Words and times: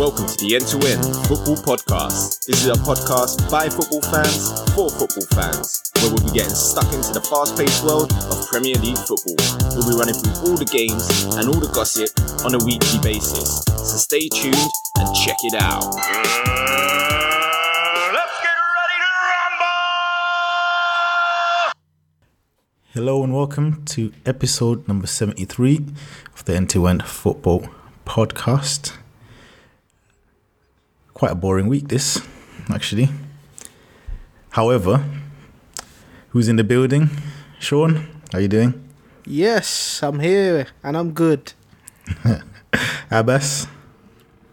welcome 0.00 0.24
to 0.26 0.36
the 0.40 0.56
End 0.56 0.64
to 0.66 0.80
End 0.88 1.04
Football 1.28 1.60
Podcast. 1.60 2.46
This 2.46 2.64
is 2.64 2.68
a 2.72 2.80
podcast 2.88 3.50
by 3.50 3.68
football 3.68 4.00
fans 4.00 4.48
for 4.72 4.88
football 4.88 5.28
fans, 5.36 5.92
where 6.00 6.08
we'll 6.08 6.24
be 6.24 6.32
getting 6.32 6.56
stuck 6.56 6.88
into 6.96 7.12
the 7.12 7.20
fast 7.20 7.52
paced 7.52 7.84
world 7.84 8.08
of 8.32 8.48
Premier 8.48 8.80
League 8.80 8.96
football. 8.96 9.36
We'll 9.76 9.84
be 9.84 9.92
running 9.92 10.16
through 10.16 10.40
all 10.40 10.56
the 10.56 10.64
games 10.64 11.04
and 11.36 11.52
all 11.52 11.60
the 11.60 11.68
gossip 11.68 12.08
on 12.48 12.56
a 12.56 12.64
weekly 12.64 12.96
basis. 13.04 13.60
So 13.76 14.00
stay 14.00 14.32
tuned 14.32 14.56
and 14.96 15.14
check 15.20 15.36
it 15.44 15.60
out. 15.60 15.84
Uh, 15.84 16.00
let's 18.16 18.40
get 18.40 18.56
ready 18.56 18.96
to 19.04 19.12
rumble! 19.28 19.76
Hello 22.96 23.20
and 23.20 23.36
welcome 23.36 23.84
to 23.92 24.16
episode 24.24 24.88
number 24.88 25.06
73 25.06 25.92
of 26.32 26.46
the 26.46 26.56
End 26.56 26.70
to 26.70 26.88
End 26.88 27.04
Football 27.04 27.68
Podcast. 28.06 28.96
Quite 31.20 31.32
a 31.32 31.34
boring 31.34 31.68
week, 31.68 31.88
this, 31.88 32.26
actually. 32.70 33.10
However, 34.48 35.04
who's 36.30 36.48
in 36.48 36.56
the 36.56 36.64
building? 36.64 37.10
Shawn, 37.58 38.08
how 38.32 38.38
are 38.38 38.40
you 38.40 38.48
doing? 38.48 38.88
Yes, 39.26 40.02
I'm 40.02 40.20
here 40.20 40.68
and 40.82 40.96
I'm 40.96 41.12
good. 41.12 41.52
Abass? 43.10 43.68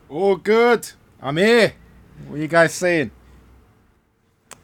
All 0.10 0.36
good. 0.36 0.92
I'm 1.22 1.38
here. 1.38 1.72
What 2.28 2.36
are 2.36 2.42
you 2.42 2.50
guys 2.50 2.74
saying? 2.74 3.12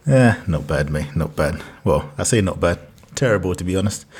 Yeah, 0.05 0.43
not 0.45 0.67
bad, 0.67 0.89
mate. 0.89 1.15
Not 1.15 1.37
bad. 1.37 1.63
Well, 1.85 2.11
I 2.17 2.23
say 2.23 2.41
not 2.41 2.59
bad. 2.59 2.79
Terrible, 3.15 3.55
to 3.55 3.63
be 3.63 3.77
honest. 3.77 4.05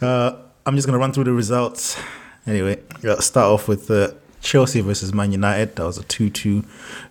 uh, 0.00 0.36
I'm 0.64 0.76
just 0.76 0.86
going 0.86 0.92
to 0.92 0.98
run 0.98 1.12
through 1.12 1.24
the 1.24 1.32
results. 1.32 1.98
Anyway, 2.46 2.78
let's 3.02 3.26
start 3.26 3.46
off 3.46 3.66
with 3.66 3.90
uh, 3.90 4.12
Chelsea 4.42 4.80
versus 4.80 5.14
Man 5.14 5.32
United. 5.32 5.76
That 5.76 5.86
was 5.86 5.98
a 5.98 6.02
2 6.04 6.28
2 6.28 6.64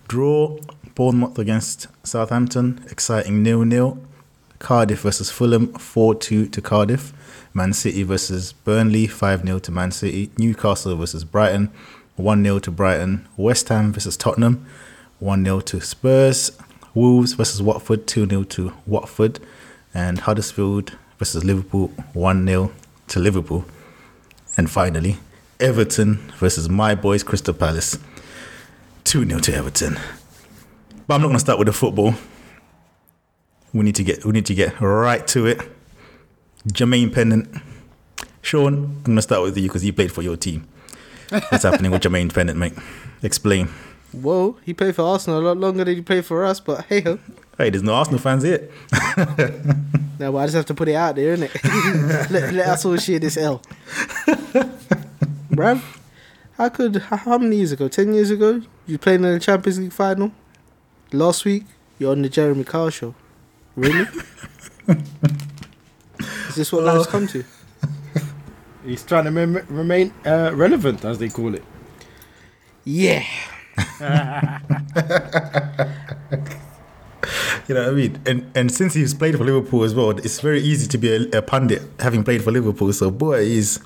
draw. 0.06 0.58
Bournemouth 0.94 1.38
against 1.38 1.86
Southampton. 2.06 2.84
Exciting 2.90 3.44
0 3.44 3.68
0. 3.68 3.98
Cardiff 4.58 5.00
versus 5.00 5.30
Fulham 5.30 5.72
4 5.72 6.14
2 6.14 6.46
to 6.46 6.60
Cardiff. 6.60 7.12
Man 7.54 7.72
City 7.72 8.02
versus 8.02 8.52
Burnley 8.52 9.06
5 9.06 9.44
0 9.44 9.58
to 9.60 9.72
Man 9.72 9.90
City. 9.90 10.30
Newcastle 10.38 10.94
versus 10.96 11.24
Brighton 11.24 11.70
1 12.16 12.44
0 12.44 12.58
to 12.60 12.70
Brighton. 12.70 13.26
West 13.36 13.68
Ham 13.70 13.92
versus 13.92 14.16
Tottenham 14.16 14.66
1 15.18 15.44
0 15.44 15.60
to 15.60 15.80
Spurs. 15.80 16.52
Wolves 16.94 17.32
versus 17.32 17.62
Watford 17.62 18.06
2 18.06 18.28
0 18.28 18.44
to 18.44 18.72
Watford. 18.86 19.40
And 19.94 20.20
Huddersfield 20.20 20.96
versus 21.18 21.44
Liverpool 21.44 21.88
1 22.12 22.46
0 22.46 22.70
to 23.08 23.18
Liverpool. 23.18 23.64
And 24.56 24.70
finally, 24.70 25.16
Everton 25.62 26.16
versus 26.38 26.68
my 26.68 26.96
boys 26.96 27.22
Crystal 27.22 27.54
Palace 27.54 27.96
2 29.04 29.24
0 29.24 29.40
to 29.40 29.54
Everton. 29.54 29.96
But 31.06 31.14
I'm 31.14 31.20
not 31.20 31.28
going 31.28 31.36
to 31.36 31.40
start 31.40 31.58
with 31.58 31.66
the 31.66 31.72
football. 31.72 32.14
We 33.72 33.84
need 33.84 33.94
to 33.94 34.02
get 34.02 34.24
we 34.24 34.32
need 34.32 34.46
to 34.46 34.54
get 34.54 34.80
right 34.80 35.24
to 35.28 35.46
it. 35.46 35.60
Jermaine 36.66 37.14
Pennant. 37.14 37.48
Shawn, 38.40 38.74
I'm 38.74 39.02
going 39.04 39.16
to 39.16 39.22
start 39.22 39.42
with 39.42 39.56
you 39.56 39.68
because 39.68 39.84
you 39.84 39.92
played 39.92 40.10
for 40.10 40.22
your 40.22 40.36
team. 40.36 40.66
What's 41.28 41.62
happening 41.62 41.92
with 41.92 42.02
Jermaine 42.02 42.34
Pennant, 42.34 42.58
mate? 42.58 42.74
Explain. 43.22 43.68
Whoa, 44.10 44.58
he 44.64 44.74
played 44.74 44.96
for 44.96 45.02
Arsenal 45.02 45.40
a 45.40 45.44
lot 45.46 45.56
longer 45.56 45.84
than 45.84 45.94
he 45.94 46.02
played 46.02 46.26
for 46.26 46.44
us, 46.44 46.58
but 46.58 46.84
hey 46.86 47.02
ho. 47.02 47.20
Hey, 47.56 47.70
there's 47.70 47.84
no 47.84 47.94
Arsenal 47.94 48.18
fans 48.18 48.42
here. 48.42 48.68
No, 50.18 50.30
but 50.30 50.38
I 50.38 50.44
just 50.44 50.54
have 50.54 50.66
to 50.66 50.74
put 50.74 50.86
it 50.86 50.94
out 50.94 51.16
there, 51.16 51.36
innit? 51.36 52.30
let, 52.30 52.54
let 52.54 52.68
us 52.68 52.84
all 52.84 52.96
share 52.96 53.18
this 53.18 53.36
L. 53.36 53.60
Bruv, 55.52 55.82
how 56.56 56.70
could, 56.70 56.96
how, 56.96 57.36
many 57.36 57.56
years 57.56 57.72
ago? 57.72 57.86
10 57.86 58.14
years 58.14 58.30
ago? 58.30 58.62
You 58.86 58.96
played 58.96 59.16
in 59.16 59.22
the 59.22 59.38
Champions 59.38 59.78
League 59.78 59.92
final? 59.92 60.32
Last 61.12 61.44
week, 61.44 61.64
you're 61.98 62.12
on 62.12 62.22
the 62.22 62.30
Jeremy 62.30 62.64
Kyle 62.64 62.88
show. 62.88 63.14
Really? 63.76 64.06
Is 66.48 66.54
this 66.54 66.72
what 66.72 66.84
life's 66.84 67.06
come 67.06 67.26
to? 67.28 67.44
He's 68.84 69.04
trying 69.04 69.24
to 69.24 69.30
mem- 69.30 69.66
remain 69.68 70.14
uh, 70.24 70.52
relevant, 70.54 71.04
as 71.04 71.18
they 71.18 71.28
call 71.28 71.54
it. 71.54 71.64
Yeah. 72.84 73.24
You 77.68 77.76
know 77.76 77.84
what 77.84 77.92
I 77.92 77.96
mean? 77.96 78.18
And 78.26 78.50
and 78.56 78.72
since 78.72 78.94
he's 78.94 79.14
played 79.14 79.38
for 79.38 79.44
Liverpool 79.44 79.84
as 79.84 79.94
well, 79.94 80.10
it's 80.10 80.40
very 80.40 80.60
easy 80.60 80.88
to 80.88 80.98
be 80.98 81.14
a, 81.14 81.38
a 81.38 81.42
pundit 81.42 81.82
having 82.00 82.24
played 82.24 82.42
for 82.42 82.50
Liverpool. 82.50 82.92
So 82.92 83.10
boy, 83.10 83.44
he's 83.44 83.78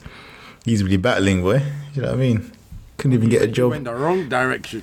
he's 0.67 0.83
really 0.85 0.99
battling, 0.99 1.41
boy. 1.43 1.63
You 1.95 2.03
know 2.03 2.09
what 2.09 2.15
I 2.15 2.21
mean? 2.21 2.53
Couldn't 2.99 3.15
even 3.15 3.31
get 3.31 3.41
a 3.43 3.47
job. 3.47 3.71
Went 3.71 3.85
job. 3.87 3.95
the 3.97 4.01
wrong 4.03 4.29
direction. 4.29 4.83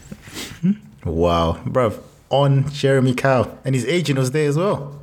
Hmm? 0.62 0.72
Wow, 1.06 1.62
bruv. 1.66 2.02
On 2.30 2.68
Jeremy 2.72 3.14
Cow. 3.14 3.56
And 3.64 3.76
his 3.76 3.86
agent 3.86 4.18
was 4.18 4.32
there 4.32 4.50
as 4.50 4.58
well. 4.58 5.00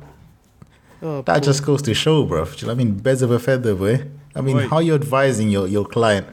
Oh, 1.01 1.21
That 1.21 1.35
poor- 1.35 1.41
just 1.41 1.65
goes 1.65 1.81
to 1.83 1.93
show, 1.93 2.25
bruv. 2.25 2.57
Do 2.57 2.61
you 2.61 2.67
know 2.67 2.73
what 2.75 2.81
I 2.81 2.83
mean? 2.83 2.97
Birds 2.99 3.21
of 3.21 3.31
a 3.31 3.39
feather, 3.39 3.73
boy. 3.75 4.05
I 4.35 4.41
mean, 4.41 4.57
Boy. 4.57 4.67
how 4.67 4.79
you 4.79 4.93
advising 4.95 5.49
your, 5.49 5.67
your 5.67 5.85
client 5.85 6.25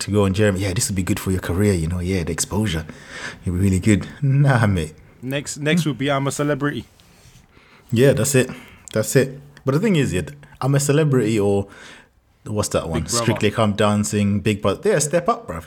to 0.00 0.10
go 0.10 0.24
on 0.24 0.32
Jeremy? 0.34 0.60
Yeah, 0.60 0.72
this 0.72 0.88
would 0.88 0.96
be 0.96 1.02
good 1.02 1.20
for 1.20 1.30
your 1.30 1.40
career, 1.40 1.74
you 1.74 1.86
know. 1.86 2.00
Yeah, 2.00 2.22
the 2.24 2.32
exposure. 2.32 2.86
You'd 3.44 3.52
be 3.52 3.58
really 3.58 3.80
good. 3.80 4.06
Nah, 4.22 4.66
mate. 4.66 4.94
Next, 5.22 5.58
next 5.58 5.84
would 5.86 5.98
be 5.98 6.10
I'm 6.10 6.26
a 6.26 6.32
celebrity. 6.32 6.84
Yeah, 7.92 8.12
that's 8.14 8.34
it. 8.34 8.50
That's 8.92 9.14
it. 9.16 9.40
But 9.64 9.72
the 9.72 9.80
thing 9.80 9.96
is, 9.96 10.12
yeah, 10.12 10.22
I'm 10.60 10.74
a 10.74 10.80
celebrity 10.80 11.38
or 11.38 11.68
what's 12.44 12.68
that 12.70 12.88
one? 12.88 13.06
Strictly 13.06 13.50
Come 13.50 13.72
Dancing, 13.74 14.40
Big 14.40 14.60
Brother. 14.62 14.80
They're 14.82 14.96
a 14.96 15.00
step 15.00 15.28
up, 15.28 15.46
bruv. 15.46 15.66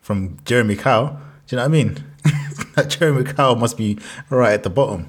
From 0.00 0.38
Jeremy 0.44 0.76
Cow. 0.76 1.18
Do 1.46 1.56
you 1.56 1.56
know 1.56 1.62
what 1.62 1.68
I 1.68 1.68
mean? 1.68 2.04
that 2.76 2.88
Jeremy 2.90 3.24
Cow 3.24 3.54
must 3.54 3.76
be 3.76 3.98
right 4.30 4.52
at 4.52 4.62
the 4.62 4.70
bottom. 4.70 5.08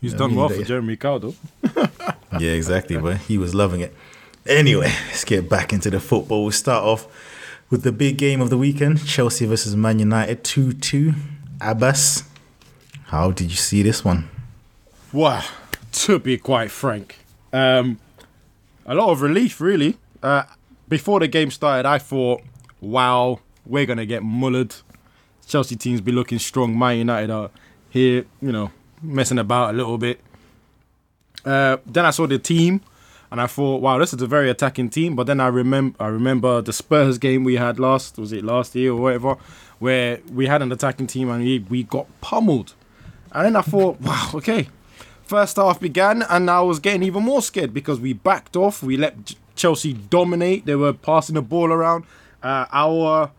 He's 0.00 0.12
Yeah, 0.12 0.18
done 0.18 0.30
me 0.32 0.36
well 0.36 0.48
for. 0.48 0.62
Jeremy 0.62 0.96
Cow, 0.96 1.18
though. 1.18 1.34
Yeah, 2.38 2.50
exactly, 2.52 2.98
boy. 2.98 3.14
He 3.14 3.38
was 3.38 3.54
loving 3.54 3.80
it. 3.80 3.94
Anyway, 4.46 4.92
let's 5.06 5.24
get 5.24 5.48
back 5.48 5.72
into 5.72 5.88
the 5.90 6.00
football. 6.00 6.42
We'll 6.42 6.52
start 6.52 6.84
off 6.84 7.06
with 7.70 7.82
the 7.82 7.92
big 7.92 8.18
game 8.18 8.40
of 8.42 8.50
the 8.50 8.58
weekend 8.58 9.06
Chelsea 9.06 9.46
versus 9.46 9.74
Man 9.74 9.98
United 10.00 10.44
2 10.44 10.74
2. 10.74 11.12
Abass, 11.60 12.24
how 13.04 13.30
did 13.30 13.50
you 13.50 13.56
see 13.56 13.82
this 13.82 14.04
one? 14.04 14.28
Wow. 15.12 15.42
To 15.92 16.18
be 16.18 16.36
quite 16.36 16.70
frank, 16.70 17.16
um, 17.54 17.98
a 18.86 18.94
lot 18.94 19.10
of 19.10 19.20
relief, 19.20 19.60
really. 19.60 19.98
Uh, 20.22 20.44
before 20.88 21.20
the 21.20 21.28
game 21.28 21.50
started, 21.50 21.86
I 21.86 21.98
thought, 21.98 22.42
wow, 22.80 23.40
we're 23.66 23.86
going 23.86 23.98
to 23.98 24.06
get 24.06 24.22
mullered. 24.22 24.80
Chelsea 25.46 25.76
teams 25.76 26.00
be 26.00 26.12
looking 26.12 26.38
strong. 26.38 26.78
Man 26.78 26.98
United 26.98 27.30
are 27.30 27.50
here, 27.90 28.24
you 28.40 28.52
know, 28.52 28.70
messing 29.02 29.38
about 29.38 29.74
a 29.74 29.76
little 29.76 29.98
bit. 29.98 30.20
Uh, 31.44 31.76
then 31.86 32.04
I 32.04 32.10
saw 32.10 32.26
the 32.26 32.38
team, 32.38 32.80
and 33.30 33.40
I 33.40 33.46
thought, 33.46 33.82
wow, 33.82 33.98
this 33.98 34.12
is 34.14 34.22
a 34.22 34.26
very 34.26 34.50
attacking 34.50 34.90
team. 34.90 35.16
But 35.16 35.26
then 35.26 35.40
I 35.40 35.48
remember, 35.48 35.96
I 36.02 36.08
remember 36.08 36.62
the 36.62 36.72
Spurs 36.72 37.18
game 37.18 37.44
we 37.44 37.56
had 37.56 37.78
last, 37.78 38.18
was 38.18 38.32
it 38.32 38.44
last 38.44 38.74
year 38.74 38.92
or 38.92 39.00
whatever, 39.00 39.36
where 39.78 40.20
we 40.32 40.46
had 40.46 40.62
an 40.62 40.72
attacking 40.72 41.08
team 41.08 41.28
and 41.30 41.42
we, 41.44 41.58
we 41.68 41.82
got 41.82 42.06
pummeled. 42.20 42.74
And 43.32 43.44
then 43.44 43.56
I 43.56 43.62
thought, 43.62 44.00
wow, 44.00 44.30
okay. 44.34 44.68
First 45.26 45.56
half 45.56 45.80
began, 45.80 46.22
and 46.22 46.48
I 46.48 46.60
was 46.60 46.78
getting 46.78 47.02
even 47.02 47.24
more 47.24 47.42
scared 47.42 47.74
because 47.74 47.98
we 47.98 48.12
backed 48.12 48.54
off. 48.54 48.80
We 48.80 48.96
let 48.96 49.34
Chelsea 49.56 49.92
dominate. 49.92 50.66
They 50.66 50.76
were 50.76 50.92
passing 50.92 51.34
the 51.34 51.42
ball 51.42 51.72
around. 51.72 52.04
Uh, 52.44 52.66
our 52.70 53.32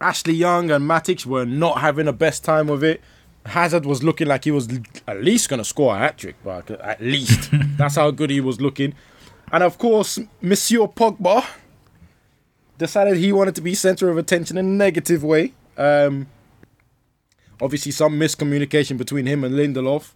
Ashley 0.00 0.34
Young 0.34 0.72
and 0.72 0.90
Matic 0.90 1.24
were 1.24 1.46
not 1.46 1.78
having 1.78 2.06
the 2.06 2.12
best 2.12 2.42
time 2.42 2.66
with 2.66 2.82
it. 2.82 3.00
Hazard 3.46 3.86
was 3.86 4.02
looking 4.02 4.26
like 4.26 4.42
he 4.42 4.50
was 4.50 4.68
at 5.06 5.22
least 5.22 5.48
going 5.48 5.58
to 5.58 5.64
score 5.64 5.94
a 5.94 5.98
hat 5.98 6.18
trick, 6.18 6.34
but 6.42 6.68
at 6.70 7.00
least. 7.00 7.50
That's 7.76 7.94
how 7.94 8.10
good 8.10 8.30
he 8.30 8.40
was 8.40 8.60
looking. 8.60 8.94
And 9.52 9.62
of 9.62 9.78
course, 9.78 10.18
Monsieur 10.40 10.88
Pogba 10.88 11.46
decided 12.78 13.16
he 13.16 13.32
wanted 13.32 13.54
to 13.54 13.60
be 13.60 13.74
center 13.74 14.10
of 14.10 14.18
attention 14.18 14.58
in 14.58 14.66
a 14.66 14.68
negative 14.68 15.22
way. 15.22 15.52
Um, 15.76 16.26
obviously, 17.60 17.92
some 17.92 18.18
miscommunication 18.18 18.98
between 18.98 19.26
him 19.26 19.44
and 19.44 19.54
Lindelof. 19.54 20.14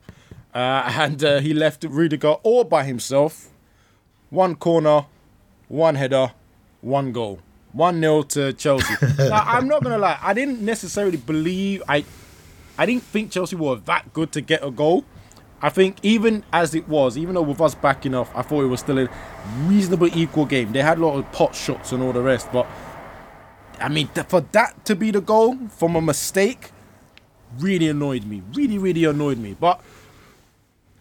Uh, 0.55 0.93
and 0.99 1.25
uh, 1.25 1.41
he 1.41 1.53
left 1.53 1.85
Rudiger 1.85 2.33
all 2.43 2.65
by 2.65 2.85
himself. 2.85 3.51
One 4.31 4.55
corner, 4.55 5.07
one 5.69 5.97
header, 5.97 6.33
one 6.81 7.13
goal. 7.13 7.41
1 7.73 8.01
0 8.01 8.23
to 8.23 8.53
Chelsea. 8.53 8.95
now, 9.19 9.43
I'm 9.45 9.67
not 9.67 9.83
going 9.83 9.95
to 9.95 9.99
lie, 9.99 10.17
I 10.23 10.33
didn't 10.33 10.61
necessarily 10.61 11.17
believe, 11.17 11.83
I, 11.89 12.05
I 12.79 12.87
didn't 12.87 13.03
think 13.03 13.33
Chelsea 13.33 13.57
were 13.57 13.75
that 13.75 14.13
good 14.13 14.31
to 14.33 14.41
get 14.41 14.65
a 14.65 14.71
goal. 14.71 15.05
I 15.61 15.71
think 15.71 15.97
even 16.05 16.45
as 16.53 16.75
it 16.75 16.89
was, 16.89 17.19
even 17.19 17.35
though 17.35 17.43
with 17.43 17.61
us 17.61 17.75
backing 17.75 18.15
off, 18.15 18.31
I 18.37 18.43
thought 18.43 18.63
it 18.63 18.69
was 18.69 18.81
still 18.81 18.99
a 18.99 19.09
reasonable 19.63 20.07
equal 20.17 20.47
game. 20.47 20.73
They 20.73 20.83
had 20.83 20.99
a 20.99 21.05
lot 21.05 21.19
of 21.19 21.31
pot 21.33 21.55
shots 21.55 21.91
and 21.91 22.01
all 22.03 22.13
the 22.13 22.23
rest, 22.23 22.53
but 22.53 22.67
I 23.81 23.89
mean, 23.89 24.09
for 24.09 24.43
that 24.53 24.85
to 24.85 24.95
be 24.95 25.11
the 25.11 25.21
goal 25.21 25.57
from 25.69 25.97
a 25.97 26.01
mistake, 26.01 26.71
really 27.59 27.89
annoyed 27.89 28.25
me. 28.25 28.43
Really, 28.53 28.79
really 28.79 29.05
annoyed 29.05 29.39
me. 29.39 29.57
But 29.59 29.81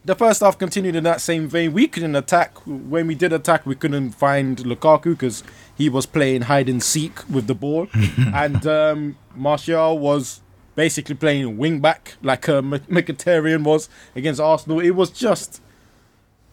the 0.06 0.16
first 0.16 0.42
half 0.42 0.58
continued 0.58 0.96
in 0.96 1.04
that 1.06 1.22
same 1.22 1.48
vein. 1.48 1.74
We 1.74 1.88
couldn't 1.88 2.16
attack. 2.16 2.58
When 2.66 3.08
we 3.08 3.16
did 3.16 3.32
attack, 3.32 3.66
we 3.66 3.76
couldn't 3.76 4.12
find 4.12 4.58
Lukaku 4.58 5.12
because 5.12 5.44
he 5.76 5.90
was 5.90 6.06
playing 6.06 6.44
hide 6.44 6.70
and 6.70 6.84
seek 6.84 7.28
with 7.30 7.48
the 7.48 7.56
ball, 7.56 7.88
and 8.34 8.66
um, 8.68 9.18
Martial 9.36 9.98
was 9.98 10.42
basically 10.76 11.16
playing 11.16 11.58
wing 11.58 11.80
back 11.80 12.16
like 12.22 12.50
uh, 12.50 12.62
Mkhitaryan 12.62 13.64
was 13.64 13.90
against 14.16 14.42
Arsenal. 14.42 14.80
It 14.80 14.92
was 14.92 15.10
just, 15.10 15.62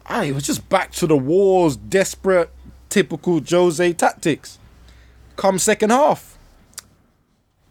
ah, 0.06 0.23
it 0.23 0.32
was 0.32 0.44
just 0.44 0.69
back 0.69 0.93
to 0.93 1.06
the 1.06 1.17
wars, 1.17 1.76
desperate, 1.76 2.50
typical 2.88 3.41
Jose 3.49 3.93
tactics. 3.94 4.58
Come 5.37 5.58
second 5.58 5.91
half, 5.91 6.38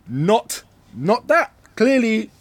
not 0.07 0.63
not 0.93 1.27
that 1.27 1.53
clearly. 1.75 2.31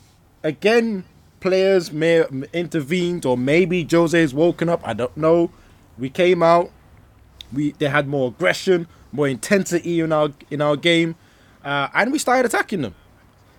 Again, 0.45 1.05
players 1.41 1.93
may 1.93 2.25
intervened, 2.53 3.25
or 3.27 3.37
maybe 3.37 3.87
Jose's 3.89 4.35
woken 4.35 4.69
up. 4.69 4.81
I 4.85 4.93
don't 4.93 5.17
know. 5.17 5.51
We 5.99 6.11
came 6.11 6.43
out. 6.43 6.71
We 7.53 7.73
they 7.73 7.89
had 7.89 8.07
more 8.07 8.29
aggression, 8.29 8.87
more 9.13 9.29
intensity 9.29 10.01
in 10.01 10.13
our 10.13 10.31
in 10.51 10.61
our 10.61 10.77
game, 10.77 11.17
uh, 11.65 11.89
and 11.95 12.13
we 12.13 12.19
started 12.19 12.47
attacking 12.47 12.83
them. 12.83 12.95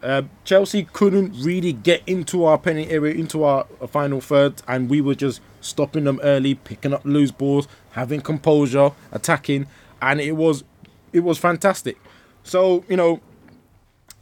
Uh, 0.01 0.21
Chelsea 0.45 0.83
couldn't 0.93 1.33
really 1.43 1.73
get 1.73 2.01
into 2.07 2.45
our 2.45 2.57
penalty 2.57 2.89
area, 2.89 3.13
into 3.13 3.43
our 3.43 3.65
final 3.89 4.21
third, 4.21 4.61
and 4.67 4.89
we 4.89 5.01
were 5.01 5.15
just 5.15 5.41
stopping 5.59 6.05
them 6.05 6.19
early, 6.23 6.55
picking 6.55 6.93
up 6.93 7.03
loose 7.03 7.31
balls, 7.31 7.67
having 7.91 8.21
composure, 8.21 8.91
attacking, 9.11 9.67
and 10.01 10.21
it 10.21 10.33
was 10.33 10.63
it 11.11 11.21
was 11.21 11.37
fantastic. 11.37 11.97
So 12.43 12.85
you 12.87 12.95
know, 12.95 13.19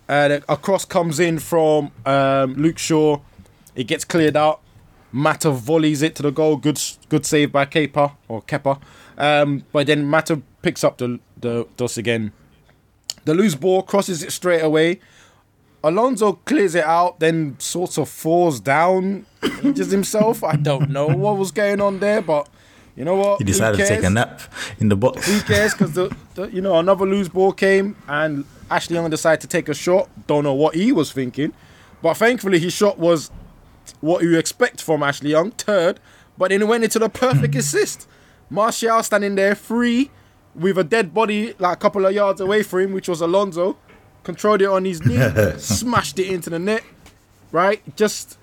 uh, 0.10 0.40
a 0.50 0.58
cross 0.58 0.86
comes 0.86 1.20
in 1.20 1.40
from 1.40 1.92
um, 2.06 2.56
Luke 2.56 2.80
Shaw, 2.80 3.20
it 3.78 3.86
gets 3.86 4.04
cleared 4.04 4.36
out. 4.36 4.60
Mata 5.14 5.52
volleys 5.52 6.02
it 6.02 6.16
to 6.16 6.24
the 6.24 6.32
goal. 6.32 6.58
Good 6.58 6.82
good 7.08 7.26
save 7.26 7.54
by 7.54 7.66
Kepa 7.66 8.12
or 8.28 8.42
Kepa. 8.42 8.82
Um, 9.18 9.64
but 9.72 9.88
then 9.88 10.06
Mata 10.06 10.42
picks 10.62 10.84
up 10.84 10.98
the 10.98 11.20
the 11.40 11.66
dust 11.78 11.98
again. 11.98 12.34
The 13.24 13.34
loose 13.34 13.56
ball 13.56 13.84
crosses 13.84 14.24
it 14.24 14.32
straight 14.32 14.62
away. 14.62 15.00
Alonso 15.84 16.34
clears 16.34 16.76
it 16.76 16.84
out, 16.84 17.20
then 17.20 17.56
sort 17.60 17.98
of 17.98 18.10
falls 18.10 18.60
down, 18.60 19.26
injures 19.64 19.92
himself. 19.92 20.44
I 20.44 20.56
don't 20.56 20.90
know 20.90 21.08
what 21.08 21.38
was 21.38 21.52
going 21.52 21.80
on 21.80 22.00
there, 22.00 22.22
but 22.22 22.50
you 22.96 23.06
know 23.06 23.16
what? 23.16 23.38
He 23.38 23.44
decided 23.44 23.78
to 23.78 23.88
take 23.88 24.04
a 24.04 24.10
nap 24.10 24.42
in 24.80 24.90
the 24.90 24.96
box. 24.96 25.28
Who 25.28 25.40
cares? 25.42 25.74
Because 25.74 25.94
the, 25.94 26.14
the 26.34 26.48
you 26.48 26.62
know 26.62 26.78
another 26.80 27.06
loose 27.06 27.30
ball 27.30 27.54
came 27.54 27.96
and 28.08 28.44
Ashley 28.70 28.96
Young 28.96 29.10
decided 29.10 29.42
to 29.42 29.48
take 29.48 29.70
a 29.70 29.74
shot. 29.74 30.10
Don't 30.26 30.44
know 30.44 30.54
what 30.54 30.76
he 30.76 30.92
was 30.92 31.12
thinking, 31.12 31.54
but 32.02 32.16
thankfully 32.16 32.60
his 32.60 32.74
shot 32.74 32.98
was 32.98 33.32
what 34.02 34.24
you 34.24 34.38
expect 34.38 34.82
from 34.82 35.04
Ashley 35.04 35.32
Young, 35.32 35.52
third. 35.52 36.00
But 36.38 36.50
then 36.50 36.62
it 36.62 36.68
went 36.68 36.84
into 36.84 37.00
the 37.00 37.10
perfect 37.10 37.56
assist. 37.64 38.08
Martial 38.50 39.02
standing 39.04 39.36
there 39.36 39.56
free 39.56 40.10
with 40.56 40.78
a 40.78 40.84
dead 40.84 41.14
body 41.14 41.54
like 41.60 41.78
a 41.78 41.80
couple 41.80 42.06
of 42.06 42.14
yards 42.14 42.40
away 42.42 42.64
from 42.64 42.80
him, 42.82 42.94
which 42.94 43.08
was 43.10 43.22
Alonso. 43.22 43.78
Controlled 44.24 44.62
it 44.62 44.68
on 44.68 44.86
his 44.86 45.06
knee, 45.06 45.18
smashed 45.58 46.20
it 46.20 46.28
into 46.28 46.50
the 46.50 46.60
net. 46.60 46.84
Right, 47.52 47.82
just 47.96 48.38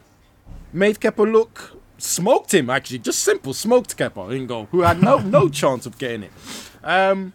made 0.72 0.98
Kepa 0.98 1.30
look 1.30 1.72
smoked 1.96 2.52
him 2.52 2.68
actually 2.68 2.98
just 2.98 3.20
simple 3.20 3.54
smoked 3.54 3.96
Kepa 3.96 4.34
in 4.36 4.46
goal 4.46 4.66
who 4.72 4.80
had 4.80 5.00
no 5.00 5.18
no 5.36 5.48
chance 5.48 5.86
of 5.86 5.96
getting 5.96 6.24
it 6.24 6.32
um 6.82 7.32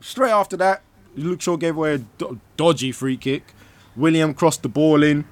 straight 0.00 0.30
after 0.30 0.56
that 0.56 0.82
Luke 1.16 1.40
Shaw 1.42 1.56
gave 1.56 1.76
away 1.76 1.94
a 1.94 1.98
do- 1.98 2.40
dodgy 2.56 2.92
free 2.92 3.16
kick 3.16 3.52
Willian 3.96 4.32
crossed 4.34 4.62
the 4.62 4.68
ball 4.68 5.02
in 5.02 5.24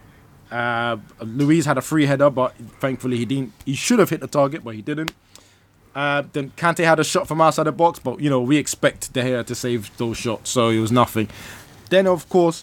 uh 0.50 0.96
Luiz 1.22 1.66
had 1.66 1.76
a 1.78 1.82
free 1.82 2.06
header 2.06 2.30
but 2.30 2.54
thankfully 2.80 3.16
he 3.16 3.24
didn't 3.24 3.52
he 3.66 3.74
should 3.74 3.98
have 3.98 4.10
hit 4.10 4.20
the 4.20 4.26
target 4.26 4.64
but 4.64 4.74
he 4.74 4.82
didn't 4.82 5.12
uh, 5.94 6.22
then 6.32 6.52
Kante 6.56 6.84
had 6.84 7.00
a 7.00 7.04
shot 7.04 7.26
from 7.26 7.40
outside 7.40 7.64
the 7.64 7.72
box, 7.72 7.98
but 7.98 8.20
you 8.20 8.30
know 8.30 8.40
we 8.40 8.56
expect 8.56 9.12
De 9.12 9.20
Gea 9.20 9.44
to 9.44 9.54
save 9.54 9.90
those 9.96 10.16
shots, 10.16 10.48
so 10.48 10.68
it 10.68 10.78
was 10.78 10.92
nothing. 10.92 11.28
Then 11.90 12.06
of 12.06 12.28
course 12.28 12.62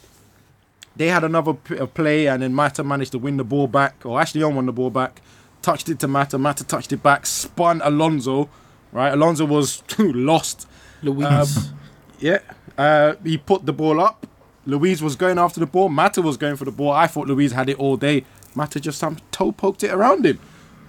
they 0.95 1.07
had 1.07 1.25
another 1.25 1.53
play, 1.53 2.27
and 2.27 2.43
then 2.43 2.53
Mata 2.53 2.81
managed 2.81 3.11
to 3.11 3.19
win 3.19 3.35
the 3.35 3.43
ball 3.43 3.67
back, 3.67 4.05
or 4.05 4.21
Ashley 4.21 4.39
Young 4.39 4.55
won 4.55 4.67
the 4.67 4.71
ball 4.71 4.89
back, 4.89 5.21
touched 5.61 5.89
it 5.89 5.99
to 5.99 6.07
Mata, 6.07 6.37
Mata 6.37 6.63
touched 6.63 6.93
it 6.93 7.03
back, 7.03 7.25
spun 7.25 7.81
Alonso, 7.83 8.47
right? 8.93 9.11
Alonso 9.11 9.43
was 9.43 9.83
lost. 9.99 10.65
Luiz. 11.01 11.57
Um, 11.57 11.79
Yeah, 12.19 12.39
uh, 12.77 13.15
he 13.21 13.37
put 13.37 13.65
the 13.65 13.73
ball 13.73 13.99
up. 13.99 14.25
Luiz 14.65 15.01
was 15.01 15.15
going 15.15 15.37
after 15.37 15.59
the 15.59 15.65
ball. 15.65 15.89
Mata 15.89 16.21
was 16.21 16.37
going 16.37 16.55
for 16.55 16.65
the 16.65 16.71
ball. 16.71 16.91
I 16.91 17.07
thought 17.07 17.27
Luiz 17.27 17.51
had 17.51 17.69
it 17.69 17.77
all 17.79 17.97
day. 17.97 18.25
Mata 18.55 18.79
just 18.79 18.97
some 18.97 19.17
toe 19.31 19.51
poked 19.51 19.83
it 19.83 19.91
around 19.91 20.25
him. 20.25 20.39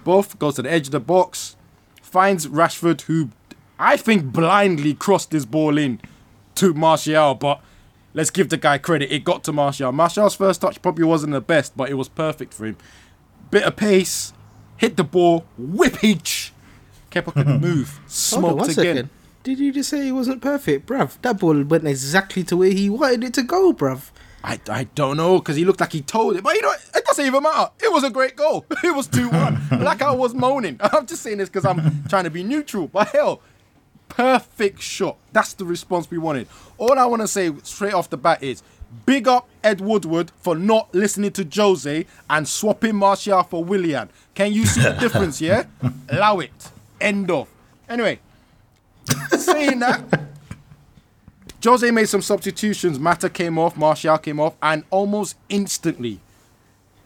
Both 0.03 0.39
goes 0.39 0.55
to 0.55 0.61
the 0.63 0.71
edge 0.71 0.87
of 0.87 0.91
the 0.91 0.99
box, 0.99 1.55
finds 2.01 2.47
Rashford, 2.47 3.01
who 3.01 3.29
I 3.77 3.97
think 3.97 4.25
blindly 4.31 4.93
crossed 4.93 5.31
his 5.31 5.45
ball 5.45 5.77
in 5.77 5.99
to 6.55 6.73
Martial, 6.73 7.35
but 7.35 7.61
let's 8.13 8.29
give 8.31 8.49
the 8.49 8.57
guy 8.57 8.77
credit. 8.77 9.11
It 9.13 9.23
got 9.23 9.43
to 9.43 9.53
Martial. 9.53 9.91
Martial's 9.91 10.35
first 10.35 10.61
touch 10.61 10.81
probably 10.81 11.03
wasn't 11.05 11.33
the 11.33 11.41
best, 11.41 11.75
but 11.77 11.89
it 11.89 11.95
was 11.95 12.09
perfect 12.09 12.53
for 12.53 12.65
him. 12.65 12.77
Bit 13.51 13.63
of 13.63 13.75
pace, 13.75 14.33
hit 14.77 14.97
the 14.97 15.03
ball, 15.03 15.45
whippage. 15.61 16.51
Kepa 17.11 17.33
couldn't 17.33 17.61
move. 17.61 17.99
On 18.03 18.09
Smoked 18.09 18.55
one 18.57 18.69
again. 18.69 18.75
second. 18.75 19.09
Did 19.47 19.59
you 19.59 19.71
just 19.71 19.89
say 19.89 20.09
it 20.09 20.11
wasn't 20.11 20.41
perfect, 20.41 20.87
bruv? 20.87 21.21
That 21.21 21.39
ball 21.39 21.63
went 21.63 21.87
exactly 21.87 22.43
to 22.43 22.57
where 22.57 22.69
he 22.69 22.89
wanted 22.89 23.23
it 23.23 23.33
to 23.35 23.43
go, 23.43 23.71
bruv. 23.71 24.09
I, 24.43 24.59
I 24.67 24.83
don't 24.93 25.15
know 25.15 25.39
because 25.39 25.55
he 25.55 25.63
looked 25.63 25.79
like 25.79 25.93
he 25.93 26.01
told 26.01 26.35
it, 26.35 26.43
but 26.43 26.53
you 26.53 26.61
know 26.61 26.73
it 26.93 27.05
doesn't 27.05 27.25
even 27.25 27.41
matter. 27.41 27.71
It 27.79 27.89
was 27.89 28.03
a 28.03 28.09
great 28.09 28.35
goal. 28.35 28.65
It 28.83 28.93
was 28.93 29.07
two 29.07 29.29
one. 29.29 29.61
like 29.71 30.01
I 30.01 30.11
was 30.11 30.33
moaning. 30.33 30.77
I'm 30.81 31.05
just 31.05 31.21
saying 31.21 31.37
this 31.37 31.47
because 31.47 31.63
I'm 31.63 32.03
trying 32.09 32.25
to 32.25 32.29
be 32.29 32.43
neutral. 32.43 32.89
But 32.89 33.07
hell, 33.11 33.39
perfect 34.09 34.81
shot. 34.81 35.15
That's 35.31 35.53
the 35.53 35.63
response 35.63 36.11
we 36.11 36.17
wanted. 36.17 36.49
All 36.77 36.99
I 36.99 37.05
want 37.05 37.21
to 37.21 37.27
say 37.29 37.49
straight 37.63 37.93
off 37.93 38.09
the 38.09 38.17
bat 38.17 38.43
is 38.43 38.63
big 39.05 39.29
up 39.29 39.47
Ed 39.63 39.79
Woodward 39.79 40.29
for 40.41 40.57
not 40.57 40.93
listening 40.93 41.31
to 41.31 41.47
Jose 41.55 42.05
and 42.29 42.45
swapping 42.49 42.97
Martial 42.97 43.43
for 43.43 43.63
Willian. 43.63 44.09
Can 44.35 44.51
you 44.51 44.65
see 44.65 44.81
the 44.81 44.91
difference? 44.91 45.39
Yeah, 45.39 45.67
allow 46.09 46.39
it. 46.39 46.69
End 46.99 47.31
of. 47.31 47.47
Anyway, 47.87 48.19
saying 49.37 49.79
that. 49.79 50.03
Jose 51.63 51.89
made 51.91 52.07
some 52.07 52.21
substitutions. 52.21 52.99
Mata 52.99 53.29
came 53.29 53.57
off, 53.57 53.75
Martial 53.75 54.17
came 54.17 54.39
off, 54.39 54.55
and 54.61 54.83
almost 54.89 55.35
instantly, 55.49 56.19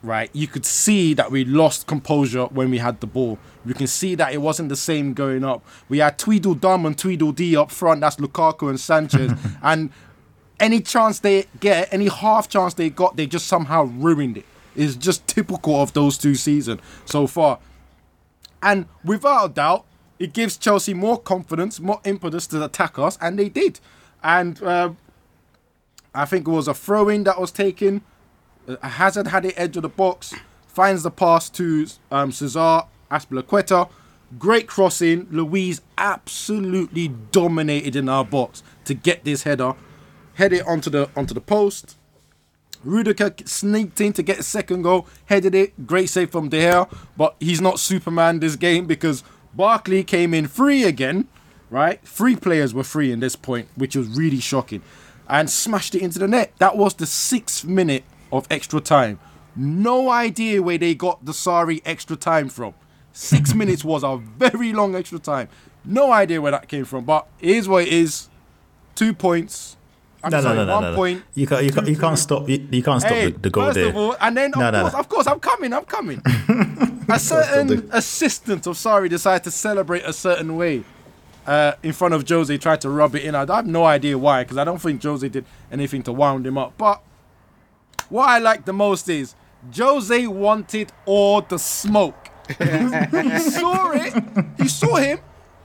right, 0.04 0.30
you 0.34 0.48
could 0.48 0.66
see 0.66 1.14
that 1.14 1.32
we 1.32 1.46
lost 1.46 1.88
composure 1.88 2.46
when 2.46 2.70
we 2.70 2.78
had 2.78 3.00
the 3.00 3.08
ball. 3.08 3.40
You 3.66 3.74
can 3.74 3.88
see 3.88 4.16
that 4.16 4.34
it 4.34 4.40
wasn't 4.40 4.70
the 4.70 4.76
same 4.76 5.14
going 5.14 5.44
up. 5.44 5.66
We 5.90 6.00
had 6.00 6.18
Tweedledum 6.20 6.86
and 6.86 6.98
Tweedledee 6.98 7.56
up 7.56 7.72
front. 7.72 8.02
That's 8.02 8.18
Lukaku 8.18 8.70
and 8.70 8.80
Sanchez. 8.80 9.32
and 9.64 9.90
any 10.60 10.82
chance 10.82 11.20
they 11.20 11.46
get, 11.60 11.92
any 11.92 12.08
half 12.08 12.50
chance 12.50 12.74
they 12.74 12.90
got, 12.90 13.16
they 13.16 13.28
just 13.28 13.48
somehow 13.48 13.84
ruined 13.84 14.38
it. 14.38 14.46
It's 14.76 14.96
just 14.96 15.28
typical 15.28 15.82
of 15.82 15.94
those 15.94 16.18
two 16.18 16.36
seasons 16.36 16.82
so 17.06 17.28
far. 17.28 17.60
And 18.64 18.86
without 19.04 19.46
a 19.46 19.50
doubt, 19.50 19.86
it 20.22 20.34
gives 20.34 20.56
Chelsea 20.56 20.94
more 20.94 21.20
confidence, 21.20 21.80
more 21.80 22.00
impetus 22.06 22.46
to 22.48 22.64
attack 22.64 23.00
us, 23.00 23.18
and 23.20 23.40
they 23.40 23.50
did. 23.50 23.80
And 24.24 24.62
uh, 24.62 24.92
I 26.14 26.26
think 26.26 26.48
it 26.48 26.52
was 26.52 26.68
a 26.68 26.76
throw 26.76 27.10
in 27.10 27.24
that 27.24 27.42
was 27.42 27.52
taken. 27.52 28.04
Uh, 28.68 28.88
Hazard 28.88 29.28
had 29.28 29.42
the 29.44 29.60
edge 29.60 29.76
of 29.78 29.82
the 29.82 29.90
box, 29.90 30.36
finds 30.68 31.02
the 31.02 31.10
pass 31.10 31.50
to 31.50 31.88
um, 32.12 32.32
Cesar 32.32 32.84
Azpilicueta. 33.10 33.90
Great 34.38 34.68
crossing. 34.68 35.28
Luiz 35.32 35.82
absolutely 35.98 37.08
dominated 37.32 37.96
in 37.96 38.08
our 38.08 38.24
box 38.24 38.62
to 38.86 38.94
get 38.94 39.26
this 39.26 39.42
header. 39.42 39.74
Head 40.36 40.54
it 40.54 40.68
onto 40.68 40.92
the 40.92 41.10
onto 41.16 41.34
the 41.34 41.42
post. 41.42 41.98
Rudiger 42.84 43.34
sneaked 43.46 44.00
in 44.02 44.14
to 44.14 44.24
get 44.24 44.40
a 44.40 44.44
second 44.44 44.84
goal, 44.84 45.08
headed 45.26 45.54
it. 45.56 45.88
Great 45.88 46.10
save 46.10 46.32
from 46.32 46.50
De 46.50 46.58
Gea, 46.58 46.98
but 47.18 47.36
he's 47.40 47.62
not 47.62 47.80
Superman 47.80 48.40
this 48.40 48.56
game 48.56 48.86
because 48.86 49.24
Barkley 49.54 50.04
came 50.04 50.34
in 50.34 50.48
free 50.48 50.84
again, 50.84 51.28
right? 51.70 52.00
Three 52.06 52.36
players 52.36 52.74
were 52.74 52.84
free 52.84 53.12
in 53.12 53.20
this 53.20 53.36
point, 53.36 53.68
which 53.76 53.96
was 53.96 54.08
really 54.08 54.40
shocking, 54.40 54.82
and 55.28 55.50
smashed 55.50 55.96
it 55.96 56.02
into 56.02 56.20
the 56.20 56.28
net. 56.28 56.54
That 56.60 56.78
was 56.78 56.94
the 56.94 57.06
sixth 57.06 57.66
minute 57.66 58.04
of 58.32 58.48
extra 58.50 58.80
time. 58.80 59.20
No 59.56 60.10
idea 60.10 60.62
where 60.62 60.78
they 60.78 60.96
got 60.96 61.26
the 61.26 61.34
sorry 61.34 61.82
extra 61.86 62.16
time 62.16 62.50
from. 62.50 62.74
Six 63.14 63.54
minutes 63.56 63.84
was 63.84 64.04
a 64.04 64.18
very 64.18 64.72
long 64.72 64.96
extra 64.96 65.20
time. 65.20 65.50
No 65.84 66.12
idea 66.12 66.40
where 66.42 66.52
that 66.52 66.68
came 66.68 66.86
from, 66.86 67.06
but 67.06 67.28
here's 67.38 67.68
what 67.68 67.84
it 67.84 67.94
is. 67.94 68.30
Two 68.96 69.14
points. 69.14 69.78
I'm 70.24 70.32
No, 70.32 70.38
no, 70.38 70.44
sorry, 70.44 70.56
no, 70.58 70.66
no, 70.66 70.74
one 70.74 70.84
no, 70.84 70.90
no. 70.92 70.96
point. 70.96 71.24
You 71.34 71.48
can't, 71.48 71.64
you 71.64 71.72
can't, 71.72 71.88
you 71.88 71.98
can't 71.98 72.20
stop. 72.20 72.48
You, 72.50 72.68
you 72.72 72.84
can't 72.84 73.02
stop 73.02 73.12
Hey, 73.14 73.32
the, 73.32 73.40
the 73.40 73.50
goal 73.50 73.66
first 73.66 73.76
there. 73.76 73.90
of 73.90 73.96
all, 73.98 74.16
and 74.22 74.38
then 74.38 74.54
of 74.54 74.60
no, 74.60 74.72
course, 74.82 74.94
no. 74.94 75.00
of 75.00 75.10
course, 75.10 75.28
I'm 75.28 75.40
coming, 75.40 75.74
I'm 75.74 75.86
coming. 75.86 76.22
a 77.10 77.20
certain 77.20 77.90
assistant 77.92 78.68
of 78.68 78.76
Sarri 78.76 79.10
decided 79.10 79.44
to 79.46 79.52
celebrate 79.52 80.04
a 80.04 80.14
certain 80.14 80.56
way 80.56 80.84
uh, 81.46 81.74
in 81.84 81.94
front 81.94 82.14
of 82.14 82.28
Jose, 82.28 82.56
tried 82.58 82.82
to 82.82 82.90
rub 82.90 83.16
it 83.16 83.24
in. 83.24 83.36
I 83.36 83.46
have 83.56 83.66
no 83.68 83.84
idea 83.86 84.18
why, 84.18 84.44
because 84.44 84.58
I 84.58 84.64
don't 84.64 84.80
think 84.82 85.02
Jose 85.04 85.28
did 85.28 85.46
anything 85.72 86.04
to 86.04 86.12
wound 86.12 86.46
him 86.46 86.58
up. 86.58 86.74
But 86.78 87.02
what 88.10 88.30
I 88.30 88.38
like 88.40 88.66
the 88.66 88.74
most 88.74 89.10
is 89.10 89.36
Jose 89.76 90.28
wanted 90.28 90.92
all 91.06 91.42
the 91.42 91.58
smoke. 91.58 92.30
he 92.48 93.40
saw 93.40 93.92
it. 93.92 94.14
He 94.58 94.68
saw 94.68 94.96
him. 94.96 95.20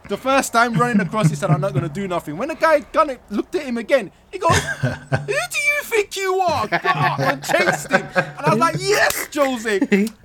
The 0.08 0.16
first 0.16 0.52
time 0.52 0.74
running 0.74 1.00
across, 1.00 1.28
he 1.28 1.36
said, 1.36 1.50
"I'm 1.50 1.60
not 1.60 1.72
going 1.72 1.82
to 1.82 1.92
do 1.92 2.06
nothing." 2.06 2.36
When 2.36 2.48
the 2.48 2.54
guy 2.54 2.80
done 2.80 3.10
it, 3.10 3.20
looked 3.30 3.54
at 3.54 3.62
him 3.62 3.78
again. 3.78 4.10
He 4.30 4.38
goes, 4.38 4.56
"Who 4.80 4.88
do 5.26 5.58
you 5.58 5.82
think 5.82 6.16
you 6.16 6.38
are?" 6.40 6.68
Got 6.68 6.84
up 6.84 7.18
and 7.20 7.42
chased 7.44 7.90
him. 7.90 8.06
And 8.14 8.46
I 8.46 8.50
was 8.50 8.58
like, 8.58 8.76
"Yes, 8.78 9.28
Jose. 9.34 9.78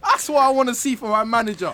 That's 0.04 0.30
what 0.30 0.44
I 0.44 0.50
want 0.52 0.70
to 0.70 0.76
see 0.76 0.96
from 0.96 1.10
my 1.10 1.24
manager." 1.24 1.74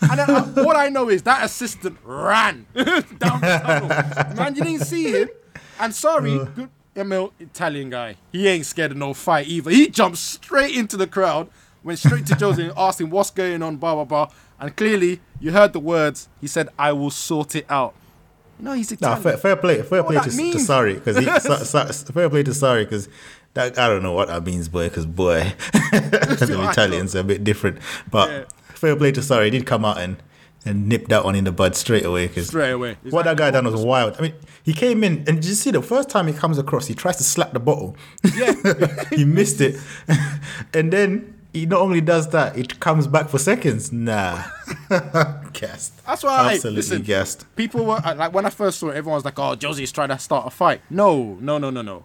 And 0.00 0.18
then, 0.18 0.30
uh, 0.30 0.52
all 0.58 0.76
I 0.76 0.88
know 0.88 1.08
is 1.08 1.22
that 1.22 1.44
assistant 1.44 1.96
ran 2.04 2.66
down 2.74 3.40
the 3.40 3.60
tunnel. 3.62 4.36
Man, 4.36 4.54
you 4.56 4.64
didn't 4.64 4.84
see 4.86 5.12
him. 5.12 5.28
And 5.78 5.92
Sarri, 5.92 6.54
good 6.54 6.70
Emil 6.96 7.32
Italian 7.38 7.90
guy. 7.90 8.16
He 8.32 8.48
ain't 8.48 8.66
scared 8.66 8.90
of 8.92 8.96
no 8.96 9.14
fight 9.14 9.46
either. 9.46 9.70
He 9.70 9.88
jumped 9.88 10.18
straight 10.18 10.74
into 10.74 10.96
the 10.96 11.06
crowd, 11.06 11.48
went 11.84 11.98
straight 11.98 12.26
to 12.26 12.34
Jose 12.34 12.62
and 12.62 12.72
asked 12.76 13.00
him 13.00 13.10
what's 13.10 13.30
going 13.30 13.62
on, 13.62 13.76
blah 13.76 13.94
blah 13.94 14.04
blah. 14.04 14.28
And 14.60 14.76
clearly, 14.76 15.20
you 15.40 15.52
heard 15.52 15.72
the 15.72 15.80
words. 15.80 16.28
He 16.40 16.46
said, 16.46 16.68
"I 16.78 16.92
will 16.92 17.10
sort 17.10 17.56
it 17.56 17.66
out." 17.68 17.94
No, 18.58 18.72
he's 18.74 18.92
Italian. 18.92 19.20
fair, 19.22 19.36
fair 19.36 19.56
play, 19.56 19.82
fair 19.82 20.04
play 20.04 20.16
to, 20.16 20.22
to 20.22 20.28
Sarri 20.30 20.94
because 20.94 21.16
he 21.18 21.24
so, 21.40 21.56
so, 21.56 22.12
fair 22.12 22.30
play 22.30 22.44
to 22.44 22.52
Sarri 22.52 22.84
because 22.84 23.08
that 23.54 23.78
I 23.78 23.88
don't 23.88 24.02
know 24.02 24.12
what 24.12 24.28
that 24.28 24.44
means, 24.44 24.68
boy. 24.68 24.88
Because 24.88 25.06
boy, 25.06 25.52
the 25.72 26.68
Italians 26.70 27.16
are 27.16 27.20
a 27.20 27.24
bit 27.24 27.42
different. 27.44 27.78
But 28.10 28.30
Yeah. 28.30 28.44
fair 28.74 28.96
play 28.96 29.12
to 29.12 29.20
Sarri, 29.20 29.46
he 29.46 29.50
did 29.50 29.66
come 29.66 29.84
out 29.84 29.98
and 29.98 30.16
and 30.64 30.88
nip 30.88 31.08
that 31.08 31.24
one 31.24 31.34
in 31.34 31.42
the 31.42 31.50
bud 31.50 31.74
straight 31.74 32.04
away. 32.04 32.28
Because 32.28 32.46
Straight 32.48 32.70
away. 32.70 32.96
It's 33.04 33.12
what 33.12 33.24
that 33.24 33.36
guy 33.36 33.50
done 33.50 33.64
was 33.64 33.84
wild. 33.84 34.14
I 34.18 34.22
mean, 34.22 34.34
he 34.62 34.72
came 34.72 35.02
in 35.02 35.24
and 35.26 35.40
did 35.40 35.46
you 35.46 35.54
see 35.54 35.72
the 35.72 35.82
first 35.82 36.08
time 36.08 36.28
he 36.28 36.32
comes 36.32 36.56
across, 36.56 36.86
he 36.86 36.94
tries 36.94 37.16
to 37.16 37.24
slap 37.24 37.52
the 37.52 37.58
bottle. 37.58 37.96
Yeah. 38.36 38.54
he 39.10 39.24
missed 39.24 39.60
it, 39.60 39.80
and 40.72 40.92
then 40.92 41.34
he 41.52 41.66
not 41.66 41.80
only 41.80 42.00
does 42.00 42.28
that, 42.30 42.56
it 42.56 42.80
comes 42.80 43.06
back 43.06 43.28
for 43.28 43.38
seconds. 43.38 43.92
Nah, 43.92 44.42
gassed. 45.52 46.04
That's 46.06 46.22
why 46.22 46.30
I 46.30 46.54
absolutely 46.54 46.76
listen. 46.76 47.02
gassed. 47.02 47.56
People 47.56 47.84
were 47.84 48.00
uh, 48.04 48.14
like 48.14 48.32
when 48.32 48.46
I 48.46 48.50
first 48.50 48.78
saw 48.78 48.88
it, 48.88 48.96
everyone 48.96 49.16
was 49.16 49.24
like, 49.24 49.38
"Oh, 49.38 49.54
Jose's 49.60 49.92
trying 49.92 50.08
to 50.08 50.18
start 50.18 50.46
a 50.46 50.50
fight." 50.50 50.80
No, 50.88 51.36
no, 51.40 51.58
no, 51.58 51.70
no, 51.70 51.82
no. 51.82 52.04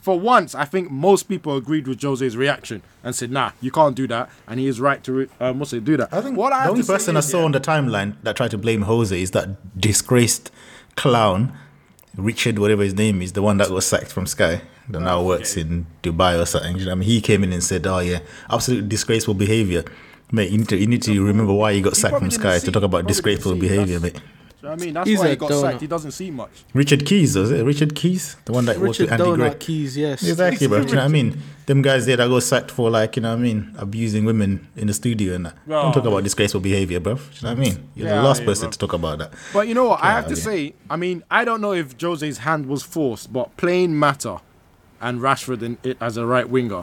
For 0.00 0.18
once, 0.18 0.54
I 0.54 0.64
think 0.64 0.90
most 0.90 1.24
people 1.24 1.56
agreed 1.56 1.86
with 1.86 2.00
Jose's 2.00 2.36
reaction 2.36 2.82
and 3.02 3.14
said, 3.14 3.30
"Nah, 3.30 3.52
you 3.60 3.70
can't 3.70 3.96
do 3.96 4.06
that," 4.08 4.30
and 4.46 4.60
he 4.60 4.66
is 4.68 4.80
right 4.80 5.02
to 5.04 5.12
re- 5.12 5.28
um, 5.40 5.58
what's 5.58 5.72
it 5.72 5.84
do 5.84 5.96
that. 5.96 6.12
I 6.12 6.20
think 6.20 6.36
what 6.36 6.52
I 6.52 6.64
the 6.64 6.70
only 6.70 6.82
person 6.84 7.16
I 7.16 7.20
saw 7.20 7.38
yeah, 7.40 7.44
on 7.44 7.52
the 7.52 7.60
timeline 7.60 8.16
that 8.22 8.36
tried 8.36 8.52
to 8.52 8.58
blame 8.58 8.82
Jose 8.82 9.20
is 9.20 9.32
that 9.32 9.80
disgraced 9.80 10.50
clown, 10.96 11.56
Richard, 12.16 12.58
whatever 12.60 12.82
his 12.82 12.94
name 12.94 13.22
is, 13.22 13.32
the 13.32 13.42
one 13.42 13.56
that 13.56 13.70
was 13.70 13.86
sacked 13.86 14.12
from 14.12 14.26
Sky, 14.26 14.62
that 14.90 15.00
now 15.00 15.22
works 15.22 15.56
in 15.56 15.86
Dubai 16.02 16.40
or 16.40 16.46
something. 16.46 16.76
You 16.78 16.86
know 16.86 16.92
I 16.92 16.94
mean, 16.96 17.08
he 17.08 17.20
came 17.20 17.42
in 17.44 17.52
and 17.52 17.62
said, 17.62 17.86
"Oh 17.86 17.98
yeah, 18.00 18.20
absolutely 18.50 18.88
disgraceful 18.88 19.34
behavior." 19.34 19.84
Mate, 20.32 20.50
you 20.50 20.58
need 20.58 20.68
to 20.68 20.76
you 20.76 20.86
need 20.86 21.02
to 21.02 21.24
remember 21.24 21.52
why 21.52 21.70
you 21.72 21.82
got 21.82 21.94
He 21.94 22.00
sacked 22.00 22.18
from 22.18 22.30
Sky 22.30 22.58
see- 22.58 22.66
to 22.66 22.72
talk 22.72 22.82
about 22.82 23.06
disgraceful 23.06 23.52
see. 23.52 23.60
behavior, 23.60 23.98
That's- 23.98 24.14
mate. 24.22 24.22
You 24.62 24.70
know 24.70 24.76
what 24.76 24.80
I 24.82 24.84
mean? 24.86 24.94
That's 24.94 25.08
He's 25.10 25.18
why 25.18 25.28
he 25.28 25.36
got 25.36 25.50
donut. 25.50 25.60
sacked. 25.60 25.80
He 25.82 25.86
doesn't 25.86 26.10
see 26.12 26.30
much. 26.30 26.48
Richard 26.72 27.04
Keys, 27.04 27.36
was 27.36 27.50
it? 27.50 27.62
Richard 27.62 27.94
Keys, 27.94 28.36
the 28.46 28.52
one 28.52 28.64
that 28.64 28.80
was 28.80 28.98
Richard 28.98 29.10
with 29.12 29.20
Andy 29.20 29.36
Gray. 29.36 29.50
Donut 29.50 29.58
Keys, 29.60 29.94
yes. 29.94 30.22
Exactly, 30.26 30.66
bro. 30.68 30.80
Do 30.82 30.88
you 30.88 30.94
know 30.94 31.02
what 31.02 31.04
I 31.04 31.08
mean? 31.08 31.42
Them 31.66 31.82
guys 31.82 32.06
there 32.06 32.16
that 32.16 32.28
got 32.30 32.42
sacked 32.42 32.70
for 32.70 32.88
like, 32.88 33.14
you 33.16 33.20
know 33.22 33.28
what 33.32 33.40
I 33.40 33.42
mean, 33.42 33.74
abusing 33.76 34.24
women 34.24 34.66
in 34.74 34.86
the 34.86 34.94
studio 34.94 35.34
and 35.34 35.44
that. 35.44 35.54
Oh. 35.68 35.82
Don't 35.82 35.92
talk 35.92 36.06
about 36.06 36.24
disgraceful 36.24 36.60
behavior, 36.62 36.98
bro. 36.98 37.16
Do 37.16 37.20
you 37.20 37.42
know 37.42 37.48
what 37.50 37.58
I 37.58 37.60
mean? 37.60 37.88
You're 37.94 38.08
Yeah, 38.08 38.16
the 38.16 38.22
last 38.22 38.40
yeah, 38.40 38.46
person 38.46 38.64
bro. 38.68 38.70
to 38.72 38.78
talk 38.78 38.92
about 38.94 39.18
that. 39.18 39.32
But 39.52 39.68
you 39.68 39.74
know 39.74 39.84
what? 39.84 40.02
I 40.02 40.12
have 40.12 40.28
to 40.28 40.34
Yeah, 40.34 40.42
say, 40.42 40.74
I 40.88 40.96
mean, 40.96 41.22
I 41.30 41.44
don't 41.44 41.60
know 41.60 41.74
if 41.74 41.94
Jose's 42.00 42.38
hand 42.38 42.64
was 42.64 42.82
forced, 42.82 43.34
but 43.34 43.54
plain 43.58 43.94
Mata 43.94 44.38
and 45.04 45.20
Rashford 45.20 45.62
in 45.62 45.78
it 45.84 45.98
as 46.00 46.16
a 46.16 46.26
right 46.26 46.48
winger 46.48 46.82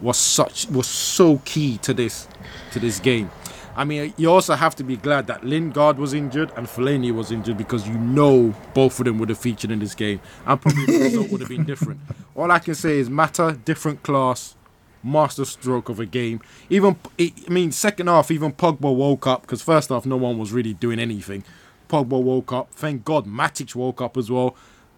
was 0.00 0.16
such 0.18 0.68
was 0.68 0.86
so 0.86 1.38
key 1.44 1.78
to 1.78 1.94
this 1.94 2.28
to 2.72 2.78
this 2.78 3.00
game. 3.00 3.30
I 3.76 3.82
mean, 3.82 4.14
you 4.16 4.30
also 4.30 4.54
have 4.54 4.76
to 4.76 4.84
be 4.84 4.96
glad 4.96 5.26
that 5.26 5.42
Lingard 5.42 5.98
was 5.98 6.14
injured 6.14 6.52
and 6.56 6.68
Fellaini 6.68 7.12
was 7.12 7.32
injured 7.32 7.56
because 7.58 7.88
you 7.88 7.98
know 7.98 8.54
both 8.72 9.00
of 9.00 9.06
them 9.06 9.18
would 9.18 9.30
have 9.30 9.38
featured 9.38 9.72
in 9.72 9.80
this 9.80 9.96
game 9.96 10.20
and 10.46 10.60
probably 10.60 10.86
the 10.86 11.02
result 11.02 11.30
would 11.30 11.40
have 11.40 11.50
been 11.50 11.64
different. 11.64 12.00
All 12.36 12.50
I 12.52 12.60
can 12.60 12.76
say 12.76 12.98
is 12.98 13.10
Mata, 13.10 13.58
different 13.64 14.04
class, 14.04 14.54
master 15.02 15.44
stroke 15.44 15.88
of 15.88 15.98
a 15.98 16.06
game. 16.06 16.40
Even 16.70 16.96
I 17.18 17.32
mean, 17.48 17.72
second 17.72 18.06
half, 18.06 18.30
even 18.30 18.52
Pogba 18.52 18.94
woke 18.94 19.26
up 19.26 19.42
because 19.42 19.62
first 19.62 19.88
half, 19.88 20.06
no 20.06 20.16
one 20.16 20.38
was 20.38 20.52
really 20.52 20.74
doing 20.74 21.00
anything. 21.00 21.42
Pogba 21.88 22.22
woke 22.22 22.52
up. 22.52 22.70
Thank 22.72 23.04
God, 23.04 23.26
Matic 23.26 23.74
woke 23.74 24.00
up 24.00 24.16
as 24.16 24.30
well, 24.30 24.54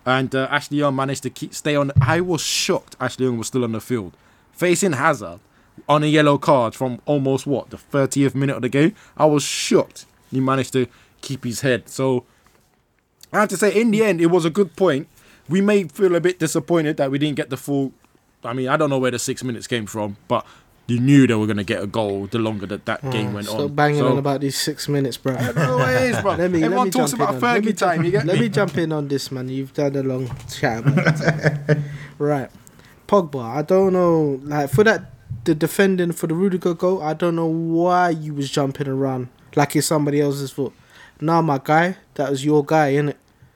and 0.07 0.35
uh, 0.35 0.47
Ashley 0.51 0.79
Young 0.79 0.95
managed 0.95 1.25
to 1.25 1.31
keep 1.31 1.53
stay 1.53 1.75
on. 1.75 1.91
I 2.01 2.21
was 2.21 2.41
shocked. 2.41 2.97
Ashley 3.01 3.27
Young 3.27 3.37
was 3.37 3.49
still 3.49 3.65
on 3.65 3.73
the 3.73 3.81
field, 3.81 4.17
facing 4.53 4.93
Hazard 4.93 5.41
on 5.89 6.03
a 6.05 6.07
yellow 6.07 6.39
card 6.39 6.75
from 6.75 7.01
almost 7.05 7.47
what 7.47 7.71
the 7.71 7.77
30th 7.77 8.35
minute 8.35 8.57
of 8.57 8.63
the 8.63 8.69
game. 8.69 8.95
I 9.17 9.27
was 9.27 9.43
shocked. 9.43 10.07
He 10.31 10.41
managed 10.41 10.73
to 10.73 10.87
keep 11.21 11.45
his 11.45 11.61
head. 11.61 11.89
So 11.89 12.25
I 13.33 13.41
have 13.41 13.49
to 13.51 13.57
say, 13.57 13.79
in 13.79 13.91
the 13.91 14.03
end, 14.05 14.21
it 14.21 14.27
was 14.27 14.45
a 14.45 14.51
good 14.51 14.77
point. 14.77 15.09
We 15.49 15.61
may 15.61 15.85
feel 15.85 16.15
a 16.15 16.21
bit 16.21 16.39
disappointed 16.39 16.97
that 16.97 17.11
we 17.11 17.19
didn't 17.19 17.37
get 17.37 17.51
the 17.51 17.57
full. 17.57 17.93
I 18.45 18.53
mean, 18.53 18.69
I 18.69 18.77
don't 18.77 18.91
know 18.91 18.99
where 18.99 19.11
the 19.11 19.19
six 19.19 19.43
minutes 19.43 19.67
came 19.67 19.87
from, 19.87 20.17
but 20.29 20.47
you 20.89 21.01
knew 21.01 21.27
they 21.27 21.35
were 21.35 21.47
going 21.47 21.57
to 21.57 21.65
get 21.65 21.83
a 21.83 21.87
goal 21.87 22.27
the 22.27 22.39
longer 22.39 22.65
that 22.67 22.87
that 22.87 23.03
game 23.11 23.31
ah, 23.31 23.35
went 23.35 23.47
Stop 23.49 23.61
on. 23.61 23.75
banging 23.75 23.99
So- 24.01 24.09
on 24.13 24.19
about 24.19 24.41
these 24.41 24.57
six 24.57 24.89
minutes, 24.89 25.17
bro. 25.17 25.35
I 25.35 25.47
don't 25.53 25.57
know 25.57 25.77
what 25.79 25.91
it 25.95 26.03
is, 26.11 26.21
bro. 26.21 26.35
Let 26.37 26.51
me, 26.51 26.63
Everyone 26.63 26.77
let 26.79 26.85
me 26.87 26.91
talks 27.01 27.11
jump 27.13 27.23
about 27.23 27.35
in 27.37 27.45
on- 27.45 27.55
let 27.55 27.65
me 27.65 27.73
time. 27.73 28.05
You 28.05 28.11
get 28.13 28.27
Let 28.27 28.35
me? 28.37 28.43
me 28.43 28.49
jump 28.49 28.79
in 28.79 28.93
on 28.93 29.09
this, 29.09 29.31
man. 29.33 29.49
You've 29.49 29.73
done 29.75 29.97
a 29.97 30.03
long 30.03 30.31
chat. 30.51 30.85
right, 32.19 32.51
Pogba. 33.09 33.43
I 33.43 33.63
don't 33.63 33.93
know, 33.93 34.41
like 34.45 34.71
for 34.71 34.85
that 34.85 35.13
the 35.45 35.55
defending 35.55 36.13
for 36.13 36.27
the 36.27 36.35
Rudiger 36.35 36.75
goal. 36.75 37.03
I 37.03 37.15
don't 37.15 37.37
know 37.37 37.47
why 37.47 38.11
you 38.11 38.35
was 38.35 38.51
jumping 38.51 38.89
around 38.89 39.29
like 39.55 39.75
it's 39.77 39.87
somebody 39.87 40.21
else's 40.21 40.51
fault. 40.53 40.73
Nah, 41.21 41.41
my 41.43 41.59
guy, 41.63 41.97
that 42.15 42.31
was 42.31 42.45
your 42.45 42.65
guy, 42.65 42.93
innit? 42.95 43.15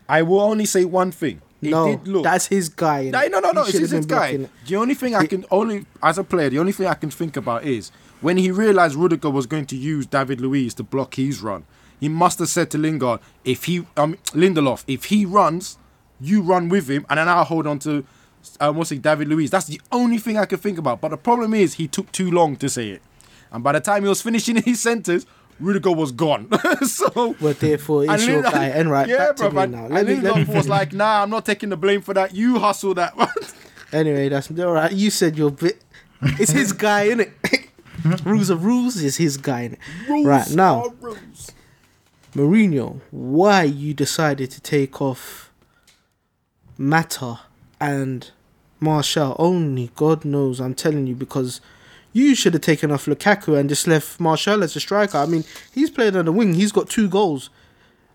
I 0.08 0.22
will 0.22 0.40
only 0.40 0.64
say 0.64 0.84
one 0.84 1.12
thing. 1.12 1.42
It 1.62 1.70
no, 1.70 1.86
did 1.96 2.08
look. 2.08 2.24
that's 2.24 2.46
his 2.46 2.68
guy. 2.70 3.10
No, 3.10 3.26
no, 3.28 3.40
no, 3.40 3.50
no. 3.52 3.62
It's 3.62 3.72
his 3.72 4.06
guy. 4.06 4.36
blocking. 4.36 4.50
The 4.66 4.76
only 4.76 4.94
thing 4.94 5.14
I 5.14 5.26
can 5.26 5.44
only, 5.50 5.84
as 6.02 6.16
a 6.16 6.24
player, 6.24 6.48
the 6.48 6.58
only 6.58 6.72
thing 6.72 6.86
I 6.86 6.94
can 6.94 7.10
think 7.10 7.36
about 7.36 7.64
is 7.64 7.92
when 8.20 8.36
he 8.36 8.50
realized 8.50 8.94
Rudiger 8.94 9.30
was 9.30 9.46
going 9.46 9.66
to 9.66 9.76
use 9.76 10.06
David 10.06 10.40
Luiz 10.40 10.74
to 10.74 10.82
block 10.82 11.14
his 11.14 11.40
run. 11.42 11.64
He 11.98 12.08
must 12.08 12.38
have 12.38 12.48
said 12.48 12.70
to 12.70 12.78
Lingard, 12.78 13.20
if 13.44 13.64
he, 13.64 13.86
um, 13.96 14.14
Lindelof, 14.32 14.84
if 14.86 15.06
he 15.06 15.26
runs, 15.26 15.76
you 16.18 16.40
run 16.40 16.70
with 16.70 16.88
him, 16.88 17.04
and 17.10 17.18
then 17.18 17.28
I'll 17.28 17.44
hold 17.44 17.66
on 17.66 17.78
to, 17.80 18.04
um, 18.58 18.76
what's 18.76 18.90
it, 18.92 19.02
David 19.02 19.28
Luiz. 19.28 19.50
That's 19.50 19.66
the 19.66 19.80
only 19.92 20.16
thing 20.16 20.38
I 20.38 20.46
can 20.46 20.58
think 20.58 20.78
about. 20.78 21.02
But 21.02 21.10
the 21.10 21.18
problem 21.18 21.52
is, 21.52 21.74
he 21.74 21.88
took 21.88 22.10
too 22.10 22.30
long 22.30 22.56
to 22.56 22.70
say 22.70 22.88
it, 22.90 23.02
and 23.52 23.62
by 23.62 23.72
the 23.72 23.80
time 23.80 24.02
he 24.02 24.08
was 24.08 24.22
finishing 24.28 24.56
his 24.56 24.80
sentence, 24.80 25.26
Rudiger 25.60 25.92
was 25.92 26.12
gone. 26.12 26.48
so 26.82 27.36
Well, 27.40 27.54
therefore, 27.54 28.04
it's 28.04 28.12
and 28.12 28.22
your 28.22 28.42
guy. 28.42 28.66
And 28.66 28.90
right, 28.90 29.08
yeah, 29.08 29.32
back 29.32 29.36
bro, 29.52 29.64
now. 29.66 29.86
and 29.86 30.08
me, 30.08 30.14
let 30.16 30.48
me 30.48 30.54
was 30.54 30.68
like, 30.68 30.92
"Nah, 30.92 31.22
I'm 31.22 31.30
not 31.30 31.44
taking 31.44 31.68
the 31.68 31.76
blame 31.76 32.00
for 32.00 32.14
that. 32.14 32.34
You 32.34 32.58
hustle 32.58 32.94
that 32.94 33.16
one." 33.16 33.28
Anyway, 33.92 34.28
that's 34.28 34.48
all 34.52 34.72
right. 34.72 34.92
You 34.92 35.10
said 35.10 35.36
your 35.36 35.50
bit. 35.50 35.82
It's 36.22 36.52
his 36.52 36.72
guy, 36.72 37.08
innit? 37.08 37.32
rules 38.24 38.48
of 38.48 38.64
rules 38.64 38.96
is 39.02 39.16
his 39.16 39.36
guy, 39.36 39.68
innit? 40.08 40.24
right 40.24 40.48
now, 40.50 40.94
rules. 41.00 41.50
Mourinho, 42.34 43.00
why 43.10 43.64
you 43.64 43.94
decided 43.94 44.52
to 44.52 44.60
take 44.60 45.02
off 45.02 45.50
Mata 46.78 47.40
and 47.80 48.30
Martial? 48.78 49.34
Only 49.40 49.90
God 49.96 50.24
knows. 50.24 50.60
I'm 50.60 50.74
telling 50.74 51.08
you 51.08 51.16
because 51.16 51.60
you 52.12 52.34
should 52.34 52.54
have 52.54 52.62
taken 52.62 52.90
off 52.90 53.06
Lukaku 53.06 53.58
and 53.58 53.68
just 53.68 53.86
left 53.86 54.18
Martial 54.18 54.62
as 54.62 54.74
a 54.76 54.80
striker. 54.80 55.18
I 55.18 55.26
mean, 55.26 55.44
he's 55.72 55.90
played 55.90 56.16
on 56.16 56.24
the 56.24 56.32
wing. 56.32 56.54
He's 56.54 56.72
got 56.72 56.88
two 56.88 57.08
goals. 57.08 57.50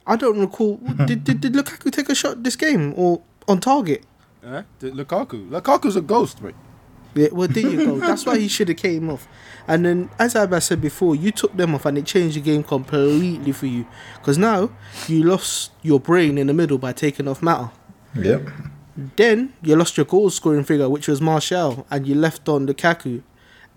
I 0.05 0.15
don't 0.15 0.39
recall. 0.39 0.77
did, 1.05 1.23
did 1.23 1.41
did 1.41 1.53
Lukaku 1.53 1.91
take 1.91 2.09
a 2.09 2.15
shot 2.15 2.43
this 2.43 2.55
game 2.55 2.93
or 2.95 3.21
on 3.47 3.59
target? 3.59 4.03
Eh? 4.43 4.61
The 4.79 4.91
Lukaku. 4.91 5.49
Lukaku's 5.49 5.95
a 5.95 6.01
ghost, 6.01 6.41
mate. 6.41 6.55
Yeah, 7.15 7.29
well, 7.31 7.47
there 7.47 7.63
you 7.63 7.77
go. 7.77 7.99
That's 7.99 8.25
why 8.25 8.37
he 8.37 8.49
should 8.49 8.67
have 8.67 8.77
came 8.77 9.09
off. 9.09 9.25
And 9.67 9.85
then, 9.85 10.09
as 10.19 10.35
I 10.35 10.59
said 10.59 10.81
before, 10.81 11.15
you 11.15 11.31
took 11.31 11.55
them 11.55 11.73
off, 11.73 11.85
and 11.85 11.97
it 11.97 12.05
changed 12.05 12.35
the 12.35 12.41
game 12.41 12.61
completely 12.61 13.53
for 13.53 13.67
you. 13.67 13.87
Because 14.15 14.37
now 14.37 14.69
you 15.07 15.23
lost 15.23 15.71
your 15.81 15.99
brain 15.99 16.37
in 16.37 16.47
the 16.47 16.53
middle 16.53 16.77
by 16.77 16.91
taking 16.91 17.29
off 17.29 17.41
Mata. 17.41 17.71
Yep. 18.15 18.49
Then 19.15 19.53
you 19.61 19.77
lost 19.77 19.95
your 19.95 20.05
goal 20.05 20.29
scoring 20.29 20.65
figure, 20.65 20.89
which 20.89 21.07
was 21.07 21.21
Martial, 21.21 21.87
and 21.89 22.05
you 22.05 22.15
left 22.15 22.49
on 22.49 22.67
Lukaku, 22.67 23.23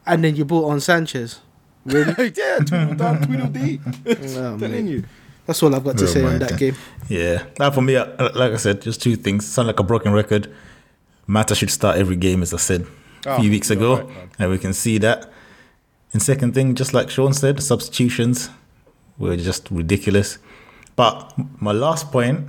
and 0.09 0.25
then 0.25 0.35
you 0.37 0.45
brought 0.45 0.69
on 0.71 0.81
Sanchez. 0.81 1.41
Really? 1.85 2.33
yeah, 2.37 2.59
Tweedle 2.59 2.97
dum, 2.97 3.21
Tweedle 3.23 3.53
dee. 3.53 3.81
Oh, 4.37 4.59
Telling 4.59 4.87
you. 4.89 5.05
That's 5.47 5.63
all 5.63 5.75
I've 5.75 5.85
got 5.85 5.97
to 5.99 6.05
Real 6.05 6.13
say 6.13 6.25
on 6.25 6.39
that 6.41 6.59
game. 6.59 6.75
Yeah. 7.09 7.45
Now 7.59 7.71
for 7.71 7.81
me, 7.81 7.97
uh, 7.97 8.07
like 8.35 8.53
I 8.53 8.57
said, 8.57 8.83
just 8.83 9.01
two 9.01 9.17
things. 9.17 9.47
Sound 9.47 9.69
like 9.69 9.81
a 9.81 9.83
broken 9.83 10.13
record. 10.13 10.53
Mata 11.27 11.55
should 11.55 11.71
start 11.71 11.97
every 11.97 12.17
game, 12.17 12.43
as 12.43 12.53
I 12.53 12.59
said 12.59 12.87
a 13.25 13.31
Oh, 13.31 13.41
few 13.41 13.51
weeks 13.51 13.71
ago, 13.71 14.03
right, 14.03 14.29
and 14.39 14.51
we 14.51 14.59
can 14.59 14.73
see 14.73 14.99
that. 14.99 15.31
And 16.13 16.23
second 16.23 16.55
thing, 16.55 16.75
just 16.75 16.93
like 16.95 17.11
Shawn 17.11 17.33
said, 17.35 17.63
substitutions 17.63 18.51
were 19.19 19.37
just 19.37 19.71
ridiculous. 19.71 20.39
But 20.97 21.33
my 21.61 21.73
last 21.73 22.11
point 22.13 22.49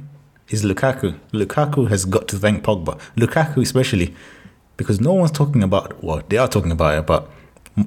is 0.49 0.63
Lukaku. 0.63 1.17
Lukaku 1.33 1.87
has 1.89 2.05
got 2.05 2.27
to 2.29 2.37
thank 2.37 2.63
Pogba. 2.63 2.99
Lukaku 3.15 3.61
especially, 3.61 4.13
because 4.77 4.99
no 5.01 5.13
one's 5.13 5.31
talking 5.31 5.63
about. 5.63 6.03
Well, 6.03 6.21
they 6.29 6.37
are 6.37 6.47
talking 6.47 6.71
about 6.71 6.97
it, 6.97 7.05
but 7.05 7.29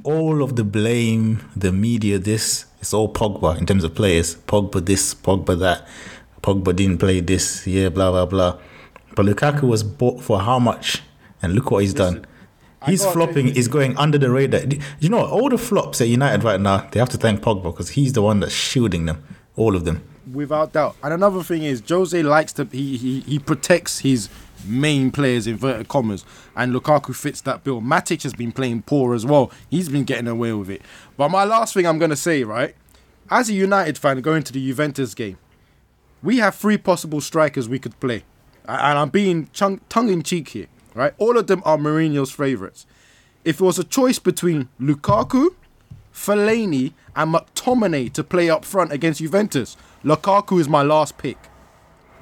all 0.04 0.42
of 0.42 0.56
the 0.56 0.64
blame, 0.64 1.40
the 1.54 1.72
media, 1.72 2.18
this, 2.18 2.66
it's 2.80 2.92
all 2.92 3.12
Pogba 3.12 3.58
in 3.58 3.66
terms 3.66 3.84
of 3.84 3.94
players. 3.94 4.36
Pogba 4.36 4.84
this, 4.84 5.14
Pogba 5.14 5.58
that. 5.58 5.86
Pogba 6.42 6.74
didn't 6.74 6.98
play 6.98 7.20
this 7.20 7.66
year, 7.66 7.90
blah, 7.90 8.10
blah, 8.10 8.26
blah. 8.26 8.58
But 9.14 9.26
Lukaku 9.26 9.62
was 9.62 9.82
bought 9.82 10.22
for 10.22 10.40
how 10.40 10.58
much? 10.58 11.02
And 11.42 11.54
look 11.54 11.70
what 11.70 11.82
he's 11.82 11.94
done. 11.94 12.26
He's 12.86 13.04
flopping, 13.04 13.54
he's 13.54 13.68
going 13.68 13.96
under 13.96 14.18
the 14.18 14.30
radar. 14.30 14.62
You 14.98 15.08
know, 15.08 15.24
all 15.24 15.48
the 15.48 15.58
flops 15.58 16.00
at 16.00 16.08
United 16.08 16.42
right 16.42 16.60
now, 16.60 16.88
they 16.90 16.98
have 16.98 17.10
to 17.10 17.16
thank 17.16 17.40
Pogba 17.40 17.64
because 17.64 17.90
he's 17.90 18.12
the 18.14 18.22
one 18.22 18.40
that's 18.40 18.52
shielding 18.52 19.06
them, 19.06 19.22
all 19.54 19.76
of 19.76 19.84
them. 19.84 20.02
without 20.32 20.72
doubt. 20.72 20.96
And 21.02 21.12
another 21.12 21.42
thing 21.42 21.62
is, 21.62 21.82
Jose 21.88 22.20
likes 22.22 22.52
to 22.54 22.64
he 22.70 22.96
he, 22.96 23.20
he 23.20 23.38
protects 23.38 24.00
his 24.00 24.28
main 24.64 25.10
players 25.10 25.46
inverted 25.46 25.88
commas, 25.88 26.24
and 26.56 26.74
Lukaku 26.74 27.14
fits 27.14 27.40
that 27.42 27.64
bill. 27.64 27.80
Matic 27.80 28.22
has 28.22 28.34
been 28.34 28.52
playing 28.52 28.82
poor 28.82 29.14
as 29.14 29.24
well. 29.26 29.50
He's 29.70 29.88
been 29.88 30.04
getting 30.04 30.28
away 30.28 30.52
with 30.52 30.70
it. 30.70 30.82
But 31.16 31.30
my 31.30 31.44
last 31.44 31.74
thing 31.74 31.86
I'm 31.86 31.98
gonna 31.98 32.16
say, 32.16 32.44
right, 32.44 32.74
as 33.30 33.48
a 33.48 33.54
United 33.54 33.98
fan 33.98 34.20
going 34.20 34.42
to 34.44 34.52
the 34.52 34.64
Juventus 34.64 35.14
game, 35.14 35.38
we 36.22 36.38
have 36.38 36.54
three 36.54 36.78
possible 36.78 37.20
strikers 37.20 37.68
we 37.68 37.78
could 37.78 37.98
play, 38.00 38.24
and 38.66 38.98
I'm 38.98 39.08
being 39.08 39.48
chung- 39.52 39.80
tongue 39.88 40.08
in 40.08 40.22
cheek 40.22 40.48
here, 40.48 40.66
right? 40.94 41.14
All 41.18 41.36
of 41.36 41.46
them 41.46 41.62
are 41.64 41.76
Mourinho's 41.76 42.30
favourites. 42.30 42.86
If 43.44 43.60
it 43.60 43.64
was 43.64 43.78
a 43.78 43.84
choice 43.84 44.18
between 44.20 44.68
Lukaku, 44.80 45.48
Fellaini, 46.14 46.92
and 47.16 47.34
McTominay 47.34 48.12
to 48.12 48.22
play 48.22 48.48
up 48.48 48.64
front 48.64 48.92
against 48.92 49.20
Juventus, 49.20 49.76
Lukaku 50.04 50.60
is 50.60 50.68
my 50.68 50.82
last 50.82 51.18
pick. 51.18 51.38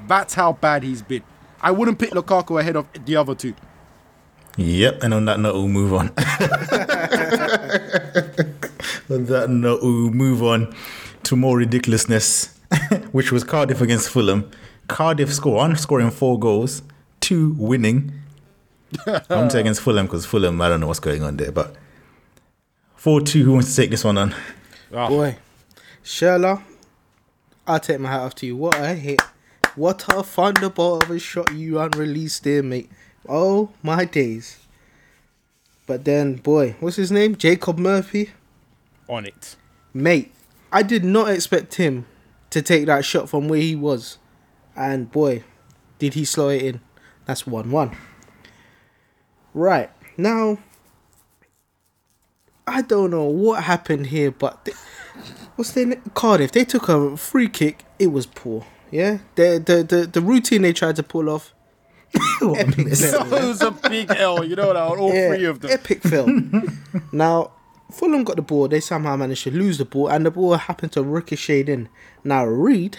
That's 0.06 0.35
how 0.35 0.54
bad 0.54 0.82
he's 0.82 1.02
been. 1.02 1.23
I 1.62 1.71
wouldn't 1.71 1.99
pick 1.99 2.11
Lukaku 2.11 2.61
ahead 2.61 2.76
of 2.76 2.87
the 3.05 3.17
other 3.17 3.35
two. 3.35 3.55
Yep, 4.57 5.02
and 5.02 5.14
on 5.14 5.25
that 5.26 5.40
note, 5.40 5.55
we'll 5.55 5.69
move 5.69 5.93
on. 5.93 6.09
on 9.11 9.25
that 9.26 9.47
note, 9.49 9.83
we'll 9.83 10.11
move 10.11 10.43
on 10.43 10.75
to 11.25 11.37
more 11.37 11.57
ridiculousness, 11.59 12.59
which 13.12 13.31
was 13.33 13.45
Cardiff 13.45 13.81
against 13.81 14.11
Fulham. 14.11 14.50
Cardiff 14.88 15.33
score 15.33 15.57
one 15.57 15.76
scoring 15.76 16.11
four 16.11 16.38
goals, 16.38 16.83
two 17.21 17.55
winning. 17.59 18.12
I 19.07 19.23
won't 19.31 19.52
say 19.52 19.61
against 19.61 19.83
Fulham 19.83 20.07
because 20.07 20.26
Fulham, 20.26 20.61
I 20.61 20.69
don't 20.69 20.81
know 20.81 20.88
what's 20.88 20.99
going 20.99 21.23
on 21.23 21.37
there, 21.37 21.52
but 21.52 21.76
4 23.00 23.23
2. 23.23 23.45
Who 23.45 23.52
wants 23.52 23.71
to 23.71 23.76
take 23.76 23.90
this 23.90 24.05
one 24.05 24.19
on? 24.19 24.35
Oh. 24.93 25.09
Boy, 25.09 25.38
Schürrle, 26.05 26.62
I'll 27.67 27.81
take 27.81 27.99
my 27.99 28.11
hat 28.11 28.21
off 28.21 28.35
to 28.37 28.47
you. 28.47 28.57
What 28.57 28.75
a 28.79 28.95
hit. 28.95 29.23
What 29.80 30.04
a 30.12 30.22
thunderbolt 30.22 31.04
of 31.04 31.10
a 31.10 31.18
shot 31.18 31.54
you 31.54 31.78
unreleased 31.78 32.44
there, 32.44 32.62
mate. 32.62 32.90
Oh, 33.26 33.70
my 33.82 34.04
days. 34.04 34.58
But 35.87 36.04
then, 36.04 36.34
boy, 36.34 36.76
what's 36.80 36.96
his 36.96 37.10
name? 37.10 37.34
Jacob 37.34 37.78
Murphy? 37.78 38.32
On 39.08 39.25
it. 39.25 39.56
Mate, 39.94 40.34
I 40.70 40.82
did 40.82 41.02
not 41.02 41.30
expect 41.30 41.76
him 41.76 42.04
to 42.50 42.60
take 42.60 42.84
that 42.84 43.06
shot 43.06 43.30
from 43.30 43.49
where 43.49 43.62
he 43.62 43.75
was. 43.75 44.18
And 44.76 45.10
boy, 45.10 45.44
did 45.99 46.12
he 46.12 46.26
slow 46.26 46.50
it 46.50 46.60
in. 46.60 46.82
That's 47.25 47.46
1 47.46 47.70
1. 47.70 47.96
Right, 49.54 49.88
now, 50.18 50.58
I 52.66 52.82
don't 52.82 53.12
know 53.12 53.25
what 53.25 53.62
happened 53.62 54.08
here, 54.08 54.30
but 54.30 54.62
they, 54.66 54.72
what's 55.56 55.72
their 55.72 55.87
name? 55.87 56.02
Cardiff? 56.12 56.52
They 56.52 56.66
took 56.66 56.90
a 56.90 57.16
free 57.16 57.49
kick. 57.49 57.87
It 57.99 58.08
was 58.08 58.26
poor. 58.26 58.66
Yeah, 58.90 59.18
the 59.35 59.62
the 59.64 59.82
the, 59.82 60.06
the 60.06 60.20
routine 60.20 60.62
they 60.62 60.73
tried 60.73 60.97
to 60.97 61.02
pull 61.02 61.28
off. 61.28 61.54
epic 62.42 62.94
So 62.97 63.23
it 63.25 63.44
was 63.44 63.62
a 63.62 63.70
big 63.70 64.11
L, 64.11 64.42
you 64.44 64.56
know 64.56 64.73
that 64.73 64.82
on 64.82 64.99
all 64.99 65.14
yeah, 65.14 65.28
three 65.28 65.44
of 65.44 65.61
them. 65.61 65.70
Epic 65.70 66.02
fail. 66.02 66.26
now, 67.12 67.52
Fulham 67.92 68.25
got 68.25 68.37
the 68.37 68.42
ball. 68.42 68.66
They 68.66 68.80
somehow 68.80 69.16
managed 69.16 69.44
to 69.44 69.52
lose 69.52 69.78
the 69.78 69.85
ball, 69.85 70.09
and 70.09 70.26
the 70.26 70.30
ball 70.30 70.56
happened 70.56 70.92
to 70.92 71.02
ricochet 71.04 71.62
in. 71.62 71.88
Now, 72.25 72.44
Reid, 72.44 72.99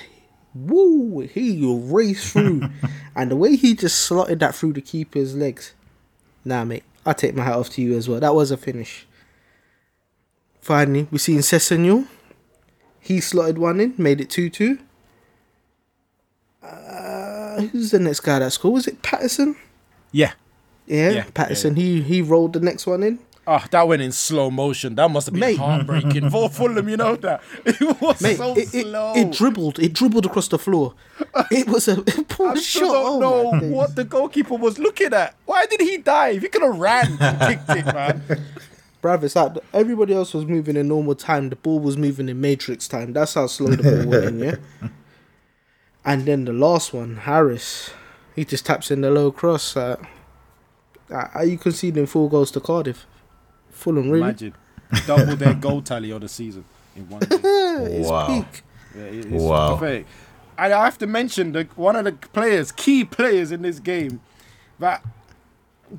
woo, 0.54 1.22
he 1.22 1.60
raced 1.62 2.32
through, 2.32 2.70
and 3.16 3.32
the 3.32 3.36
way 3.36 3.58
he 3.58 3.76
just 3.76 4.00
slotted 4.00 4.40
that 4.40 4.56
through 4.56 4.74
the 4.74 4.82
keeper's 4.82 5.36
legs. 5.36 5.74
Nah, 6.46 6.64
mate, 6.64 6.84
I'll 7.06 7.14
take 7.14 7.36
my 7.36 7.44
hat 7.44 7.56
off 7.56 7.70
to 7.72 7.82
you 7.82 7.98
as 7.98 8.08
well. 8.08 8.20
That 8.20 8.34
was 8.34 8.52
a 8.52 8.58
finish. 8.58 9.06
Finally, 10.62 11.08
we 11.12 11.18
seen 11.18 11.40
Sessegnon. 11.40 12.08
He 13.00 13.20
slotted 13.20 13.58
one 13.58 13.80
in, 13.82 13.96
made 13.98 14.22
it 14.22 14.30
2 14.30 14.50
2. 14.50 14.80
Who's 17.70 17.92
the 17.92 18.00
next 18.00 18.20
guy 18.22 18.40
that 18.40 18.52
scored? 18.54 18.74
Was 18.74 18.88
it 18.88 19.02
Paterson? 19.02 19.56
Yeah. 20.12 20.34
Yeah, 20.88 21.10
Yeah, 21.12 21.26
Paterson. 21.34 21.76
He 21.76 22.02
he 22.02 22.22
rolled 22.22 22.54
the 22.54 22.60
next 22.60 22.86
one 22.88 23.04
in. 23.04 23.20
Ah, 23.48 23.66
that 23.72 23.88
went 23.88 24.02
in 24.04 24.12
slow 24.12 24.52
motion. 24.52 24.94
That 24.96 25.10
must 25.10 25.26
have 25.28 25.34
been 25.34 25.40
Mate. 25.42 25.58
heartbreaking 25.58 26.30
for 26.30 26.48
Fulham. 26.58 26.88
You 26.88 26.98
know 26.98 27.16
that 27.18 27.42
it 27.66 28.02
was 28.02 28.22
Mate, 28.22 28.38
so 28.38 28.54
it, 28.54 28.74
it, 28.74 28.82
slow. 28.84 29.14
it 29.16 29.32
dribbled. 29.32 29.80
It 29.80 29.94
dribbled 29.94 30.26
across 30.28 30.48
the 30.48 30.60
floor. 30.60 30.94
It 31.50 31.68
was 31.68 31.88
a 31.88 32.02
poor 32.30 32.50
I 32.50 32.54
shot. 32.56 32.62
still 32.62 33.20
don't 33.20 33.24
oh 33.24 33.52
know 33.60 33.68
what 33.76 33.96
the 33.96 34.04
goalkeeper 34.04 34.56
was 34.56 34.78
looking 34.78 35.14
at. 35.14 35.36
Why 35.46 35.66
did 35.66 35.82
he 35.82 35.98
dive? 35.98 36.42
He 36.44 36.50
could 36.50 36.62
have 36.62 36.78
ran 36.78 37.18
and 37.20 37.40
kicked 37.40 37.70
it, 37.80 37.86
man. 37.94 38.22
Bruv, 39.02 39.24
it's 39.24 39.36
like 39.36 39.54
everybody 39.74 40.14
else 40.14 40.34
was 40.36 40.46
moving 40.46 40.76
in 40.76 40.88
normal 40.88 41.16
time. 41.16 41.50
The 41.50 41.56
ball 41.56 41.80
was 41.80 41.98
moving 41.98 42.30
in 42.30 42.40
matrix 42.40 42.88
time. 42.88 43.14
That's 43.14 43.34
how 43.34 43.48
slow 43.48 43.72
the 43.76 43.82
ball 43.82 44.08
went 44.12 44.26
in, 44.26 44.40
yeah. 44.40 44.88
And 46.04 46.26
then 46.26 46.46
the 46.46 46.54
last 46.54 46.94
one, 46.94 47.16
Harris, 47.18 47.92
he 48.36 48.44
just 48.46 48.66
taps 48.66 48.90
in 48.92 49.02
the 49.02 49.12
low 49.12 49.32
cross. 49.32 49.78
Uh, 49.78 49.98
uh, 51.12 51.28
are 51.34 51.46
you 51.46 51.58
conceding 51.58 52.06
four 52.08 52.30
goals 52.30 52.52
to 52.52 52.60
Cardiff? 52.60 53.06
Fulham, 53.70 54.10
really? 54.10 54.22
Imagine 54.24 54.54
double 55.06 55.36
their 55.36 55.54
goal 55.54 55.82
tally 55.82 56.12
of 56.12 56.22
the 56.22 56.28
season 56.28 56.66
in 56.96 57.08
one 57.10 57.20
game. 57.30 57.40
It's 57.44 58.10
Wow. 58.10 58.28
peak. 58.28 58.64
Yeah, 58.96 59.04
it's 59.04 59.44
Wow. 59.44 59.76
pathetic. 59.76 60.06
And 60.58 60.74
I 60.74 60.84
have 60.86 60.98
to 61.00 61.08
mention 61.08 61.54
the 61.54 61.68
one 61.76 61.96
of 61.96 62.06
the 62.06 62.12
players, 62.12 62.72
key 62.72 63.04
players 63.06 63.52
in 63.52 63.62
this 63.62 63.80
game, 63.80 64.22
that 64.80 65.04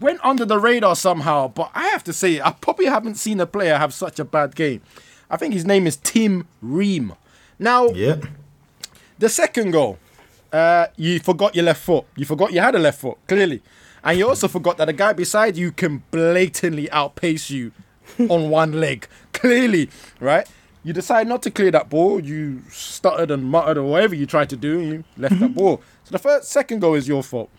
went 0.00 0.20
under 0.24 0.44
the 0.44 0.58
radar 0.58 0.94
somehow. 0.96 1.48
But 1.48 1.70
I 1.74 1.84
have 1.88 2.04
to 2.04 2.12
say, 2.12 2.40
I 2.40 2.50
probably 2.52 2.86
haven't 2.86 3.14
seen 3.16 3.40
a 3.40 3.46
player 3.46 3.78
have 3.78 3.94
such 3.94 4.18
a 4.18 4.24
bad 4.24 4.54
game. 4.54 4.82
I 5.30 5.36
think 5.36 5.54
his 5.54 5.64
name 5.64 5.86
is 5.86 5.96
Tim 5.96 6.46
Ream. 6.60 7.14
Now, 7.58 7.88
Yep. 7.88 8.26
The 9.18 9.28
second 9.28 9.70
goal, 9.70 9.98
uh, 10.52 10.86
you 10.96 11.18
forgot 11.20 11.54
your 11.54 11.64
left 11.64 11.82
foot. 11.82 12.04
You 12.16 12.24
forgot 12.26 12.52
you 12.52 12.60
had 12.60 12.74
a 12.74 12.78
left 12.78 13.00
foot, 13.00 13.18
clearly. 13.26 13.62
And 14.04 14.18
you 14.18 14.28
also 14.28 14.48
forgot 14.48 14.78
that 14.78 14.86
the 14.86 14.92
guy 14.92 15.12
beside 15.12 15.56
you 15.56 15.72
can 15.72 16.02
blatantly 16.10 16.90
outpace 16.90 17.50
you 17.50 17.72
on 18.28 18.50
one 18.50 18.72
leg. 18.72 19.06
Clearly, 19.32 19.90
right? 20.20 20.46
You 20.84 20.92
decide 20.92 21.28
not 21.28 21.42
to 21.44 21.50
clear 21.50 21.70
that 21.70 21.88
ball. 21.88 22.20
You 22.20 22.62
stuttered 22.70 23.30
and 23.30 23.44
muttered 23.44 23.78
or 23.78 23.84
whatever 23.84 24.14
you 24.14 24.26
tried 24.26 24.50
to 24.50 24.56
do. 24.56 24.80
And 24.80 24.88
you 24.92 25.04
left 25.16 25.38
that 25.38 25.54
ball. 25.54 25.80
So 26.04 26.10
the 26.10 26.18
first, 26.18 26.50
second 26.50 26.80
goal 26.80 26.94
is 26.94 27.06
your 27.06 27.22
fault. 27.22 27.50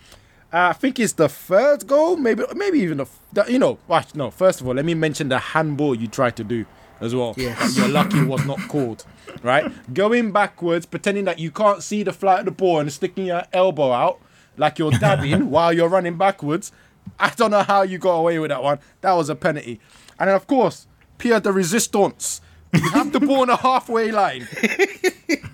Uh, 0.52 0.68
I 0.70 0.74
think 0.74 1.00
it's 1.00 1.14
the 1.14 1.30
third 1.30 1.88
goal, 1.88 2.18
maybe, 2.18 2.44
maybe 2.54 2.80
even 2.80 2.98
the, 2.98 3.06
the 3.32 3.46
you 3.52 3.58
know. 3.58 3.80
No. 4.14 4.30
First 4.30 4.62
of 4.62 4.68
all, 4.68 4.76
let 4.76 4.86
me 4.86 4.94
mention 4.94 5.30
the 5.30 5.40
handball 5.40 5.96
you 5.96 6.08
tried 6.08 6.36
to 6.36 6.44
do 6.44 6.66
as 7.04 7.14
well. 7.14 7.34
Yes. 7.38 7.78
You're 7.78 7.90
lucky 7.90 8.20
it 8.20 8.28
was 8.28 8.46
not 8.46 8.60
called, 8.68 9.06
right? 9.42 9.72
Going 9.94 10.32
backwards, 10.32 10.86
pretending 10.86 11.26
that 11.26 11.38
you 11.38 11.52
can't 11.52 11.84
see 11.84 12.02
the 12.04 12.14
flight 12.14 12.40
of 12.40 12.46
the 12.46 12.52
ball 12.52 12.80
and 12.80 12.92
sticking 12.92 13.26
your 13.26 13.44
elbow 13.52 13.92
out 13.92 14.20
like 14.58 14.80
you're 14.80 14.92
dabbing 14.92 15.50
while 15.52 15.74
you're 15.74 15.90
running 15.90 16.18
backwards. 16.18 16.72
I 17.20 17.30
don't 17.32 17.52
know 17.52 17.64
how 17.64 17.82
you 17.82 17.98
got 17.98 18.16
away 18.16 18.40
with 18.40 18.50
that 18.50 18.64
one. 18.64 18.80
That 19.02 19.14
was 19.14 19.30
a 19.30 19.36
penalty. 19.36 19.80
And 20.18 20.30
then, 20.30 20.36
of 20.36 20.48
course, 20.48 20.88
Pierre 21.18 21.42
de 21.42 21.52
Resistance. 21.52 22.40
You 22.74 22.90
have 22.92 23.12
the 23.12 23.20
ball 23.20 23.42
on 23.42 23.48
the 23.50 23.58
halfway 23.58 24.12
line. 24.12 24.48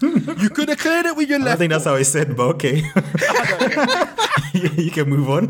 you 0.38 0.50
could 0.50 0.70
have 0.70 0.78
cleared 0.80 1.06
it 1.08 1.16
with 1.16 1.30
your 1.30 1.40
left. 1.40 1.48
I 1.48 1.52
left. 1.52 1.60
think 1.60 1.72
that's 1.72 1.86
how 1.86 1.96
he 1.96 2.04
said, 2.04 2.36
but 2.36 2.56
okay. 2.56 2.78
you 4.54 4.92
can 4.92 5.10
move 5.10 5.30
on. 5.30 5.48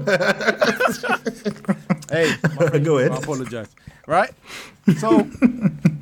Hey, 2.09 2.33
my 2.59 2.79
Go 2.79 2.97
ahead. 2.97 3.11
I 3.11 3.17
apologize. 3.17 3.69
Right? 4.07 4.31
So 4.97 5.27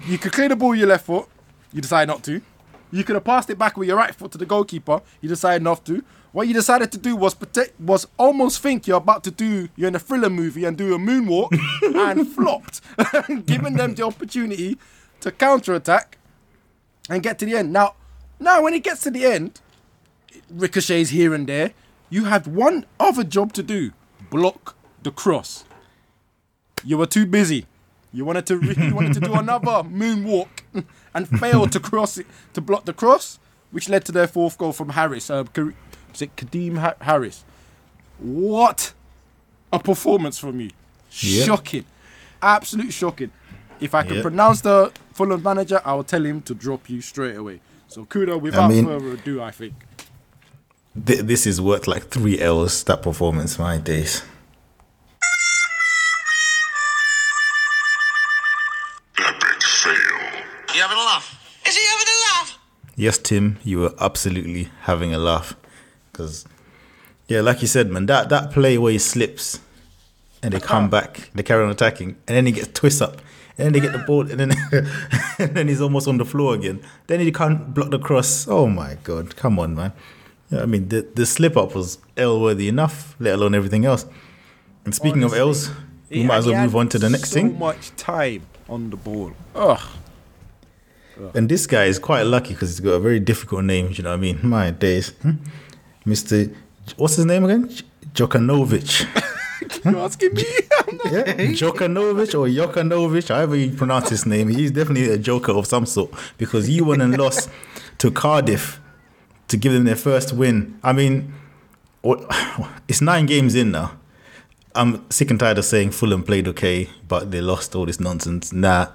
you 0.06 0.18
could 0.18 0.32
clear 0.32 0.50
the 0.50 0.56
ball 0.56 0.70
with 0.70 0.80
your 0.80 0.88
left 0.88 1.06
foot. 1.06 1.28
You 1.74 1.82
decide 1.82 2.08
not 2.08 2.24
to. 2.24 2.42
You 2.92 3.04
could 3.04 3.16
have 3.16 3.26
passed 3.26 3.50
it 3.50 3.58
back 3.58 3.76
with 3.76 3.90
your 3.90 3.98
right 3.98 4.16
foot 4.16 4.32
to 4.32 4.38
the 4.38 4.46
goalkeeper. 4.46 5.02
You 5.20 5.28
decided 5.28 5.62
not 5.62 5.86
to. 5.88 6.04
What 6.32 6.48
you 6.48 6.54
decided 6.54 6.92
to 6.94 6.98
do 6.98 7.16
was 7.16 7.34
protect, 7.34 7.80
was 7.80 8.08
almost 8.18 8.62
think 8.62 8.88
you're 8.88 8.98
about 8.98 9.24
to 9.26 9.32
do 9.32 9.70
you're 9.76 9.88
in 9.88 9.96
a 9.96 10.00
thriller 10.00 10.30
movie 10.30 10.66
and 10.66 10.78
do 10.78 10.94
a 10.94 10.98
moonwalk 10.98 11.50
and 11.82 12.28
flopped, 12.28 12.82
giving 13.46 13.76
them 13.76 13.96
the 13.96 14.04
opportunity 14.04 14.78
to 15.22 15.32
counter 15.32 15.74
attack 15.74 16.18
and 17.10 17.24
get 17.24 17.40
to 17.40 17.46
the 17.46 17.58
end. 17.58 17.74
Now, 17.74 17.96
now 18.39 18.62
when 18.63 18.73
it 18.73 18.84
gets 18.84 19.02
to 19.02 19.12
the 19.12 19.26
end, 19.26 19.60
ricochets 20.50 21.10
here 21.10 21.34
and 21.34 21.47
there. 21.47 21.71
You 22.10 22.26
had 22.26 22.47
one 22.47 22.86
other 23.00 23.23
job 23.23 23.52
to 23.54 23.63
do: 23.63 23.91
block 24.30 24.76
the 25.04 25.12
cross. 25.12 25.65
You 26.84 26.97
were 26.97 27.06
too 27.06 27.26
busy. 27.26 27.65
You 28.13 28.23
wanted 28.23 28.45
to 28.47 28.58
re- 28.58 28.76
you 28.88 28.95
wanted 28.95 29.13
to 29.15 29.19
do 29.19 29.34
another 29.43 29.84
moonwalk 29.84 30.47
and 31.13 31.28
failed 31.39 31.71
to 31.73 31.80
cross 31.80 32.17
it 32.17 32.26
to 32.54 32.62
block 32.62 32.86
the 32.86 32.93
cross, 32.93 33.39
which 33.71 33.89
led 33.89 34.06
to 34.06 34.12
their 34.13 34.28
fourth 34.28 34.58
goal 34.58 34.71
from 34.71 34.89
Harris. 34.89 35.30
Uh, 35.30 35.43
is 36.13 36.21
it 36.21 36.36
Kadeem 36.38 36.78
ha- 36.78 36.95
Harris? 37.02 37.43
What 38.19 38.93
a 39.73 39.80
performance 39.80 40.39
from 40.39 40.62
you! 40.62 40.71
Yep. 41.12 41.45
Shocking, 41.45 41.86
absolute 42.41 42.93
shocking. 42.93 43.32
if 43.80 43.93
I 43.93 44.04
can 44.04 44.15
Yeah. 44.15 44.21
pronounce 44.23 44.62
the 44.62 44.91
Fulham 45.13 45.43
manager, 45.43 45.82
I 45.86 45.93
will 45.93 46.04
tell 46.04 46.26
him 46.26 46.41
to 46.43 46.56
drop 46.56 46.89
you 46.89 47.02
straight 47.02 47.36
away. 47.36 47.60
So 47.88 48.06
Kuda, 48.06 48.39
without 48.39 48.69
mean- 48.69 48.86
further 48.86 49.12
ado, 49.13 49.41
I 49.41 49.52
think. 49.52 49.73
Th- 51.06 51.21
this 51.21 51.45
is 51.45 51.62
worth 51.62 51.88
like 51.88 52.08
three 52.10 52.39
L's. 52.39 52.84
That 52.86 53.02
performance, 53.04 53.60
my 53.60 53.78
days. 53.78 54.23
Epic 59.19 59.63
fail. 59.63 59.93
You 60.76 60.82
having 60.82 60.97
a 60.97 61.02
laugh? 61.02 61.60
Is 61.67 61.76
he 61.76 61.86
having 61.86 62.08
a 62.08 62.17
laugh? 62.30 62.60
Yes, 62.95 63.17
Tim, 63.17 63.58
you 63.63 63.80
were 63.80 63.93
absolutely 64.00 64.69
having 64.82 65.13
a 65.13 65.17
laugh. 65.19 65.56
Because, 66.12 66.45
yeah, 67.28 67.41
like 67.41 67.62
you 67.62 67.67
said, 67.67 67.89
man, 67.89 68.06
that, 68.08 68.30
that 68.30 68.52
play 68.52 68.78
where 68.78 68.91
he 68.91 69.00
slips 69.00 69.60
and 70.43 70.54
they 70.54 70.60
come 70.60 70.89
back, 70.89 71.30
they 71.34 71.43
carry 71.43 71.63
on 71.63 71.69
attacking, 71.71 72.10
and 72.28 72.38
then 72.38 72.45
he 72.45 72.52
gets 72.52 72.67
twist 72.73 73.02
up, 73.02 73.13
and 73.13 73.21
then 73.58 73.74
they 73.74 73.80
get 73.80 73.91
the 73.91 74.00
ball, 74.00 74.22
and 74.30 74.39
then 74.39 74.52
and 75.39 75.56
then 75.56 75.67
he's 75.67 75.82
almost 75.82 76.08
on 76.08 76.17
the 76.17 76.26
floor 76.26 76.56
again. 76.56 76.80
Then 77.08 77.20
he 77.20 77.32
can't 77.32 77.74
block 77.74 77.89
the 77.91 78.00
cross. 78.00 78.48
Oh 78.48 78.67
my 78.67 78.98
God, 79.04 79.36
come 79.36 79.60
on, 79.60 79.76
man. 79.76 79.93
Yeah, 80.50 80.62
I 80.62 80.65
mean, 80.65 80.88
the, 80.88 81.02
the 81.13 81.26
slip 81.26 81.58
up 81.58 81.76
was 81.76 81.98
L 82.15 82.39
worthy 82.39 82.70
enough, 82.70 83.15
let 83.20 83.34
alone 83.36 83.54
everything 83.54 83.84
else. 83.86 84.06
And 84.86 84.96
speaking 84.96 85.24
of 85.24 85.34
L's, 85.34 85.70
we 86.10 86.24
might 86.24 86.38
as 86.38 86.46
well 86.48 86.62
move 86.63 86.76
on 86.76 86.88
to 86.89 86.98
the 87.00 87.10
next 87.10 87.32
so 87.32 87.34
thing. 87.36 87.60
much 87.60 87.93
time 87.98 88.43
on 88.70 88.89
the 88.89 88.96
ball. 88.96 89.34
Ugh. 89.56 89.82
And 91.34 91.50
this 91.50 91.65
guy 91.67 91.86
is 91.86 92.00
quite 92.00 92.22
lucky 92.24 92.54
because 92.54 92.70
he's 92.70 92.80
got 92.80 92.91
a 92.91 93.00
very 93.00 93.20
difficult 93.20 93.65
name. 93.65 93.89
You 93.91 94.04
know 94.04 94.12
what 94.12 94.17
I 94.17 94.22
mean? 94.22 94.39
My 94.43 94.72
days, 94.72 95.10
Hmm? 95.22 95.32
Mister. 96.06 96.52
What's 96.96 97.15
his 97.17 97.26
name 97.26 97.43
again? 97.43 97.67
J- 97.67 97.84
Jokanovic. 98.13 99.06
You're 99.84 99.98
asking 99.98 100.34
me? 100.34 100.44
yeah, 101.06 101.24
Jokanovic 101.54 102.34
or 102.34 102.48
Jokanovic, 102.48 103.30
however 103.30 103.56
you 103.56 103.72
pronounce 103.72 104.10
his 104.10 104.26
name. 104.26 104.50
He's 104.50 104.72
definitely 104.72 105.10
a 105.10 105.18
joker 105.18 105.52
of 105.52 105.66
some 105.66 105.86
sort 105.86 106.12
because 106.38 106.68
he 106.68 106.82
won 106.82 107.02
and 107.02 107.18
lost 107.18 107.50
to 108.00 108.12
Cardiff 108.12 108.80
to 109.48 109.58
give 109.58 109.74
them 109.74 109.86
their 109.86 109.96
first 109.96 110.34
win. 110.34 110.80
I 110.84 110.94
mean, 110.94 111.34
it's 112.88 113.02
nine 113.02 113.26
games 113.26 113.56
in 113.56 113.72
now. 113.72 113.98
I'm 114.76 115.10
sick 115.10 115.32
and 115.32 115.40
tired 115.40 115.58
of 115.58 115.66
saying 115.66 115.92
Fulham 115.92 116.24
played 116.24 116.48
okay, 116.50 116.90
but 117.08 117.32
they 117.32 117.42
lost 117.42 117.76
all 117.76 117.86
this 117.86 118.00
nonsense. 118.00 118.54
Nah, 118.54 118.88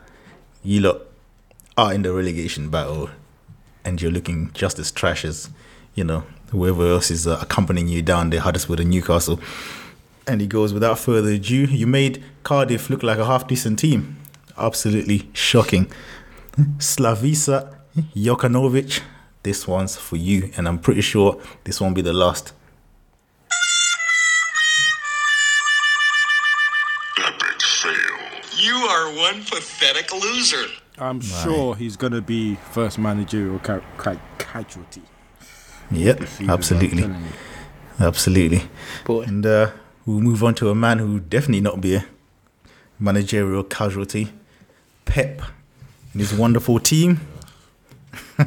you 0.62 0.80
lot 0.80 1.02
are 1.76 1.92
in 1.92 2.02
the 2.02 2.12
relegation 2.12 2.70
battle, 2.70 3.10
and 3.84 4.00
you're 4.00 4.12
looking 4.12 4.50
just 4.52 4.78
as 4.78 4.92
trash 4.92 5.24
as 5.24 5.50
you 5.94 6.04
know 6.04 6.24
whoever 6.52 6.86
else 6.86 7.10
is 7.10 7.26
uh, 7.26 7.38
accompanying 7.40 7.88
you 7.88 8.02
down 8.02 8.30
there, 8.30 8.40
Huddersfield 8.40 8.78
and 8.80 8.90
Newcastle. 8.90 9.40
And 10.26 10.40
he 10.40 10.46
goes, 10.46 10.72
without 10.72 10.98
further 10.98 11.30
ado, 11.30 11.64
you 11.64 11.86
made 11.86 12.22
Cardiff 12.44 12.88
look 12.90 13.02
like 13.02 13.18
a 13.18 13.24
half 13.26 13.48
decent 13.48 13.78
team. 13.78 14.18
Absolutely 14.56 15.28
shocking. 15.32 15.90
Slavisa 16.78 17.74
Jokanovic, 18.14 19.00
this 19.42 19.66
one's 19.66 19.96
for 19.96 20.16
you, 20.16 20.50
and 20.56 20.68
I'm 20.68 20.78
pretty 20.78 21.00
sure 21.00 21.40
this 21.64 21.80
won't 21.80 21.94
be 21.94 22.02
the 22.02 22.12
last. 22.12 22.52
Epic 27.18 27.62
fail. 27.62 27.92
You 28.58 28.74
are 28.74 29.14
one 29.16 29.42
pathetic 29.44 30.12
loser. 30.12 30.66
I'm 30.98 31.20
sure 31.20 31.74
he's 31.74 31.96
going 31.96 32.12
to 32.12 32.20
be 32.22 32.56
first 32.70 32.98
managerial 32.98 33.58
ca- 33.58 33.80
ca- 33.96 34.20
casualty. 34.38 35.02
Yep, 35.90 36.18
this 36.18 36.30
season, 36.30 36.44
I'm 36.50 36.54
absolutely. 36.54 37.10
Absolutely. 37.98 38.62
Boy. 39.04 39.22
And 39.22 39.44
uh, 39.44 39.70
we'll 40.06 40.20
move 40.20 40.42
on 40.42 40.54
to 40.56 40.70
a 40.70 40.74
man 40.74 40.98
who 40.98 41.20
definitely 41.20 41.60
not 41.60 41.80
be 41.80 41.94
a 41.94 42.04
managerial 42.98 43.64
casualty. 43.64 44.32
Pep 45.04 45.42
and 46.12 46.20
his 46.20 46.32
wonderful 46.32 46.78
team. 46.78 47.20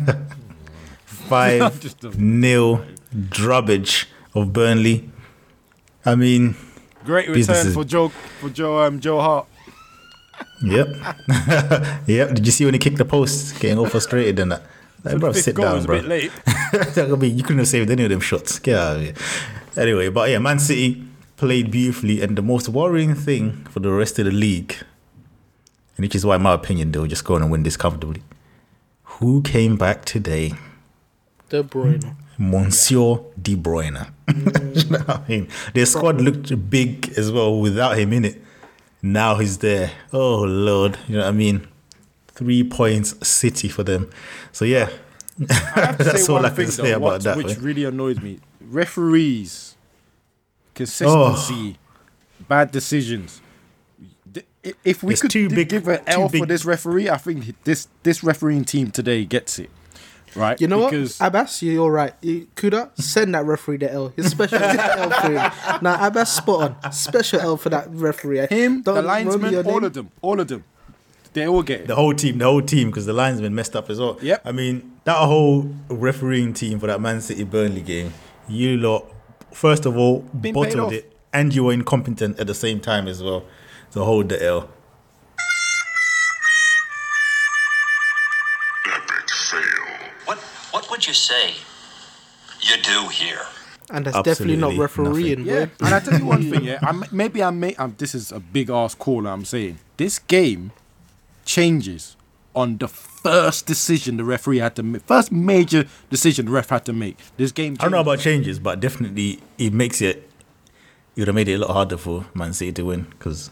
Five 1.06 2.18
nil 2.18 2.86
drubbage 3.13 4.06
of 4.34 4.54
Burnley. 4.54 5.10
I 6.06 6.15
mean, 6.15 6.56
Great 7.04 7.30
return 7.30 7.72
for 7.72 7.84
Joe 7.84 8.10
for 8.10 8.50
Joe 8.50 8.80
um 8.82 9.00
Joe 9.00 9.20
Hart. 9.20 9.48
yep. 10.63 10.88
yep. 12.08 12.34
Did 12.34 12.46
you 12.46 12.52
see 12.52 12.65
when 12.65 12.74
he 12.74 12.80
kicked 12.80 12.98
the 12.98 13.06
post? 13.06 13.60
Getting 13.60 13.78
all 13.78 13.88
frustrated 13.88 14.39
and 14.39 14.52
that. 14.52 14.63
Like, 15.04 15.20
bro, 15.20 15.32
sit 15.34 15.56
down, 15.56 15.76
was 15.76 15.84
a 15.84 15.88
bro. 15.88 16.02
bit 16.02 16.08
late. 16.08 16.32
I 16.48 17.15
mean, 17.15 17.38
you 17.38 17.44
couldn't 17.44 17.60
have 17.60 17.68
saved 17.68 17.91
any 17.91 18.04
of 18.04 18.10
them 18.10 18.22
shots. 18.22 18.58
Get 18.58 18.78
out 18.78 18.96
of 18.98 19.02
here. 19.04 19.13
Anyway, 19.78 20.10
but 20.10 20.30
yeah, 20.32 20.39
Man 20.39 20.58
City 20.58 21.06
played 21.38 21.71
beautifully, 21.71 22.21
and 22.21 22.38
the 22.38 22.41
most 22.41 22.69
worrying 22.69 23.15
thing 23.15 23.65
for 23.65 23.80
the 23.80 23.91
rest 23.91 24.19
of 24.19 24.26
the 24.26 24.32
league, 24.32 24.76
and 25.98 26.04
which 26.06 26.15
is 26.15 26.26
why, 26.26 26.36
in 26.38 26.41
my 26.41 26.54
opinion, 26.54 26.91
they'll 26.91 27.08
just 27.08 27.26
go 27.26 27.36
on 27.36 27.41
and 27.41 27.52
win 27.52 27.63
this 27.63 27.78
comfortably. 27.78 28.21
Who 29.04 29.41
came 29.41 29.78
back 29.78 30.06
today? 30.06 30.54
De 31.50 31.63
Bruyne. 31.63 32.15
Monsieur 32.38 33.19
De 33.41 33.56
Bruyne. 33.56 34.10
you 34.28 34.89
know 34.89 35.00
what 35.00 35.19
I 35.21 35.28
mean? 35.30 35.48
Their 35.74 35.86
squad 35.86 36.19
looked 36.19 36.69
big 36.69 37.13
as 37.17 37.32
well 37.32 37.60
without 37.62 37.98
him 37.98 38.12
in 38.12 38.26
it. 38.26 38.41
Now 39.02 39.36
he's 39.36 39.60
there. 39.60 39.91
Oh 40.12 40.41
Lord, 40.41 40.98
you 41.08 41.15
know 41.17 41.21
what 41.24 41.30
I 41.30 41.32
mean? 41.32 41.67
Three 42.30 42.63
points, 42.63 43.15
City 43.26 43.69
for 43.69 43.84
them. 43.84 44.10
So 44.52 44.65
yeah, 44.65 44.89
I 45.50 45.54
have 45.54 45.98
to 46.00 46.04
That's 46.04 46.26
say 46.26 46.34
all 46.34 46.39
I 46.45 46.50
can 46.50 46.56
thing, 46.58 46.67
say 46.71 46.84
though, 46.91 46.98
about 46.98 47.02
what- 47.04 47.24
that, 47.24 47.38
which 47.38 47.48
way. 47.48 47.56
really 47.62 47.86
annoys 47.86 48.19
me: 48.19 48.39
referees, 48.60 49.75
consistency, 50.76 51.78
bad 52.48 52.72
decisions. 52.72 53.42
If 54.84 55.04
we 55.04 55.14
It's 55.14 55.22
could 55.22 55.32
too 55.32 55.48
d- 55.48 55.56
big- 55.56 55.70
give 55.70 55.88
an 55.88 56.00
too 56.00 56.04
L 56.08 56.28
for 56.28 56.40
big. 56.40 56.48
this 56.48 56.66
referee, 56.66 57.10
I 57.10 57.18
think 57.18 57.56
this 57.64 57.88
this 58.04 58.24
refereeing 58.24 58.66
team 58.66 58.90
today 58.92 59.24
gets 59.24 59.60
it. 59.60 59.70
Right? 60.36 60.60
You 60.60 60.68
know 60.68 60.86
because 60.90 61.18
what? 61.20 61.32
Abass, 61.32 61.62
you're 61.62 61.90
right. 61.90 62.14
Kuda, 62.22 62.90
send 63.00 63.34
that 63.36 63.46
referee 63.46 63.78
the 63.78 63.90
L. 63.94 64.12
His 64.18 64.32
special 64.32 64.58
L 64.62 65.10
for 65.12 65.28
him. 65.28 65.52
Now, 65.82 66.10
Abass, 66.10 66.28
spot 66.36 66.76
on. 66.84 66.92
Special 66.92 67.40
L 67.40 67.58
for 67.58 67.70
that 67.70 67.88
referee. 67.90 68.46
him, 68.48 68.82
the 68.82 68.94
Don't 68.94 69.06
remember 69.06 69.08
linesman, 69.08 69.56
all 69.68 69.74
name. 69.76 69.84
of 69.86 69.94
them, 69.94 70.12
all 70.22 70.40
of 70.42 70.48
them, 70.50 70.64
they 71.32 71.48
all 71.48 71.64
get 71.64 71.82
it. 71.82 71.88
the 71.88 71.96
whole 71.96 72.14
team, 72.14 72.38
the 72.40 72.46
whole 72.46 72.62
team, 72.62 72.90
because 72.90 73.06
the 73.06 73.14
linesman 73.14 73.56
messed 73.56 73.76
up 73.78 73.90
as 73.90 73.98
well. 74.00 74.18
Yep. 74.22 74.42
I 74.44 74.52
mean, 74.52 74.92
that 75.06 75.16
whole 75.16 75.70
refereeing 75.90 76.54
team 76.54 76.80
for 76.80 76.88
that 76.88 77.00
Man 77.00 77.22
City 77.22 77.44
Burnley 77.46 77.82
game, 77.82 78.14
you 78.50 78.76
lot, 78.76 79.10
first 79.56 79.86
of 79.86 79.98
all, 79.98 80.20
Been 80.20 80.54
bottled 80.54 80.94
it, 80.94 81.12
and 81.34 81.54
you 81.56 81.63
were 81.63 81.74
incompetent 81.74 82.39
at 82.39 82.48
the 82.48 82.54
same 82.54 82.80
time 82.80 83.08
as 83.08 83.24
well. 83.24 83.46
So 83.89 84.04
hold 84.04 84.30
the 84.30 84.44
L. 84.44 84.70
Epic 88.88 89.30
fail. 89.30 89.62
What 90.26 90.38
what 90.72 90.89
would 90.91 91.08
you 91.08 91.13
say 91.13 91.54
you 92.62 92.76
do 92.84 93.08
here? 93.10 93.41
And 93.91 94.06
that's 94.06 94.20
definitely 94.24 94.56
not 94.58 94.76
refereeing, 94.78 95.46
Yeah, 95.46 95.68
and 95.80 95.94
I 95.94 96.00
tell 96.00 96.18
you 96.18 96.26
one 96.26 96.41
thing, 96.52 96.63
yeah. 96.63 96.80
I'm, 96.82 97.04
maybe 97.12 97.44
I 97.44 97.52
may. 97.52 97.76
Um, 97.76 97.94
this 98.00 98.15
is 98.15 98.32
a 98.32 98.39
big 98.39 98.72
ass 98.72 98.96
call. 98.96 99.28
I'm 99.28 99.46
saying 99.46 99.78
this 99.98 100.18
game 100.18 100.72
changes 101.46 102.15
on 102.56 102.78
the 102.78 102.88
first 102.88 103.65
decision 103.65 104.18
the 104.18 104.24
referee 104.24 104.60
had 104.60 104.76
to 104.78 104.84
make. 104.84 105.04
First 105.04 105.32
major 105.32 105.86
decision 106.10 106.46
the 106.46 106.52
ref 106.52 106.70
had 106.70 106.86
to 106.86 106.94
make. 106.94 107.18
This 107.38 107.52
game. 107.52 107.78
I 107.80 107.84
don't 107.84 107.91
know 107.91 108.02
about 108.02 108.20
changes, 108.20 108.60
but 108.60 108.80
definitely 108.80 109.41
it 109.58 109.74
makes 109.74 110.02
it. 110.02 110.30
It 111.15 111.22
would 111.22 111.28
have 111.30 111.36
made 111.36 111.48
it 111.48 111.54
a 111.54 111.60
lot 111.60 111.72
harder 111.72 111.98
for 111.98 112.26
Man 112.34 112.54
City 112.54 112.74
to 112.74 112.86
win 112.86 113.04
because 113.04 113.50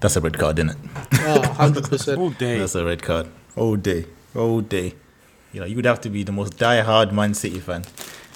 that's 0.00 0.16
a 0.16 0.20
red 0.20 0.38
card, 0.38 0.58
isn't 0.58 0.70
it? 0.70 0.76
Oh, 1.14 1.40
100%. 1.56 2.18
all 2.18 2.30
day. 2.30 2.58
That's 2.58 2.74
a 2.74 2.84
red 2.84 3.02
card. 3.02 3.28
All 3.56 3.76
day. 3.76 4.04
All 4.34 4.60
day. 4.60 4.94
You 5.52 5.60
know, 5.60 5.66
you 5.66 5.76
would 5.76 5.86
have 5.86 6.00
to 6.02 6.10
be 6.10 6.22
the 6.22 6.32
most 6.32 6.58
die-hard 6.58 7.12
Man 7.12 7.32
City 7.32 7.60
fan. 7.60 7.84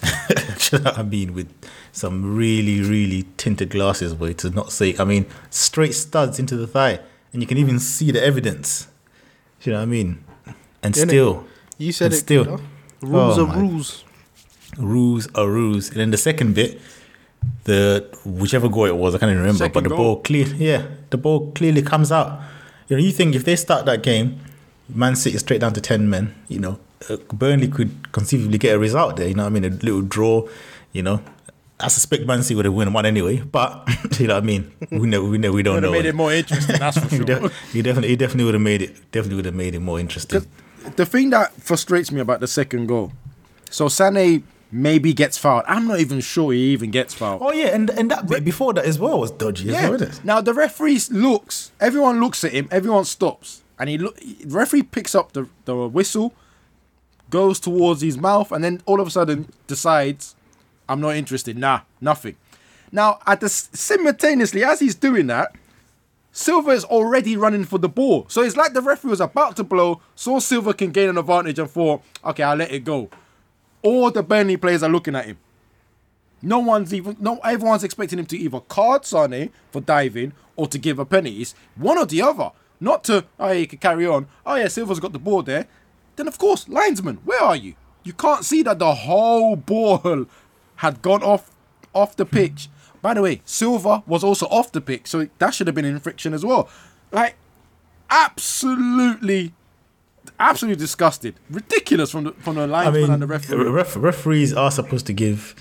you 0.72 0.78
know 0.78 0.84
what 0.84 0.98
I 0.98 1.02
mean? 1.02 1.34
With 1.34 1.52
some 1.92 2.36
really, 2.36 2.80
really 2.80 3.26
tinted 3.36 3.70
glasses, 3.70 4.14
boy, 4.14 4.32
to 4.34 4.50
not 4.50 4.72
say, 4.72 4.94
I 4.98 5.04
mean, 5.04 5.26
straight 5.50 5.94
studs 5.94 6.38
into 6.38 6.56
the 6.56 6.66
thigh. 6.66 7.00
And 7.32 7.42
you 7.42 7.46
can 7.46 7.58
even 7.58 7.78
see 7.78 8.10
the 8.10 8.24
evidence. 8.24 8.88
You 9.62 9.72
know 9.72 9.78
what 9.78 9.82
I 9.82 9.86
mean? 9.86 10.24
And 10.82 10.94
Innit? 10.94 11.08
still, 11.08 11.44
You 11.78 11.92
said 11.92 12.06
And 12.06 12.14
it, 12.14 12.18
still. 12.18 12.44
Kuda. 12.44 12.60
Rules 13.00 13.38
Oh 13.38 13.46
are 13.46 13.58
rules. 13.58 14.04
rules 14.76 15.28
are 15.34 15.48
rules. 15.48 15.88
And 15.90 15.98
then 16.00 16.10
the 16.10 16.16
second 16.16 16.54
bit, 16.54 16.80
the 17.64 18.06
whichever 18.24 18.68
goal 18.68 18.86
it 18.86 18.96
was, 18.96 19.14
I 19.14 19.18
can't 19.18 19.30
even 19.30 19.42
remember, 19.42 19.58
Second 19.64 19.72
but 19.74 19.82
the 19.84 19.88
goal. 19.90 19.98
ball 20.14 20.16
clear, 20.22 20.46
yeah, 20.56 20.86
the 21.10 21.16
ball 21.16 21.52
clearly 21.52 21.82
comes 21.82 22.10
out. 22.12 22.40
You 22.88 22.96
know, 22.96 23.02
you 23.02 23.12
think 23.12 23.34
if 23.34 23.44
they 23.44 23.56
start 23.56 23.86
that 23.86 24.02
game, 24.02 24.40
Man 24.88 25.14
City 25.16 25.38
straight 25.38 25.60
down 25.60 25.72
to 25.74 25.80
ten 25.80 26.08
men, 26.10 26.34
you 26.48 26.58
know, 26.58 26.78
uh, 27.08 27.16
Burnley 27.32 27.68
could 27.68 28.10
conceivably 28.12 28.58
get 28.58 28.74
a 28.74 28.78
result 28.78 29.16
there. 29.16 29.28
You 29.28 29.34
know, 29.34 29.44
what 29.44 29.50
I 29.50 29.60
mean, 29.60 29.64
a 29.64 29.68
little 29.70 30.02
draw. 30.02 30.48
You 30.92 31.02
know, 31.02 31.22
I 31.80 31.88
suspect 31.88 32.26
Man 32.26 32.42
City 32.42 32.56
would 32.56 32.64
have 32.64 32.74
won 32.74 32.92
one 32.92 33.06
anyway, 33.06 33.38
but 33.40 33.88
you 34.20 34.26
know 34.26 34.34
what 34.34 34.42
I 34.42 34.46
mean. 34.46 34.72
We 34.90 35.06
know, 35.06 35.24
we 35.24 35.38
know, 35.38 35.52
we 35.52 35.62
don't 35.62 35.74
Would 35.76 35.82
have 35.84 35.92
know. 35.92 35.98
made 35.98 36.06
it 36.06 36.14
more 36.14 36.32
interesting. 36.32 36.76
That's 36.78 36.98
for 36.98 37.08
he, 37.10 37.16
sure. 37.18 37.24
de- 37.26 37.48
he 37.72 37.82
definitely, 37.82 38.08
he 38.08 38.16
definitely 38.16 38.44
would 38.44 38.54
have 38.54 38.62
made 38.62 38.82
it. 38.82 39.10
Definitely 39.12 39.36
would 39.36 39.44
have 39.44 39.54
made 39.54 39.74
it 39.74 39.80
more 39.80 40.00
interesting. 40.00 40.44
the 40.96 41.06
thing 41.06 41.30
that 41.30 41.52
frustrates 41.54 42.10
me 42.10 42.20
about 42.20 42.40
the 42.40 42.48
second 42.48 42.86
goal, 42.88 43.12
so 43.70 43.86
Sané 43.86 44.42
maybe 44.72 45.12
gets 45.14 45.38
fouled. 45.38 45.64
I'm 45.68 45.86
not 45.86 46.00
even 46.00 46.20
sure 46.20 46.52
he 46.52 46.72
even 46.72 46.90
gets 46.90 47.14
fouled. 47.14 47.42
Oh 47.42 47.52
yeah, 47.52 47.68
and 47.68 47.88
and 47.90 48.10
that 48.10 48.26
bit 48.28 48.44
before 48.44 48.74
that 48.74 48.84
as 48.84 48.98
well 48.98 49.20
was 49.20 49.30
dodgy 49.30 49.68
as 49.68 49.74
well. 49.74 49.94
Isn't 49.94 50.08
it? 50.18 50.24
Now 50.24 50.40
the 50.40 50.54
referee 50.54 51.00
looks. 51.10 51.70
Everyone 51.80 52.18
looks 52.20 52.42
at 52.44 52.52
him. 52.52 52.66
Everyone 52.72 53.04
stops, 53.04 53.62
and 53.78 53.88
he 53.88 53.98
look. 53.98 54.16
The 54.18 54.46
referee 54.56 54.82
picks 54.82 55.14
up 55.14 55.32
the 55.32 55.46
the 55.64 55.76
whistle, 55.88 56.34
goes 57.30 57.60
towards 57.60 58.00
his 58.02 58.18
mouth, 58.18 58.50
and 58.52 58.64
then 58.64 58.80
all 58.84 59.00
of 59.00 59.06
a 59.06 59.10
sudden 59.10 59.48
decides, 59.66 60.34
"I'm 60.88 61.00
not 61.00 61.16
interested." 61.16 61.56
Nah, 61.56 61.80
nothing. 62.00 62.36
Now 62.90 63.18
at 63.26 63.40
the 63.40 63.48
simultaneously 63.48 64.64
as 64.64 64.80
he's 64.80 64.94
doing 64.94 65.26
that, 65.28 65.54
Silva 66.32 66.70
is 66.70 66.84
already 66.84 67.36
running 67.36 67.64
for 67.64 67.78
the 67.78 67.88
ball. 67.88 68.26
So 68.28 68.42
it's 68.42 68.56
like 68.56 68.72
the 68.72 68.82
referee 68.82 69.10
was 69.10 69.20
about 69.20 69.56
to 69.56 69.64
blow, 69.64 70.00
saw 70.14 70.38
Silva 70.38 70.72
can 70.74 70.90
gain 70.90 71.08
an 71.08 71.18
advantage, 71.18 71.58
and 71.58 71.70
thought, 71.70 72.02
"Okay, 72.24 72.42
I'll 72.42 72.56
let 72.56 72.70
it 72.70 72.84
go." 72.84 73.10
All 73.82 74.10
the 74.10 74.22
Burnley 74.22 74.56
players 74.56 74.82
are 74.82 74.88
looking 74.88 75.14
at 75.14 75.26
him. 75.26 75.38
No 76.40 76.60
one's 76.60 76.94
even 76.94 77.16
no 77.18 77.38
everyone's 77.38 77.84
expecting 77.84 78.18
him 78.18 78.26
to 78.26 78.38
either 78.38 78.60
card 78.60 79.04
Sane 79.04 79.50
for 79.72 79.80
diving 79.80 80.32
or 80.56 80.68
to 80.68 80.78
give 80.78 80.98
a 80.98 81.04
penny. 81.04 81.40
It's 81.40 81.54
one 81.74 81.98
or 81.98 82.06
the 82.06 82.22
other. 82.22 82.52
Not 82.80 83.02
to 83.04 83.24
oh 83.40 83.48
yeah, 83.48 83.54
you 83.54 83.66
can 83.66 83.78
carry 83.78 84.06
on. 84.06 84.28
Oh 84.46 84.54
yeah, 84.54 84.68
Silva's 84.68 85.00
got 85.00 85.12
the 85.12 85.18
ball 85.18 85.42
there. 85.42 85.66
Then 86.16 86.28
of 86.28 86.38
course, 86.38 86.68
linesman, 86.68 87.18
where 87.24 87.42
are 87.42 87.56
you? 87.56 87.74
You 88.04 88.12
can't 88.12 88.44
see 88.44 88.62
that 88.62 88.78
the 88.78 88.94
whole 88.94 89.56
ball 89.56 90.26
had 90.78 91.02
gone 91.02 91.22
off 91.22 91.50
off 91.94 92.16
the 92.16 92.26
pitch. 92.26 92.68
By 93.00 93.14
the 93.14 93.22
way, 93.22 93.42
Silva 93.44 94.02
was 94.06 94.24
also 94.24 94.46
off 94.46 94.72
the 94.72 94.80
pitch, 94.80 95.06
so 95.06 95.28
that 95.38 95.54
should 95.54 95.66
have 95.68 95.74
been 95.76 95.84
an 95.84 95.94
infraction 95.94 96.34
as 96.34 96.44
well. 96.44 96.68
Like 97.12 97.36
absolutely 98.10 99.52
absolutely 100.38 100.78
disgusted. 100.78 101.34
Ridiculous 101.50 102.10
from 102.10 102.24
the 102.24 102.32
from 102.32 102.56
the 102.56 102.62
I 102.62 102.66
linesman 102.66 103.02
mean, 103.02 103.10
and 103.12 103.22
the 103.22 103.26
referee. 103.26 103.68
ref- 103.68 103.96
referees 103.96 104.52
are 104.54 104.70
supposed 104.70 105.06
to 105.06 105.12
give 105.12 105.54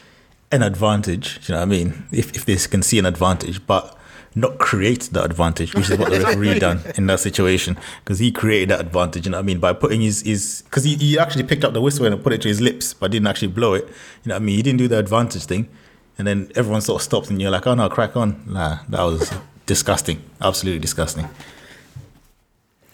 an 0.51 0.61
advantage. 0.61 1.39
You 1.47 1.53
know 1.53 1.59
what 1.59 1.67
I 1.67 1.69
mean? 1.69 2.07
If 2.11 2.35
if 2.35 2.45
they 2.45 2.55
can 2.55 2.81
see 2.83 2.99
an 2.99 3.05
advantage, 3.05 3.65
but 3.65 3.97
not 4.37 4.57
create 4.59 5.09
that 5.13 5.25
advantage, 5.25 5.73
which 5.73 5.89
is 5.89 5.97
what 5.97 6.11
the 6.11 6.19
referee 6.25 6.59
done 6.59 6.81
in 6.95 7.07
that 7.07 7.19
situation, 7.19 7.77
because 8.03 8.19
he 8.19 8.31
created 8.31 8.69
that 8.69 8.79
advantage. 8.79 9.25
You 9.25 9.31
know 9.31 9.37
what 9.37 9.43
I 9.43 9.45
mean? 9.45 9.59
By 9.59 9.73
putting 9.73 10.01
his 10.01 10.21
his 10.21 10.61
because 10.65 10.83
he, 10.83 10.95
he 10.95 11.17
actually 11.19 11.43
picked 11.43 11.63
up 11.63 11.73
the 11.73 11.81
whistle 11.81 12.05
and 12.05 12.23
put 12.23 12.33
it 12.33 12.41
to 12.43 12.47
his 12.47 12.61
lips, 12.61 12.93
but 12.93 13.11
didn't 13.11 13.27
actually 13.27 13.49
blow 13.49 13.73
it. 13.73 13.85
You 14.23 14.29
know 14.29 14.35
what 14.35 14.41
I 14.41 14.45
mean? 14.45 14.55
He 14.55 14.61
didn't 14.61 14.79
do 14.79 14.87
the 14.87 14.99
advantage 14.99 15.45
thing, 15.45 15.67
and 16.17 16.27
then 16.27 16.51
everyone 16.55 16.81
sort 16.81 17.01
of 17.01 17.03
stopped, 17.03 17.29
and 17.29 17.41
you're 17.41 17.51
like, 17.51 17.65
oh 17.67 17.73
no, 17.75 17.89
crack 17.89 18.15
on. 18.15 18.43
Nah, 18.47 18.79
that 18.89 19.01
was 19.03 19.33
disgusting. 19.65 20.21
Absolutely 20.41 20.79
disgusting. 20.79 21.27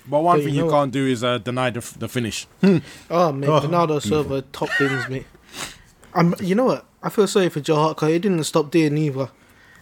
But 0.06 0.20
one 0.22 0.38
But 0.40 0.46
thing 0.46 0.54
you 0.56 0.66
you 0.66 0.70
can't 0.72 0.92
do 0.92 1.08
is 1.08 1.24
uh, 1.24 1.38
deny 1.38 1.70
the, 1.70 1.78
f- 1.78 1.98
the 1.98 2.08
finish. 2.10 2.46
Oh 3.10 3.32
mate, 3.32 3.48
Oh, 3.48 3.62
Bernardo 3.62 4.00
Silva 4.00 4.42
top 4.52 4.70
bins, 4.78 5.08
mate. 5.10 5.26
I'm. 6.14 6.36
You 6.42 6.56
know 6.56 6.66
what? 6.66 6.86
I 7.02 7.10
feel 7.10 7.28
sorry 7.28 7.50
for 7.50 7.60
Joe 7.62 7.76
Hart 7.76 7.98
'cause 7.98 8.10
he 8.12 8.20
didn't 8.20 8.44
stop 8.44 8.72
there 8.72 8.90
neither. 8.90 9.30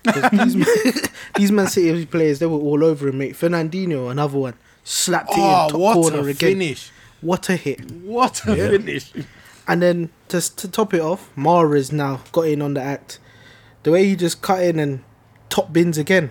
'Cause 0.05 0.31
these, 0.31 0.55
men, 0.55 0.93
these 1.35 1.51
Man 1.51 1.67
City 1.67 2.05
players, 2.05 2.39
they 2.39 2.45
were 2.47 2.57
all 2.57 2.83
over 2.83 3.07
him, 3.07 3.17
mate. 3.19 3.33
Fernandinho, 3.35 4.09
another 4.09 4.37
one, 4.37 4.53
slapped 4.83 5.31
it 5.31 5.37
in 5.37 5.41
Oh, 5.43 5.67
top 5.69 5.79
what 5.79 5.93
corner 5.93 6.17
a 6.19 6.23
again. 6.31 6.35
finish! 6.53 6.91
What 7.21 7.49
a 7.49 7.55
hit! 7.55 7.91
What 7.91 8.41
a 8.47 8.55
finish! 8.55 9.11
And 9.67 9.81
then 9.81 10.09
to 10.29 10.41
to 10.55 10.67
top 10.67 10.93
it 10.95 11.01
off, 11.01 11.29
Mahrez 11.37 11.91
now 11.91 12.21
got 12.31 12.47
in 12.47 12.61
on 12.61 12.73
the 12.73 12.81
act. 12.81 13.19
The 13.83 13.91
way 13.91 14.05
he 14.05 14.15
just 14.15 14.41
cut 14.41 14.63
in 14.63 14.79
and 14.79 15.03
top 15.49 15.71
bins 15.71 15.97
again, 15.97 16.25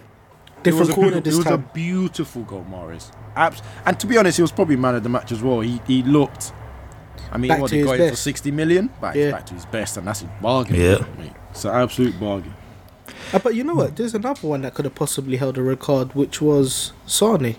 It 0.65 0.75
was, 0.75 0.89
different 0.89 0.91
a, 0.91 0.95
corner 0.95 1.21
this 1.21 1.35
it 1.35 1.39
was 1.39 1.47
a 1.47 1.59
beautiful 1.59 2.43
goal, 2.43 2.67
Mahrez. 2.69 3.13
Abs- 3.37 3.63
and 3.87 3.99
to 4.01 4.07
be 4.09 4.17
honest, 4.19 4.37
he 4.39 4.43
was 4.43 4.53
probably 4.53 4.77
man 4.77 4.97
of 4.97 5.03
the 5.05 5.09
match 5.09 5.31
as 5.31 5.43
well. 5.43 5.61
He 5.61 5.81
he 5.87 6.03
looked. 6.03 6.53
I 7.33 7.39
mean, 7.39 7.49
Back 7.51 7.61
what 7.61 7.69
to 7.69 7.75
he 7.77 7.81
his 7.83 7.87
got 7.87 8.01
him 8.01 8.07
for 8.07 8.11
best. 8.11 8.23
sixty 8.23 8.51
million, 8.51 8.91
but 9.01 9.15
Yeah. 9.15 9.31
back 9.31 9.47
to 9.47 9.55
his 9.55 9.65
best, 9.67 9.97
and 9.97 10.09
that's 10.09 10.23
a 10.23 10.31
bargain. 10.43 10.75
Yeah. 10.75 11.05
mate. 11.17 11.31
it's 11.53 11.65
an 11.65 11.71
absolute 11.71 12.19
bargain. 12.19 12.53
Uh, 13.33 13.39
but 13.39 13.55
you 13.55 13.65
know 13.65 13.75
what? 13.75 13.97
There's 13.97 14.15
another 14.15 14.47
one 14.47 14.63
that 14.63 14.75
could 14.75 14.85
have 14.85 14.95
possibly 14.95 15.37
held 15.37 15.59
a 15.59 15.63
red 15.63 15.79
card, 15.81 16.15
which 16.15 16.41
was 16.41 16.93
Sane. 17.07 17.57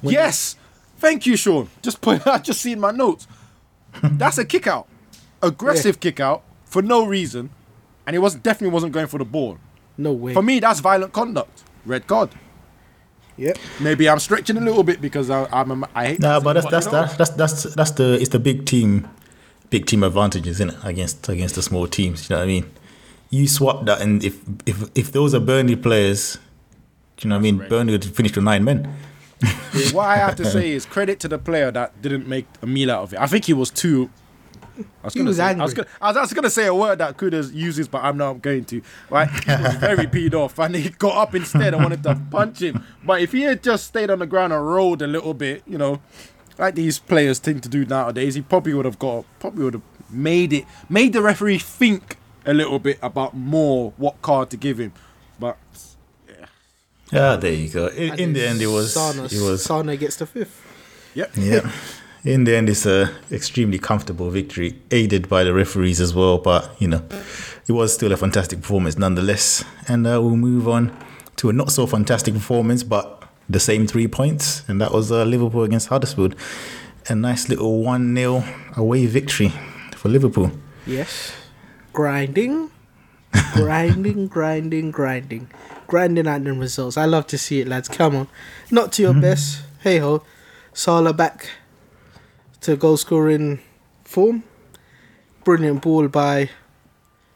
When- 0.00 0.14
yes, 0.14 0.56
thank 0.98 1.26
you, 1.26 1.36
Shawn. 1.36 1.68
Just 1.82 2.00
put. 2.00 2.26
I 2.26 2.38
just 2.38 2.60
seen 2.60 2.80
my 2.80 2.90
notes. 2.90 3.26
That's 4.02 4.38
a 4.38 4.44
kick 4.44 4.66
out, 4.66 4.86
aggressive 5.42 5.98
kick 6.00 6.20
out 6.20 6.42
for 6.64 6.82
no 6.82 7.06
reason, 7.06 7.50
and 8.06 8.14
he 8.14 8.18
was 8.18 8.34
definitely 8.34 8.72
wasn't 8.72 8.92
going 8.92 9.06
for 9.06 9.18
the 9.18 9.24
ball. 9.24 9.58
No 9.96 10.12
way. 10.12 10.34
For 10.34 10.42
me, 10.42 10.60
that's 10.60 10.80
violent 10.80 11.12
conduct. 11.12 11.64
Red 11.84 12.06
card. 12.06 12.30
Yep. 13.38 13.56
Maybe 13.80 14.08
I'm 14.08 14.18
stretching 14.18 14.56
a 14.56 14.60
little 14.60 14.82
bit 14.82 15.00
because 15.00 15.30
I, 15.30 15.46
I'm 15.52 15.82
a, 15.84 15.88
I 15.94 16.06
hate. 16.08 16.20
No, 16.20 16.40
but 16.40 16.54
that's 16.54 16.66
that's 16.70 16.86
that's 16.86 17.14
that's 17.16 17.30
that's 17.30 17.74
that's 17.74 17.90
the 17.92 18.18
it's 18.20 18.30
the 18.30 18.38
big 18.38 18.66
team, 18.66 19.08
big 19.70 19.86
team 19.86 20.02
advantages, 20.02 20.56
isn't 20.60 20.70
it? 20.70 20.78
Against 20.84 21.28
against 21.28 21.54
the 21.54 21.62
small 21.62 21.86
teams, 21.86 22.28
you 22.28 22.34
know 22.34 22.40
what 22.40 22.44
I 22.44 22.46
mean? 22.48 22.70
You 23.30 23.46
swap 23.46 23.84
that, 23.86 24.00
and 24.00 24.24
if 24.24 24.40
if 24.66 24.90
if 24.94 25.12
those 25.12 25.34
are 25.34 25.40
Burnley 25.40 25.76
players, 25.76 26.38
do 27.16 27.26
you 27.26 27.30
know 27.30 27.36
what 27.36 27.40
I 27.40 27.42
mean? 27.42 27.68
Burnley 27.68 27.92
would 27.92 28.04
finish 28.04 28.34
with 28.34 28.44
nine 28.44 28.64
men. 28.64 28.94
what 29.92 30.06
I 30.06 30.16
have 30.16 30.34
to 30.36 30.44
say 30.44 30.72
is 30.72 30.86
credit 30.86 31.20
to 31.20 31.28
the 31.28 31.38
player 31.38 31.70
that 31.70 32.00
didn't 32.02 32.26
make 32.26 32.46
a 32.62 32.66
meal 32.66 32.90
out 32.90 33.02
of 33.02 33.12
it. 33.12 33.20
I 33.20 33.26
think 33.26 33.44
he 33.44 33.52
was 33.52 33.70
too. 33.70 34.10
I 35.02 35.06
was 35.06 35.12
He 35.14 35.20
gonna 35.20 35.28
was 35.28 35.36
say, 35.36 35.42
I 35.44 35.50
angry. 35.50 35.62
was 35.64 35.74
gonna, 35.74 35.88
I 36.00 36.08
was, 36.08 36.16
I 36.16 36.20
was 36.22 36.32
gonna 36.32 36.50
say 36.50 36.66
a 36.66 36.74
word 36.74 36.98
that 36.98 37.16
Kudas 37.18 37.52
uses, 37.52 37.86
but 37.88 38.02
I'm 38.02 38.16
not 38.16 38.40
going 38.40 38.64
to. 38.66 38.80
Right, 39.10 39.28
he 39.28 39.50
was 39.62 39.74
very 39.74 40.06
peed 40.14 40.34
off, 40.34 40.58
and 40.58 40.74
he 40.74 40.88
got 40.90 41.16
up 41.16 41.34
instead. 41.34 41.74
and 41.74 41.82
wanted 41.82 42.02
to 42.04 42.20
punch 42.30 42.62
him, 42.62 42.82
but 43.04 43.20
if 43.20 43.32
he 43.32 43.42
had 43.42 43.62
just 43.62 43.86
stayed 43.88 44.08
on 44.10 44.20
the 44.20 44.26
ground 44.26 44.52
and 44.52 44.66
rolled 44.66 45.02
a 45.02 45.06
little 45.06 45.34
bit, 45.34 45.62
you 45.66 45.76
know, 45.78 46.00
like 46.58 46.76
these 46.76 46.98
players 46.98 47.38
tend 47.40 47.62
to 47.64 47.68
do 47.68 47.84
nowadays, 47.84 48.36
he 48.36 48.40
probably 48.42 48.72
would 48.72 48.84
have 48.86 48.98
got, 48.98 49.24
probably 49.40 49.64
would 49.64 49.74
have 49.74 49.82
made 50.10 50.52
it, 50.52 50.64
made 50.88 51.12
the 51.12 51.20
referee 51.22 51.58
think 51.58 52.16
a 52.48 52.54
little 52.54 52.78
bit 52.78 52.98
about 53.02 53.36
more 53.36 53.92
what 53.98 54.20
card 54.22 54.48
to 54.50 54.56
give 54.56 54.78
him. 54.80 54.92
But 55.38 55.58
Yeah, 57.12 57.36
there 57.36 57.52
you 57.52 57.68
go. 57.68 57.86
In, 57.88 58.18
in 58.18 58.32
the 58.32 58.46
end, 58.48 58.60
it 58.60 58.66
was 58.66 58.94
Sane, 58.94 59.24
it 59.24 59.40
was 59.40 59.62
Sane 59.64 59.96
gets 59.96 60.16
the 60.16 60.26
fifth. 60.26 60.60
yep, 61.14 61.30
yeah. 61.36 61.70
In 62.24 62.42
the 62.44 62.56
end, 62.56 62.68
it's 62.68 62.84
a 62.84 63.14
extremely 63.30 63.78
comfortable 63.78 64.28
victory, 64.28 64.76
aided 64.90 65.28
by 65.28 65.44
the 65.44 65.54
referees 65.54 66.00
as 66.00 66.12
well. 66.12 66.36
But 66.38 66.74
you 66.80 66.88
know, 66.88 67.02
it 67.68 67.72
was 67.72 67.94
still 67.94 68.10
a 68.12 68.16
fantastic 68.16 68.60
performance 68.60 68.98
nonetheless. 68.98 69.64
And 69.86 70.04
uh, 70.04 70.20
we'll 70.20 70.36
move 70.36 70.66
on 70.68 70.92
to 71.36 71.48
a 71.48 71.52
not 71.52 71.70
so 71.70 71.86
fantastic 71.86 72.34
performance, 72.34 72.82
but 72.82 73.22
the 73.48 73.60
same 73.60 73.86
three 73.86 74.08
points, 74.08 74.68
and 74.68 74.80
that 74.80 74.92
was 74.92 75.12
uh, 75.12 75.24
Liverpool 75.24 75.62
against 75.62 75.88
Huddersfield. 75.88 76.34
A 77.08 77.14
nice 77.14 77.48
little 77.48 77.82
one 77.82 78.14
0 78.16 78.44
away 78.76 79.06
victory 79.06 79.52
for 79.94 80.08
Liverpool. 80.08 80.50
Yes. 80.86 81.32
Grinding, 81.98 82.70
grinding, 83.54 84.28
grinding, 84.28 84.90
grinding, 84.92 85.50
grinding 85.88 86.28
out 86.28 86.44
the 86.44 86.52
results. 86.52 86.96
I 86.96 87.06
love 87.06 87.26
to 87.26 87.38
see 87.38 87.60
it, 87.60 87.66
lads. 87.66 87.88
Come 87.88 88.14
on, 88.14 88.28
not 88.70 88.92
to 88.92 89.02
your 89.02 89.12
mm-hmm. 89.12 89.22
best. 89.22 89.62
Hey 89.80 89.98
ho, 89.98 90.22
Salah 90.72 91.12
back 91.12 91.50
to 92.60 92.76
goal 92.76 92.96
scoring 92.96 93.60
form. 94.04 94.44
Brilliant 95.42 95.82
ball 95.82 96.06
by 96.08 96.50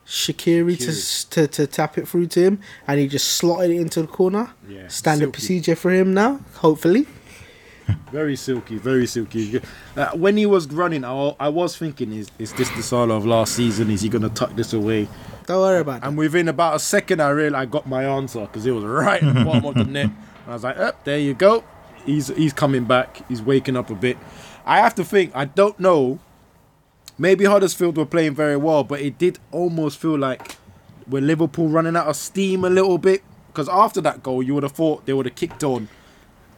Shaqiri 0.07 0.79
to, 0.79 1.31
to 1.31 1.49
to 1.49 1.67
tap 1.67 1.99
it 1.99 2.07
through 2.07 2.27
to 2.29 2.41
him, 2.43 2.61
and 2.87 3.01
he 3.01 3.09
just 3.09 3.29
slotted 3.29 3.71
it 3.71 3.81
into 3.81 4.03
the 4.03 4.09
corner. 4.09 4.53
Yeah, 4.69 4.89
Standard 4.89 5.25
silky. 5.27 5.33
procedure 5.33 5.77
for 5.77 5.91
him 5.91 6.15
now. 6.15 6.41
Hopefully, 6.57 7.07
Very 8.11 8.37
silky, 8.37 8.77
very 8.77 9.07
silky. 9.07 9.61
Uh, 9.97 10.11
when 10.15 10.37
he 10.37 10.47
was 10.47 10.67
running, 10.69 11.05
I, 11.05 11.35
I 11.39 11.49
was 11.49 11.77
thinking, 11.77 12.13
is, 12.13 12.31
is 12.39 12.53
this 12.55 12.69
the 12.71 12.83
Salah 12.83 13.17
of 13.17 13.27
last 13.27 13.55
season? 13.55 13.91
Is 13.91 14.03
he 14.03 14.09
going 14.09 14.23
to 14.23 14.31
tuck 14.31 14.55
this 14.57 14.73
away? 14.73 15.09
don't 15.47 15.61
worry 15.61 15.81
about 15.81 16.03
it. 16.03 16.07
And 16.07 16.17
within 16.17 16.49
about 16.49 16.77
a 16.77 16.79
second, 16.79 17.21
I 17.21 17.31
realized 17.31 17.69
I 17.69 17.71
got 17.71 17.87
my 17.87 18.05
answer 18.05 18.41
because 18.41 18.67
it 18.67 18.73
was 18.73 18.85
right 18.85 19.23
at 19.23 19.35
the 19.35 19.45
bottom 19.45 19.65
of 19.65 19.75
the 19.75 19.85
net. 19.85 20.07
And 20.07 20.15
I 20.47 20.53
was 20.53 20.65
like, 20.65 20.79
oh, 20.79 20.93
there 21.05 21.19
you 21.19 21.35
go. 21.35 21.65
He's, 22.05 22.29
he's 22.29 22.53
coming 22.53 22.85
back. 22.85 23.27
He's 23.29 23.43
waking 23.43 23.77
up 23.77 23.91
a 23.91 23.95
bit. 23.95 24.19
I 24.65 24.79
have 24.79 24.95
to 24.97 25.05
think, 25.05 25.33
I 25.35 25.45
don't 25.45 25.79
know. 25.79 26.19
Maybe 27.19 27.45
Huddersfield 27.45 27.97
were 27.97 28.07
playing 28.07 28.35
very 28.35 28.57
well, 28.57 28.85
but 28.85 29.01
it 29.01 29.19
did 29.19 29.39
almost 29.51 29.99
feel 29.99 30.19
like 30.19 30.57
were 31.07 31.21
Liverpool 31.21 31.69
running 31.69 31.97
out 31.97 32.07
of 32.07 32.17
steam 32.17 32.65
a 32.65 32.71
little 32.71 32.99
bit. 32.99 33.23
Because 33.49 33.69
after 33.69 34.01
that 34.01 34.23
goal, 34.23 34.43
you 34.43 34.55
would 34.55 34.63
have 34.63 34.73
thought 34.73 35.05
they 35.05 35.13
would 35.13 35.27
have 35.27 35.35
kicked 35.35 35.63
on 35.63 35.89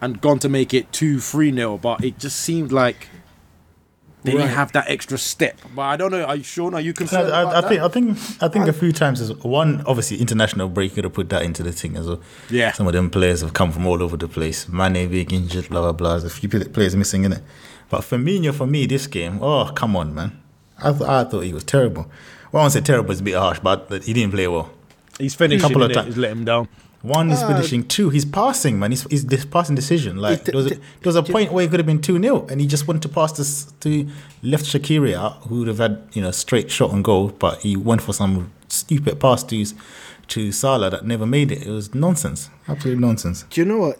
and 0.04 0.20
gone 0.20 0.38
to 0.40 0.48
make 0.48 0.72
it 0.74 0.92
2 0.92 1.18
3 1.20 1.52
0. 1.54 1.78
But 1.78 2.04
it 2.04 2.18
just 2.18 2.36
seemed 2.36 2.70
like 2.72 3.08
they 4.22 4.32
Right. 4.32 4.38
didn't 4.42 4.54
have 4.56 4.72
that 4.72 4.88
extra 4.88 5.18
step. 5.18 5.60
But 5.76 5.82
I 5.82 5.96
don't 5.96 6.10
know. 6.10 6.24
Are 6.24 6.36
you 6.36 6.42
sure? 6.42 6.74
Are 6.74 6.80
you 6.80 6.90
I, 6.90 6.94
concerned? 6.94 7.32
I, 7.32 7.42
I 7.42 7.60
that? 7.60 7.68
think 7.68 7.80
I 7.82 7.88
think 7.88 8.18
I 8.42 8.48
think 8.48 8.68
a 8.68 8.72
few 8.72 8.92
times 8.92 9.20
as 9.20 9.32
one 9.42 9.82
obviously 9.86 10.16
international 10.18 10.68
break 10.68 10.90
You 10.90 10.94
could 10.96 11.04
have 11.04 11.12
put 11.12 11.28
that 11.30 11.42
into 11.42 11.62
the 11.62 11.72
thing 11.72 11.96
as 11.96 12.06
well. 12.06 12.20
Yeah. 12.50 12.72
some 12.72 12.86
of 12.86 12.92
them 12.94 13.10
players 13.10 13.40
have 13.42 13.52
come 13.52 13.70
from 13.72 13.86
all 13.86 14.02
over 14.02 14.16
the 14.16 14.28
place. 14.28 14.68
Mane 14.68 15.08
being 15.10 15.30
injured, 15.30 15.68
blah 15.68 15.80
blah 15.82 15.92
blah. 15.92 16.10
There's 16.18 16.24
a 16.24 16.30
few 16.30 16.48
players 16.48 16.94
missing 16.96 17.24
in 17.24 17.32
it. 17.34 17.42
But 17.90 18.00
Firmino 18.00 18.52
for 18.54 18.66
me 18.66 18.86
this 18.86 19.06
game, 19.06 19.38
oh 19.42 19.70
come 19.74 19.94
on 19.96 20.14
man, 20.14 20.30
I 20.78 20.90
th- 20.92 21.02
I 21.02 21.24
thought 21.24 21.40
he 21.44 21.52
was 21.52 21.64
terrible. 21.64 22.04
Well, 22.50 22.60
I 22.60 22.64
won't 22.64 22.72
say 22.72 22.80
terrible; 22.80 23.10
it's 23.10 23.20
a 23.20 23.24
bit 23.24 23.34
harsh, 23.34 23.58
but 23.60 24.04
he 24.04 24.12
didn't 24.14 24.32
play 24.32 24.48
well. 24.48 24.70
He's 25.18 25.34
finished. 25.34 25.62
A 25.64 25.68
couple 25.68 25.82
of 25.82 25.92
times. 25.92 26.06
He's 26.08 26.16
let 26.16 26.30
him 26.32 26.44
down. 26.44 26.68
One 27.04 27.30
is 27.30 27.42
Ah. 27.42 27.48
finishing. 27.48 27.84
Two, 27.86 28.08
he's 28.08 28.24
passing, 28.24 28.78
man. 28.78 28.90
He's, 28.90 29.02
he's 29.10 29.26
this 29.26 29.44
passing 29.44 29.74
decision. 29.76 30.16
Like 30.16 30.44
there 30.44 30.56
was, 30.56 30.66
a, 30.66 30.70
there 30.70 30.80
was 31.04 31.16
a 31.16 31.22
point 31.22 31.52
where 31.52 31.62
it 31.64 31.70
could 31.70 31.78
have 31.78 31.86
been 31.86 32.00
two 32.00 32.18
0 32.20 32.46
and 32.50 32.60
he 32.62 32.66
just 32.66 32.88
wanted 32.88 33.02
to 33.02 33.08
pass 33.10 33.32
this 33.32 33.70
to 33.80 34.08
left 34.42 34.64
Shaqiri 34.64 35.14
out, 35.14 35.34
who 35.48 35.58
would 35.60 35.68
have 35.68 35.78
had 35.78 36.02
you 36.14 36.22
know 36.22 36.30
straight 36.30 36.70
shot 36.70 36.92
and 36.92 37.04
goal, 37.04 37.28
but 37.38 37.60
he 37.60 37.76
went 37.76 38.00
for 38.02 38.14
some 38.14 38.50
stupid 38.68 39.20
pass 39.20 39.42
to 39.44 39.64
to 40.28 40.50
Salah 40.50 40.88
that 40.90 41.04
never 41.06 41.26
made 41.26 41.52
it. 41.52 41.66
It 41.66 41.70
was 41.70 41.94
nonsense, 41.94 42.48
absolute 42.66 42.98
nonsense. 42.98 43.44
Do 43.50 43.60
you 43.60 43.66
know 43.66 43.78
what? 43.78 43.98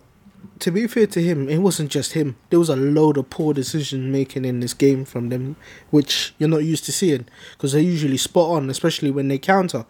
To 0.60 0.70
be 0.70 0.86
fair 0.86 1.06
to 1.08 1.22
him, 1.22 1.48
it 1.50 1.58
wasn't 1.58 1.90
just 1.90 2.12
him. 2.14 2.36
There 2.48 2.58
was 2.58 2.70
a 2.70 2.76
load 2.76 3.18
of 3.18 3.28
poor 3.28 3.52
decision 3.52 4.10
making 4.12 4.46
in 4.46 4.60
this 4.60 4.72
game 4.72 5.04
from 5.04 5.28
them, 5.28 5.56
which 5.90 6.34
you're 6.38 6.48
not 6.48 6.64
used 6.64 6.84
to 6.86 6.92
seeing 6.92 7.26
because 7.52 7.72
they're 7.72 7.82
usually 7.82 8.16
spot 8.16 8.48
on, 8.56 8.70
especially 8.70 9.10
when 9.10 9.28
they 9.28 9.36
counter. 9.38 9.84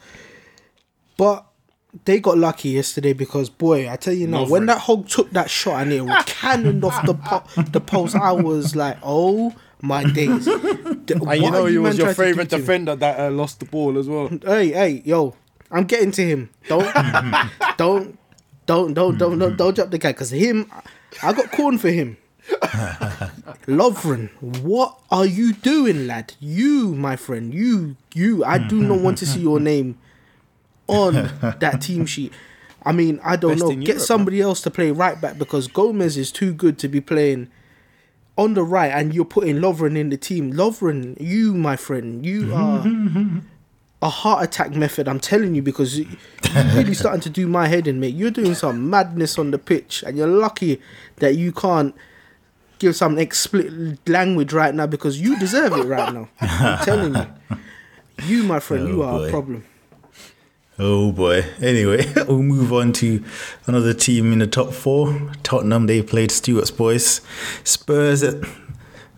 But 1.17 1.47
they 2.05 2.21
got 2.21 2.39
lucky 2.39 2.71
yesterday 2.71 3.13
because, 3.13 3.49
boy, 3.51 3.89
I 3.91 3.97
tell 3.97 4.15
you 4.15 4.27
now, 4.27 4.47
when 4.47 4.67
that 4.67 4.79
Hogg 4.79 5.09
took 5.09 5.31
that 5.31 5.49
shot 5.51 5.83
and 5.83 5.93
it 5.93 6.27
cannoned 6.27 6.85
off 6.85 7.05
the 7.07 7.15
po- 7.15 7.63
the 7.63 7.81
post, 7.81 8.17
I 8.17 8.33
was 8.33 8.75
like, 8.77 8.99
oh 9.03 9.55
my 9.81 10.05
days. 10.05 10.45
The- 10.47 11.21
And 11.29 11.43
you 11.43 11.51
know 11.51 11.65
are 11.67 11.69
he 11.69 11.79
was 11.79 11.97
your 11.99 12.07
trying 12.13 12.15
to 12.17 12.23
do 12.23 12.27
favourite 12.29 12.49
defender 12.51 12.97
that 12.97 13.21
uh, 13.21 13.31
lost 13.31 13.61
the 13.61 13.67
ball 13.67 13.99
as 13.99 14.09
well. 14.09 14.29
Hey, 14.45 14.71
hey, 14.73 15.03
yo, 15.05 15.35
I'm 15.71 15.85
getting 15.85 16.11
to 16.13 16.23
him. 16.27 16.51
Don't, 16.69 16.93
don't, 17.77 18.19
don't, 18.67 18.95
don't, 18.95 19.19
don't, 19.19 19.39
don't, 19.39 19.57
don't 19.57 19.75
drop 19.75 19.91
the 19.91 19.99
guy 19.99 20.13
because 20.13 20.31
him, 20.31 20.71
I 21.23 21.33
got 21.33 21.51
corn 21.53 21.79
for 21.79 21.91
him. 21.91 22.17
Lovren, 23.67 24.31
what 24.63 24.99
are 25.11 25.27
you 25.27 25.53
doing, 25.55 26.07
lad? 26.07 26.35
You, 26.41 26.95
my 26.95 27.17
friend, 27.17 27.53
you, 27.55 27.97
you. 28.15 28.45
I 28.45 28.59
do 28.59 28.83
not 28.83 29.01
want 29.01 29.19
to 29.19 29.27
see 29.27 29.41
your 29.41 29.61
name 29.61 29.99
on 30.87 31.15
that 31.61 31.81
team 31.83 32.07
sheet. 32.07 32.33
I 32.87 32.93
mean, 32.93 33.19
I 33.25 33.37
don't 33.37 33.53
Best 33.53 33.63
know. 33.65 33.71
Get 33.77 33.87
Europe, 33.89 34.03
somebody 34.03 34.41
else 34.41 34.61
to 34.63 34.71
play 34.71 34.91
right 34.91 35.19
back 35.21 35.39
because 35.39 35.69
Gomez 35.69 36.17
is 36.19 36.31
too 36.31 36.53
good 36.53 36.79
to 36.81 36.89
be 36.89 37.01
playing 37.01 37.49
on 38.37 38.55
the 38.55 38.63
right, 38.65 38.89
and 38.91 39.15
you're 39.15 39.25
putting 39.25 39.57
Lovren 39.57 39.97
in 39.97 40.11
the 40.11 40.17
team. 40.17 40.53
Lovren, 40.53 41.19
you, 41.21 41.55
my 41.55 41.77
friend, 41.77 42.27
you 42.27 42.53
are 42.55 42.85
a 44.03 44.09
heart 44.11 44.45
attack 44.45 44.73
method. 44.73 45.09
I'm 45.09 45.21
telling 45.21 45.55
you 45.55 45.63
because 45.63 45.99
you- 45.99 46.09
you're 46.55 46.65
really 46.75 46.95
starting 46.95 47.21
to 47.23 47.31
do 47.31 47.47
my 47.47 47.69
head 47.69 47.87
in, 47.87 47.99
mate. 48.01 48.15
You're 48.15 48.31
doing 48.31 48.55
some 48.55 48.91
madness 48.91 49.39
on 49.39 49.51
the 49.51 49.59
pitch, 49.59 50.03
and 50.07 50.17
you're 50.19 50.27
lucky 50.27 50.81
that 51.17 51.37
you 51.37 51.53
can't 51.53 51.95
give 52.81 52.95
some 52.97 53.19
explicit 53.19 54.07
language 54.09 54.53
right 54.53 54.75
now 54.75 54.87
because 54.87 55.19
you 55.21 55.39
deserve 55.39 55.73
it 55.73 55.85
right 55.85 56.13
now. 56.13 56.29
I'm 56.41 56.79
telling 56.85 57.15
you, 57.15 57.27
you, 58.27 58.43
my 58.43 58.61
friend, 58.61 58.89
you 58.89 59.03
Oh, 59.03 59.07
are 59.07 59.19
boy. 59.21 59.29
a 59.29 59.31
problem. 59.31 59.65
Oh 60.79 61.13
boy. 61.13 61.45
Anyway, 61.61 62.05
we'll 62.29 62.43
move 62.43 62.73
on 62.73 62.93
to 62.95 63.23
another 63.67 63.95
team 63.95 64.33
in 64.33 64.41
the 64.41 64.47
top 64.47 64.73
four. 64.73 65.31
Tottenham, 65.43 65.87
they 65.87 66.03
played 66.03 66.31
Stuart's 66.33 66.71
boys. 66.73 67.21
Spurs 67.63 68.23
at 68.25 68.37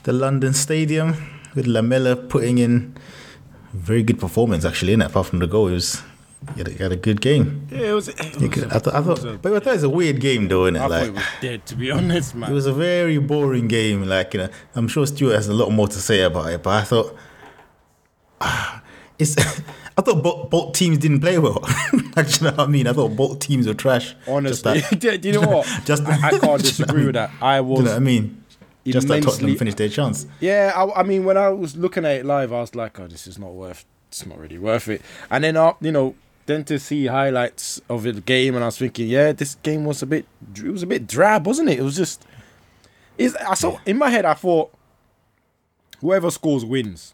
the 0.02 0.12
London 0.12 0.52
Stadium 0.52 1.14
with 1.54 1.66
Lamela 1.66 2.14
putting 2.14 2.58
in 2.58 2.94
a 3.72 3.76
very 3.76 4.02
good 4.02 4.18
performance 4.18 4.64
actually, 4.66 4.92
in 4.92 5.00
apart 5.02 5.26
from 5.26 5.38
the 5.38 5.46
goal. 5.46 5.68
It 5.68 5.72
was 5.72 6.02
he 6.54 6.58
had 6.60 6.68
a, 6.68 6.70
he 6.72 6.82
had 6.82 6.92
a 6.92 6.96
good 6.96 7.22
game. 7.22 7.66
Yeah, 7.70 7.78
it 7.78 7.92
was. 7.94 8.08
It 8.08 8.18
was 8.38 8.50
could- 8.52 8.64
a- 8.70 8.76
I, 8.76 8.78
thought, 8.78 8.94
I 8.94 9.00
thought, 9.02 9.24
a- 9.24 9.38
but 9.38 9.52
I 9.54 9.58
thought 9.60 9.70
it 9.70 9.72
was 9.76 9.82
a 9.84 9.88
weird 9.88 10.20
game 10.20 10.48
though, 10.48 10.64
innit? 10.64 10.76
I 10.76 10.80
thought 10.82 10.90
Like 10.90 11.08
it 11.08 11.14
was 11.14 11.24
dead, 11.40 11.66
to 11.66 11.74
be 11.76 11.90
honest, 11.90 12.34
man. 12.34 12.50
it 12.50 12.54
was 12.54 12.66
a 12.66 12.72
very 12.74 13.16
boring 13.18 13.66
game. 13.66 14.04
Like 14.04 14.34
you 14.34 14.40
know, 14.40 14.48
I'm 14.74 14.88
sure 14.88 15.06
Stuart 15.06 15.34
has 15.34 15.48
a 15.48 15.54
lot 15.54 15.70
more 15.70 15.88
to 15.88 15.98
say 15.98 16.20
about 16.20 16.50
it, 16.52 16.62
but 16.62 16.70
I 16.74 16.82
thought 16.84 17.16
ah, 18.42 18.82
it's. 19.18 19.36
I 19.98 20.02
thought 20.02 20.22
both, 20.22 20.50
both 20.50 20.72
teams 20.74 20.98
didn't 20.98 21.20
play 21.20 21.38
well. 21.38 21.64
Like, 22.16 22.40
you 22.40 22.46
know 22.46 22.52
what 22.56 22.60
I 22.60 22.66
mean? 22.66 22.86
I 22.86 22.94
thought 22.94 23.14
both 23.14 23.40
teams 23.40 23.66
were 23.66 23.74
trash. 23.74 24.14
Honestly, 24.26 24.80
that- 24.80 24.98
do 25.00 25.18
do 25.18 25.28
you 25.28 25.34
know 25.40 25.48
what? 25.48 25.66
just- 25.84 26.02
I, 26.06 26.28
I 26.28 26.38
can't 26.38 26.62
disagree 26.62 27.04
with 27.04 27.14
that. 27.14 27.30
I 27.42 27.58
do 27.58 27.64
was. 27.64 27.78
you 27.80 27.84
know 27.84 27.90
what 27.90 27.96
I 27.96 28.00
mean? 28.00 28.42
Just 28.86 29.08
that 29.08 29.22
Tottenham 29.22 29.56
finished 29.56 29.76
their 29.78 29.88
chance. 29.88 30.26
Yeah, 30.40 30.72
I, 30.74 31.00
I 31.00 31.02
mean, 31.02 31.24
when 31.24 31.36
I 31.36 31.48
was 31.50 31.76
looking 31.76 32.04
at 32.04 32.12
it 32.20 32.24
live, 32.24 32.52
I 32.52 32.60
was 32.60 32.74
like, 32.74 32.98
"Oh, 33.00 33.06
this 33.08 33.26
is 33.26 33.36
not 33.38 33.52
worth. 33.52 33.84
It's 34.08 34.24
not 34.24 34.38
really 34.38 34.58
worth 34.58 34.86
it." 34.88 35.02
And 35.30 35.42
then, 35.44 35.56
uh, 35.56 35.72
you 35.80 35.90
know, 35.92 36.14
then 36.46 36.62
to 36.66 36.78
see 36.78 37.06
highlights 37.06 37.80
of 37.90 38.04
the 38.04 38.12
game, 38.12 38.54
and 38.54 38.62
I 38.62 38.68
was 38.68 38.78
thinking, 38.78 39.08
"Yeah, 39.08 39.32
this 39.32 39.56
game 39.56 39.84
was 39.84 40.02
a 40.02 40.06
bit. 40.06 40.24
It 40.56 40.70
was 40.70 40.84
a 40.84 40.86
bit 40.86 41.06
drab, 41.08 41.46
wasn't 41.46 41.68
it? 41.70 41.80
It 41.80 41.82
was 41.82 41.96
just. 41.96 42.24
Is 43.18 43.34
I 43.36 43.54
saw 43.54 43.78
in 43.84 43.98
my 43.98 44.08
head, 44.10 44.24
I 44.24 44.34
thought, 44.34 44.72
whoever 46.00 46.30
scores 46.30 46.64
wins, 46.64 47.12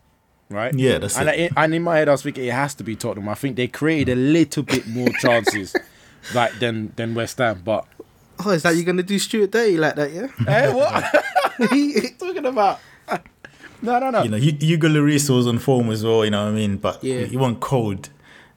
right? 0.48 0.74
Yeah, 0.74 0.98
that's 0.98 1.16
and 1.18 1.28
it. 1.28 1.52
I, 1.56 1.64
and 1.64 1.74
in 1.74 1.82
my 1.82 1.98
head, 1.98 2.08
I 2.08 2.12
was 2.12 2.22
thinking 2.22 2.44
it 2.44 2.52
has 2.52 2.74
to 2.76 2.84
be 2.84 2.96
Tottenham. 2.96 3.28
I 3.28 3.34
think 3.34 3.56
they 3.56 3.68
created 3.68 4.12
a 4.12 4.20
little 4.20 4.62
bit 4.62 4.86
more 4.86 5.08
chances, 5.20 5.74
like 6.34 6.58
than 6.58 6.92
than 6.96 7.14
West 7.14 7.38
Ham, 7.38 7.62
but. 7.64 7.86
Oh, 8.44 8.50
is 8.50 8.62
that 8.64 8.74
you 8.74 8.82
gonna 8.82 9.02
do 9.04 9.18
Stuart 9.18 9.52
Day 9.52 9.76
like 9.76 9.94
that? 9.94 10.10
Yeah. 10.12 10.26
Hey, 10.38 10.44
eh, 10.68 10.72
what? 10.72 11.04
what 11.58 11.72
are 11.72 11.76
you 11.76 12.08
talking 12.18 12.46
about? 12.46 12.80
No, 13.82 13.98
no, 13.98 14.10
no. 14.10 14.22
You 14.22 14.30
know, 14.30 14.36
Hu- 14.38 14.56
Hugo 14.60 14.88
Lloris 14.88 15.28
was 15.28 15.46
on 15.46 15.58
form 15.58 15.90
as 15.90 16.04
well. 16.04 16.24
You 16.24 16.30
know 16.30 16.44
what 16.44 16.50
I 16.52 16.54
mean? 16.54 16.76
But 16.76 17.02
Yeah. 17.04 17.24
he 17.24 17.36
wasn't 17.36 17.60
cold 17.60 18.08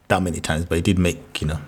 that 0.07 0.21
many 0.23 0.39
times, 0.39 0.65
but 0.65 0.75
he 0.75 0.81
did 0.81 0.97
make 0.99 1.41
you 1.41 1.47
know 1.47 1.59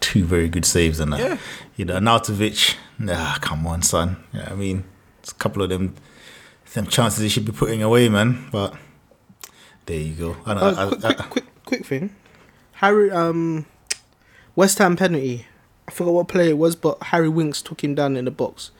two 0.00 0.24
very 0.24 0.48
good 0.48 0.64
saves 0.64 1.00
and 1.00 1.12
that. 1.12 1.20
Yeah. 1.20 1.38
You 1.76 1.84
know, 1.86 1.94
Arnautovic, 1.98 2.76
nah, 2.98 3.34
come 3.40 3.66
on, 3.66 3.82
son. 3.82 4.16
You 4.32 4.38
know 4.40 4.46
I 4.50 4.54
mean? 4.54 4.84
It's 5.20 5.32
a 5.32 5.34
couple 5.34 5.62
of 5.62 5.68
them, 5.68 5.94
them 6.74 6.86
chances 6.86 7.20
he 7.22 7.28
should 7.28 7.44
be 7.44 7.52
putting 7.52 7.82
away, 7.82 8.08
man. 8.08 8.48
But 8.52 8.74
there 9.86 9.98
you 10.00 10.14
go. 10.14 10.36
I, 10.46 10.54
don't- 10.54 10.62
Oh, 10.62 10.82
I, 10.82 10.86
quick, 10.88 11.04
I, 11.04 11.12
quick, 11.14 11.28
quick, 11.30 11.64
quick 11.64 11.86
thing. 11.86 12.14
Harry, 12.74 13.10
um, 13.10 13.66
West 14.54 14.78
Ham 14.78 14.96
penalty. 14.96 15.46
I 15.88 15.92
forgot 15.92 16.12
what 16.14 16.28
play 16.28 16.48
it 16.50 16.58
was, 16.58 16.74
but 16.76 17.00
Harry 17.04 17.28
Winks 17.28 17.62
took 17.62 17.82
him 17.82 17.94
down 17.94 18.16
in 18.16 18.24
the 18.24 18.30
box. 18.30 18.70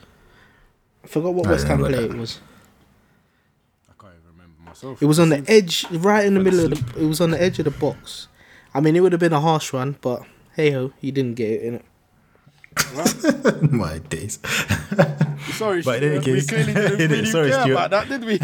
I 1.03 1.07
forgot 1.07 1.33
what 1.33 1.47
I 1.47 1.51
West 1.51 1.67
Ham 1.67 1.77
remember 1.81 1.97
play 1.97 2.07
that. 2.07 2.15
it 2.15 2.19
was. 2.19 2.39
I 3.89 3.93
can't 4.01 4.13
even 4.19 4.31
remember 4.33 4.61
myself. 4.69 5.01
It 5.01 5.05
was 5.05 5.19
on 5.19 5.29
the 5.29 5.43
edge, 5.47 5.85
right 5.91 6.25
in 6.25 6.33
the 6.33 6.39
middle 6.41 6.59
of 6.65 6.71
the. 6.71 7.01
It 7.01 7.07
was 7.07 7.21
on 7.21 7.31
the 7.31 7.41
edge 7.41 7.57
of 7.59 7.65
the 7.65 7.71
box. 7.71 8.27
I 8.73 8.81
mean, 8.81 8.95
it 8.95 8.99
would 8.99 9.13
have 9.13 9.21
been 9.21 9.33
a 9.33 9.39
harsh 9.39 9.71
one, 9.73 9.95
but 10.01 10.21
hey 10.55 10.71
ho, 10.71 10.91
he 10.99 11.11
didn't 11.11 11.35
get 11.35 11.49
it 11.49 11.61
in 11.63 11.73
it. 11.75 11.85
my 13.71 13.97
days. 13.99 14.37
Sorry, 15.53 15.81
But 15.81 16.03
in 16.03 16.11
any 16.15 16.23
case- 16.23 16.51
we 16.51 16.63
clearly 16.63 16.73
didn't 16.73 17.01
in 17.01 17.09
really 17.11 17.25
sorry, 17.25 17.49
care 17.49 17.61
Stuart. 17.63 17.73
about 17.73 17.89
that, 17.91 18.09
did 18.09 18.25
we? 18.25 18.37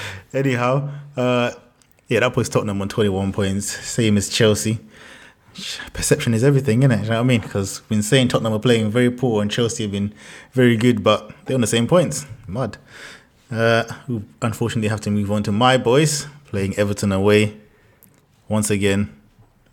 Anyhow, 0.34 0.90
uh, 1.16 1.52
yeah, 2.08 2.20
that 2.20 2.32
puts 2.32 2.48
Tottenham 2.48 2.80
on 2.82 2.88
21 2.88 3.32
points, 3.32 3.66
same 3.66 4.16
as 4.16 4.28
Chelsea. 4.28 4.78
Perception 5.92 6.32
is 6.34 6.42
everything, 6.42 6.80
innit? 6.80 7.04
You 7.04 7.10
know 7.10 7.16
what 7.16 7.20
I 7.20 7.22
mean? 7.22 7.40
Because 7.40 7.80
we've 7.82 7.88
been 7.90 8.02
saying 8.02 8.28
Tottenham 8.28 8.54
are 8.54 8.58
playing 8.58 8.90
very 8.90 9.10
poor 9.10 9.42
and 9.42 9.50
Chelsea 9.50 9.84
have 9.84 9.92
been 9.92 10.14
very 10.52 10.76
good, 10.76 11.02
but 11.02 11.30
they're 11.44 11.54
on 11.54 11.60
the 11.60 11.66
same 11.66 11.86
points. 11.86 12.26
Mud. 12.46 12.78
Uh, 13.50 13.82
who 14.06 14.22
unfortunately 14.40 14.88
have 14.88 15.00
to 15.02 15.10
move 15.10 15.30
on 15.30 15.42
to 15.42 15.52
my 15.52 15.76
boys, 15.76 16.26
playing 16.46 16.74
Everton 16.78 17.12
away. 17.12 17.56
Once 18.48 18.70
again, 18.70 19.14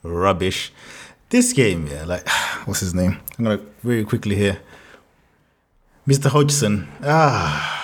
rubbish. 0.03 0.71
This 1.29 1.53
game, 1.53 1.87
yeah, 1.87 2.03
like, 2.05 2.27
what's 2.65 2.81
his 2.81 2.93
name? 2.93 3.17
I'm 3.37 3.45
going 3.45 3.59
to 3.59 3.65
very 3.81 4.03
quickly 4.03 4.35
here. 4.35 4.59
Mr. 6.05 6.29
Hodgson. 6.29 6.89
Ah. 7.03 7.78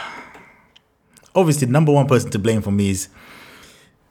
Obviously, 1.36 1.66
the 1.68 1.74
number 1.74 1.92
one 1.92 2.08
person 2.08 2.32
to 2.32 2.40
blame 2.40 2.62
for 2.62 2.72
me 2.72 2.90
is 2.92 3.10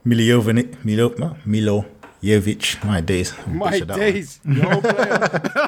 Milojevic. 0.06 0.84
Milo, 0.84 1.08
no, 1.18 1.36
Milojevic. 1.46 2.84
My 2.84 3.00
days. 3.00 3.32
My 3.48 3.70
Butchered 3.70 3.88
that 3.88 3.98
one. 3.98 4.12
days. 4.12 4.40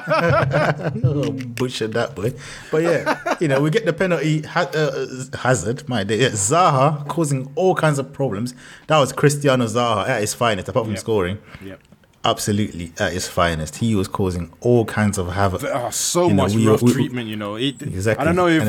Oh, 1.03 1.31
butchered 1.31 1.93
that 1.93 2.15
boy. 2.15 2.33
But 2.71 2.83
yeah, 2.83 3.35
you 3.39 3.47
know, 3.47 3.61
we 3.61 3.69
get 3.69 3.85
the 3.85 3.93
penalty. 3.93 4.41
Ha- 4.41 4.69
uh, 4.73 5.37
Hazard, 5.39 5.87
my 5.89 6.03
day. 6.03 6.19
Yeah, 6.21 6.29
Zaha 6.29 7.07
causing 7.07 7.51
all 7.55 7.75
kinds 7.75 7.99
of 7.99 8.11
problems. 8.13 8.53
That 8.87 8.99
was 8.99 9.11
Cristiano 9.11 9.65
Zaha 9.65 10.07
at 10.07 10.21
his 10.21 10.33
finest, 10.33 10.69
apart 10.69 10.85
from 10.85 10.93
Yep. 10.93 10.99
scoring. 10.99 11.37
Yep. 11.63 11.79
Absolutely 12.25 12.91
at 12.99 13.13
his 13.13 13.27
finest. 13.27 13.77
He 13.77 13.95
was 13.95 14.07
causing 14.07 14.51
all 14.61 14.85
kinds 14.85 15.17
of 15.17 15.31
havoc. 15.33 15.63
Oh, 15.63 15.89
so 15.91 16.27
You 16.27 16.33
know, 16.33 16.43
much 16.43 16.55
we- 16.55 16.67
rough 16.67 16.81
we- 16.81 16.93
treatment, 16.93 17.27
you 17.27 17.35
know. 17.35 17.55
It, 17.55 17.81
Exactly. 17.81 18.21
I 18.21 18.25
don't 18.25 18.35
know 18.35 18.47
if 18.47 18.63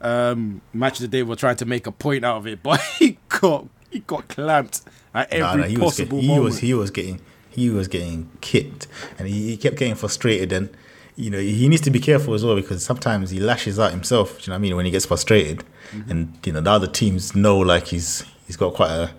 um, 0.00 0.60
Match 0.72 0.94
of 0.94 1.00
the 1.02 1.08
Day 1.08 1.22
we 1.22 1.30
were 1.30 1.36
trying 1.36 1.56
to 1.56 1.64
make 1.66 1.86
a 1.86 1.92
point 1.92 2.24
out 2.24 2.36
of 2.38 2.46
it, 2.46 2.62
but 2.62 2.80
he 2.98 3.18
got 3.28 3.66
he 3.90 4.00
got 4.00 4.28
clamped 4.28 4.82
at 5.14 5.32
every 5.32 5.60
nah, 5.62 5.66
he 5.66 5.76
was 5.76 5.84
possible 5.96 6.18
getting, 6.18 6.20
he 6.22 6.28
moment. 6.28 6.44
was 6.44 6.58
he 6.58 6.74
was 6.74 6.90
getting 6.90 7.20
he 7.50 7.70
was 7.70 7.88
getting 7.88 8.30
kicked, 8.40 8.86
and 9.18 9.26
he, 9.28 9.48
he 9.50 9.56
kept 9.56 9.76
getting 9.76 9.94
frustrated. 9.94 10.52
And 10.52 10.68
you 11.16 11.30
know 11.30 11.40
he 11.40 11.68
needs 11.68 11.82
to 11.82 11.90
be 11.90 11.98
careful 12.00 12.34
as 12.34 12.44
well 12.44 12.54
because 12.54 12.84
sometimes 12.84 13.30
he 13.30 13.40
lashes 13.40 13.78
out 13.78 13.90
himself. 13.90 14.38
Do 14.38 14.42
you 14.44 14.48
know 14.48 14.54
what 14.54 14.58
I 14.58 14.62
mean? 14.62 14.76
When 14.76 14.84
he 14.84 14.90
gets 14.90 15.06
frustrated, 15.06 15.64
Mm-hmm. 15.88 16.10
and 16.10 16.38
you 16.44 16.52
know 16.52 16.60
the 16.60 16.70
other 16.70 16.86
teams 16.86 17.34
know 17.34 17.56
like 17.58 17.86
he's 17.86 18.22
he's 18.46 18.58
got 18.58 18.74
quite 18.74 18.90
a 18.90 19.10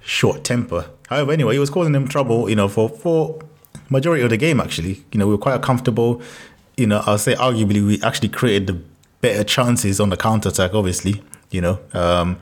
short 0.00 0.42
temper. 0.42 0.90
However, 1.08 1.30
anyway, 1.30 1.52
he 1.54 1.58
was 1.60 1.70
causing 1.70 1.92
them 1.92 2.08
trouble. 2.08 2.50
You 2.50 2.56
know 2.56 2.66
for 2.68 2.88
for 2.88 3.38
majority 3.88 4.24
of 4.24 4.30
the 4.30 4.36
game 4.36 4.60
actually. 4.60 5.04
You 5.12 5.18
know 5.20 5.26
we 5.28 5.32
were 5.34 5.38
quite 5.38 5.62
comfortable. 5.62 6.20
You 6.76 6.88
know 6.88 7.02
I'll 7.06 7.18
say 7.18 7.34
arguably 7.36 7.86
we 7.86 8.02
actually 8.02 8.30
created 8.30 8.66
the 8.66 8.82
better 9.22 9.42
chances 9.44 9.98
on 10.00 10.10
the 10.10 10.16
counter 10.18 10.50
attack. 10.50 10.74
Obviously, 10.74 11.22
you 11.50 11.62
know 11.62 11.78
um, 11.94 12.38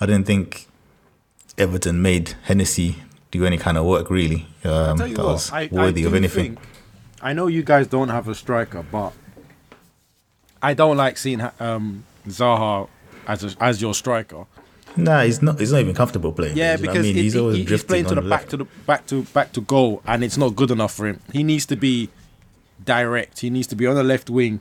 I 0.00 0.06
didn't 0.06 0.24
think 0.26 0.66
Everton 1.58 2.00
made 2.00 2.30
Hennessy 2.44 2.96
do 3.30 3.44
any 3.44 3.58
kind 3.58 3.76
of 3.76 3.84
work 3.84 4.08
really. 4.08 4.46
Um, 4.64 4.96
that 4.96 5.10
what, 5.10 5.18
was 5.18 5.52
I, 5.52 5.68
worthy 5.70 6.04
I 6.04 6.06
of 6.06 6.14
anything. 6.14 6.56
think- 6.56 6.66
I 7.22 7.34
know 7.34 7.48
you 7.48 7.62
guys 7.62 7.86
don't 7.86 8.08
have 8.08 8.28
a 8.28 8.34
striker, 8.34 8.82
but 8.90 9.12
I 10.62 10.72
don't 10.72 10.96
like 10.96 11.18
seeing 11.18 11.42
um, 11.60 12.04
Zaha 12.26 12.88
as 13.26 13.44
a, 13.44 13.62
as 13.62 13.82
your 13.82 13.92
striker. 13.94 14.46
Nah, 14.96 15.22
he's 15.22 15.40
not. 15.42 15.60
He's 15.60 15.70
not 15.72 15.80
even 15.82 15.94
comfortable 15.94 16.32
playing. 16.32 16.56
Yeah, 16.56 16.76
because 16.76 16.96
I 16.96 17.02
mean, 17.02 17.16
it- 17.18 17.22
he's 17.22 17.36
always 17.36 17.58
he's 17.58 17.66
drifting 17.66 17.88
playing 17.88 18.06
to 18.06 18.14
the 18.14 18.22
the 18.22 18.28
back 18.28 18.40
left. 18.40 18.50
to 18.50 18.56
the 18.56 18.64
back 18.86 19.06
to 19.08 19.22
back 19.24 19.52
to 19.52 19.60
goal, 19.60 20.02
and 20.06 20.24
it's 20.24 20.36
not 20.38 20.56
good 20.56 20.70
enough 20.70 20.94
for 20.94 21.06
him. 21.06 21.20
He 21.32 21.42
needs 21.42 21.66
to 21.66 21.76
be 21.76 22.08
direct. 22.84 23.40
He 23.40 23.50
needs 23.50 23.66
to 23.68 23.76
be 23.76 23.86
on 23.86 23.94
the 23.94 24.02
left 24.02 24.30
wing, 24.30 24.60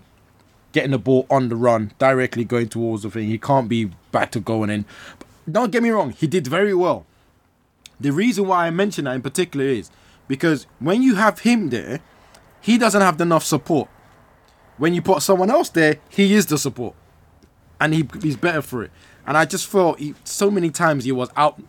getting 0.71 0.91
the 0.91 0.99
ball 0.99 1.25
on 1.29 1.49
the 1.49 1.55
run, 1.55 1.91
directly 1.99 2.43
going 2.45 2.69
towards 2.69 3.03
the 3.03 3.09
thing. 3.09 3.27
He 3.27 3.37
can't 3.37 3.67
be 3.69 3.85
back 4.11 4.31
to 4.31 4.39
going 4.39 4.69
in. 4.69 4.85
then. 5.47 5.53
Don't 5.53 5.71
get 5.71 5.83
me 5.83 5.89
wrong, 5.89 6.11
he 6.11 6.27
did 6.27 6.47
very 6.47 6.73
well. 6.73 7.05
The 7.99 8.11
reason 8.11 8.47
why 8.47 8.67
I 8.67 8.69
mention 8.69 9.05
that 9.05 9.15
in 9.15 9.21
particular 9.21 9.65
is 9.65 9.89
because 10.27 10.67
when 10.79 11.01
you 11.01 11.15
have 11.15 11.39
him 11.39 11.69
there, 11.69 11.99
he 12.61 12.77
doesn't 12.77 13.01
have 13.01 13.19
enough 13.19 13.43
support. 13.43 13.89
When 14.77 14.93
you 14.93 15.01
put 15.01 15.21
someone 15.21 15.49
else 15.49 15.69
there, 15.69 15.97
he 16.07 16.33
is 16.33 16.45
the 16.45 16.57
support, 16.57 16.95
and 17.81 17.93
he, 17.93 18.07
he's 18.21 18.37
better 18.37 18.61
for 18.61 18.83
it. 18.83 18.91
And 19.27 19.35
I 19.37 19.45
just 19.45 19.67
felt 19.67 19.99
he, 19.99 20.15
so 20.23 20.49
many 20.49 20.69
times 20.69 21.03
he 21.03 21.11
was 21.11 21.29
out 21.35 21.61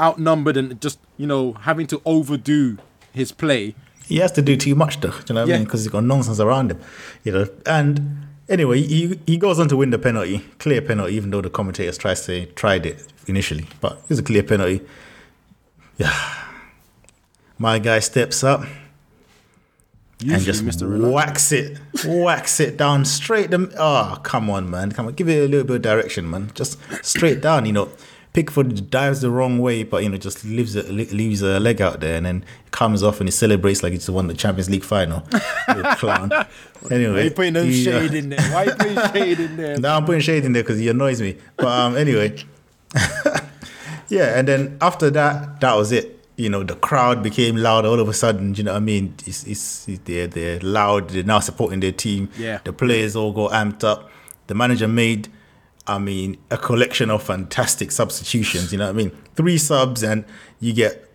outnumbered 0.00 0.56
and 0.56 0.80
just 0.80 0.98
you 1.16 1.26
know 1.26 1.52
having 1.52 1.86
to 1.88 2.00
overdo 2.04 2.78
his 3.12 3.32
play. 3.32 3.74
He 4.12 4.18
has 4.18 4.32
to 4.32 4.42
do 4.42 4.56
too 4.56 4.74
much 4.74 5.00
though. 5.00 5.10
Do 5.10 5.16
you 5.28 5.34
know 5.34 5.40
what 5.42 5.50
I 5.50 5.56
mean? 5.56 5.64
Because 5.64 5.82
he's 5.82 5.90
got 5.90 6.04
nonsense 6.04 6.38
around 6.38 6.70
him, 6.72 6.80
you 7.24 7.32
know. 7.32 7.46
And 7.64 8.28
anyway, 8.48 8.82
he 8.82 9.18
he 9.26 9.38
goes 9.38 9.58
on 9.58 9.68
to 9.68 9.76
win 9.76 9.88
the 9.90 9.98
penalty, 9.98 10.44
clear 10.58 10.82
penalty, 10.82 11.14
even 11.14 11.30
though 11.30 11.40
the 11.40 11.48
commentators 11.48 11.96
try 11.96 12.12
to 12.12 12.16
say 12.16 12.44
tried 12.54 12.84
it 12.84 13.06
initially, 13.26 13.66
but 13.80 13.92
it 13.92 14.08
was 14.10 14.18
a 14.18 14.22
clear 14.22 14.42
penalty. 14.42 14.82
Yeah, 15.96 16.12
my 17.58 17.78
guy 17.78 18.00
steps 18.00 18.44
up 18.44 18.64
and 20.20 20.42
just 20.42 20.62
Mr. 20.62 21.10
Whacks 21.10 21.50
it, 21.52 21.78
whacks 22.04 22.60
it 22.60 22.76
down 22.76 23.06
straight. 23.06 23.50
Them, 23.50 23.70
oh 23.74 23.84
ah, 23.84 24.20
come 24.22 24.50
on, 24.50 24.70
man, 24.70 24.92
come 24.92 25.06
on, 25.06 25.14
give 25.14 25.28
it 25.28 25.44
a 25.44 25.48
little 25.48 25.66
bit 25.66 25.76
of 25.76 25.82
direction, 25.82 26.28
man. 26.28 26.50
Just 26.54 26.78
straight 27.02 27.40
down, 27.40 27.64
you 27.64 27.72
know. 27.72 27.88
Pickford 28.32 28.90
dives 28.90 29.20
the 29.20 29.30
wrong 29.30 29.58
way, 29.58 29.82
but 29.82 30.02
you 30.02 30.08
know 30.08 30.16
just 30.16 30.42
leaves 30.44 30.74
a, 30.74 30.82
leaves 30.84 31.42
a 31.42 31.60
leg 31.60 31.82
out 31.82 32.00
there, 32.00 32.16
and 32.16 32.24
then 32.24 32.44
comes 32.70 33.02
off 33.02 33.20
and 33.20 33.28
he 33.28 33.30
celebrates 33.30 33.82
like 33.82 33.92
he's 33.92 34.08
won 34.08 34.26
the 34.26 34.34
Champions 34.34 34.70
League 34.70 34.84
final. 34.84 35.20
Clown. 35.96 36.32
Anyway, 36.90 37.12
Why 37.12 37.18
are 37.18 37.22
you 37.24 37.30
putting 37.30 37.52
no 37.52 37.62
he, 37.64 37.88
uh, 37.88 38.00
shade 38.00 38.14
in 38.14 38.30
there? 38.30 38.40
Why 38.50 38.62
are 38.62 38.64
you 38.64 38.74
putting 38.74 38.96
shade 39.12 39.40
in 39.40 39.56
there? 39.56 39.78
no, 39.78 39.96
I'm 39.96 40.04
putting 40.06 40.22
shade 40.22 40.44
in 40.46 40.52
there 40.52 40.62
because 40.62 40.78
he 40.78 40.88
annoys 40.88 41.20
me. 41.20 41.36
But 41.56 41.66
um, 41.66 41.96
anyway, 41.96 42.36
yeah. 44.08 44.38
And 44.38 44.48
then 44.48 44.78
after 44.80 45.10
that, 45.10 45.60
that 45.60 45.76
was 45.76 45.92
it. 45.92 46.18
You 46.36 46.48
know, 46.48 46.64
the 46.64 46.76
crowd 46.76 47.22
became 47.22 47.56
loud 47.56 47.84
all 47.84 48.00
of 48.00 48.08
a 48.08 48.14
sudden. 48.14 48.54
You 48.54 48.64
know 48.64 48.72
what 48.72 48.78
I 48.78 48.80
mean? 48.80 49.14
It's, 49.26 49.44
it's, 49.46 49.84
they're, 50.04 50.26
they're 50.26 50.58
loud. 50.60 51.10
They're 51.10 51.22
now 51.22 51.40
supporting 51.40 51.80
their 51.80 51.92
team. 51.92 52.30
Yeah. 52.38 52.60
The 52.64 52.72
players 52.72 53.14
all 53.14 53.32
go 53.32 53.48
amped 53.48 53.84
up. 53.84 54.10
The 54.46 54.54
manager 54.54 54.88
made, 54.88 55.28
I 55.86 55.98
mean, 55.98 56.36
a 56.50 56.56
collection 56.58 57.10
of 57.10 57.22
fantastic 57.22 57.90
substitutions. 57.90 58.72
You 58.72 58.78
know 58.78 58.86
what 58.86 58.94
I 58.94 58.96
mean? 58.96 59.10
Three 59.34 59.58
subs, 59.58 60.02
and 60.02 60.24
you 60.60 60.72
get 60.72 61.08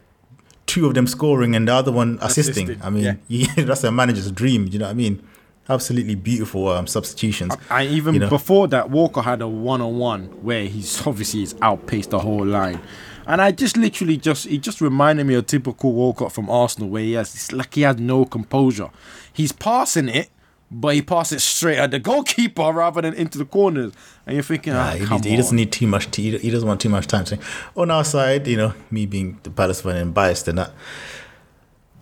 two 0.66 0.86
of 0.86 0.94
them 0.94 1.08
scoring 1.08 1.56
and 1.56 1.68
the 1.68 1.74
other 1.74 1.92
one 1.92 2.20
assisting. 2.22 2.80
I 2.82 2.90
mean, 2.90 3.20
that's 3.58 3.84
a 3.84 3.92
manager's 3.92 4.32
dream. 4.32 4.68
You 4.70 4.80
know 4.80 4.86
what 4.86 4.92
I 4.92 4.96
mean? 4.96 5.26
Absolutely 5.70 6.16
beautiful 6.16 6.70
um, 6.70 6.88
substitutions. 6.88 7.54
And 7.70 7.90
even 7.90 8.14
You 8.16 8.20
know. 8.22 8.30
before 8.30 8.68
that, 8.70 8.90
Walker 8.90 9.22
had 9.22 9.42
a 9.42 9.48
one-on-one 9.48 10.44
where 10.44 10.66
he's 10.66 11.06
obviously 11.08 11.42
he's 11.42 11.56
outpaced 11.62 12.12
the 12.12 12.20
whole 12.20 12.46
line, 12.46 12.80
and 13.26 13.42
I 13.42 13.52
just 13.52 13.76
literally 13.76 14.16
just 14.18 14.48
he 14.48 14.58
just 14.58 14.80
reminded 14.82 15.26
me 15.26 15.34
of 15.36 15.48
typical 15.48 15.92
Walcott 15.94 16.32
from 16.32 16.50
Arsenal, 16.50 16.90
where 16.90 17.04
he 17.04 17.14
has 17.14 17.34
it's 17.36 17.52
like 17.52 17.74
he 17.74 17.82
has 17.82 17.98
no 17.98 18.24
composure. 18.26 18.90
He's 19.34 19.52
passing 19.52 20.08
it, 20.08 20.30
but 20.70 20.96
he 20.96 21.02
passes 21.02 21.38
it 21.38 21.40
straight 21.42 21.78
at 21.78 21.92
the 21.92 22.00
goalkeeper 22.00 22.72
rather 22.74 23.02
than 23.02 23.14
into 23.14 23.38
the 23.38 23.46
corners, 23.46 23.94
and 24.26 24.36
you're 24.36 24.44
thinking, 24.44 24.74
Nah, 24.74 24.90
ah, 24.90 24.92
he, 24.92 25.06
come 25.06 25.16
needs- 25.18 25.28
he 25.28 25.36
doesn't 25.38 25.56
need 25.56 25.72
too 25.72 25.88
much. 25.88 26.12
T- 26.12 26.38
he 26.38 26.50
doesn't 26.50 26.68
want 26.68 26.82
too 26.82 26.90
much 26.90 27.08
time. 27.08 27.26
So 27.26 27.38
on 27.76 27.90
our 27.92 28.04
side, 28.04 28.48
you 28.48 28.58
know, 28.58 28.74
me 28.92 29.06
being 29.06 29.40
the 29.44 29.50
Palace 29.50 29.82
fan 29.82 29.96
and 29.96 30.14
biased 30.14 30.48
and 30.48 30.58
that, 30.58 30.72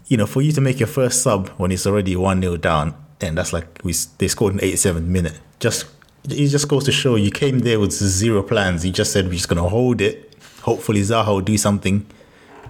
you 0.07 0.17
know, 0.17 0.25
for 0.25 0.41
you 0.41 0.51
to 0.51 0.61
make 0.61 0.79
your 0.79 0.87
first 0.87 1.21
sub 1.21 1.49
when 1.57 1.71
it's 1.71 1.85
already 1.87 2.15
one 2.15 2.41
0 2.41 2.57
down, 2.57 2.95
and 3.21 3.37
that's 3.37 3.53
like 3.53 3.79
we 3.83 3.93
they 4.17 4.27
scored 4.27 4.53
in 4.53 4.57
the 4.57 4.63
87th 4.73 5.05
minute. 5.05 5.39
Just 5.59 5.85
it 6.25 6.47
just 6.47 6.67
goes 6.67 6.83
to 6.85 6.91
show 6.91 7.15
you 7.15 7.29
came 7.31 7.59
there 7.59 7.79
with 7.79 7.91
zero 7.91 8.41
plans. 8.43 8.85
You 8.85 8.91
just 8.91 9.11
said 9.13 9.25
we're 9.25 9.33
just 9.33 9.47
gonna 9.47 9.67
hold 9.69 10.01
it. 10.01 10.35
Hopefully 10.63 11.01
Zaha 11.01 11.27
will 11.27 11.41
do 11.41 11.57
something. 11.57 12.05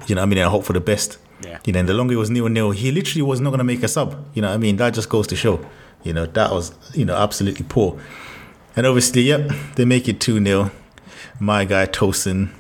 You 0.07 0.15
know, 0.15 0.21
what 0.21 0.27
I 0.27 0.29
mean, 0.29 0.39
I 0.39 0.49
hope 0.49 0.65
for 0.65 0.73
the 0.73 0.81
best. 0.81 1.17
Yeah. 1.43 1.59
You 1.65 1.73
know, 1.73 1.79
and 1.79 1.89
the 1.89 1.93
longer 1.93 2.13
it 2.13 2.17
was 2.17 2.29
nil 2.29 2.47
nil, 2.49 2.71
he 2.71 2.91
literally 2.91 3.21
was 3.21 3.39
not 3.41 3.51
gonna 3.51 3.63
make 3.63 3.81
a 3.83 3.87
sub. 3.87 4.25
You 4.33 4.41
know, 4.41 4.49
what 4.49 4.55
I 4.55 4.57
mean, 4.57 4.75
that 4.77 4.93
just 4.93 5.09
goes 5.09 5.27
to 5.27 5.35
show. 5.35 5.65
You 6.05 6.13
know, 6.13 6.25
that 6.27 6.51
was 6.51 6.73
you 6.93 7.03
know 7.03 7.15
absolutely 7.15 7.65
poor. 7.67 7.99
And 8.77 8.85
obviously, 8.85 9.23
yep, 9.23 9.51
they 9.75 9.85
make 9.85 10.07
it 10.07 10.19
2 10.21 10.43
0. 10.43 10.71
My 11.39 11.65
guy 11.65 11.85
Tosun 11.85 12.51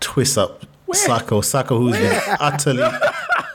twists 0.00 0.36
up 0.36 0.62
Sakho. 0.88 1.40
Sakho, 1.42 1.78
who's 1.78 1.96
been 1.96 2.20
utterly, 2.40 2.82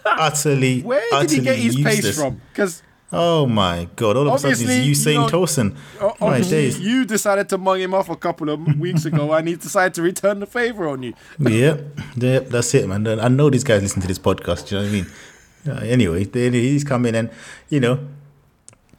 utterly, 0.06 0.82
Where 0.82 1.00
did 1.02 1.14
utterly 1.14 1.36
he 1.38 1.42
get 1.42 1.56
his 1.58 1.76
useless. 1.78 2.02
pace 2.06 2.18
from? 2.18 2.42
Because 2.54 2.84
Oh 3.14 3.46
my 3.46 3.90
god! 3.98 4.16
All 4.16 4.28
of 4.30 4.36
a 4.36 4.38
sudden, 4.40 4.52
Obviously, 4.54 4.90
it's 4.90 5.06
you 5.06 5.12
Usain 5.12 5.16
know- 5.32 5.40
Tosun. 5.46 5.76
My 6.00 6.28
obviously 6.28 6.52
days. 6.62 6.80
you 6.80 7.04
decided 7.04 7.50
to 7.50 7.58
mug 7.58 7.82
him 7.82 7.94
off 7.94 8.10
a 8.10 8.16
couple 8.16 8.50
of 8.50 8.80
weeks 8.80 9.04
ago, 9.04 9.34
and 9.34 9.50
he 9.50 9.56
decided 9.56 9.94
to 9.96 10.02
return 10.02 10.40
the 10.40 10.46
favor 10.46 10.88
on 10.88 11.04
you. 11.04 11.14
yep, 11.40 11.84
yep, 12.16 12.48
that's 12.48 12.74
it, 12.74 12.88
man. 12.88 13.06
I 13.20 13.28
know 13.28 13.50
these 13.50 13.66
guys 13.66 13.82
listen 13.82 14.02
to 14.02 14.08
this 14.08 14.20
podcast. 14.20 14.70
Do 14.70 14.76
You 14.76 14.82
know 14.82 14.88
what 14.88 14.90
I 14.90 15.74
mean? 15.76 15.86
Yeah, 15.88 15.92
anyway, 15.92 16.24
he's 16.52 16.86
coming, 16.86 17.14
and 17.16 17.30
you 17.70 17.82
know, 17.82 18.00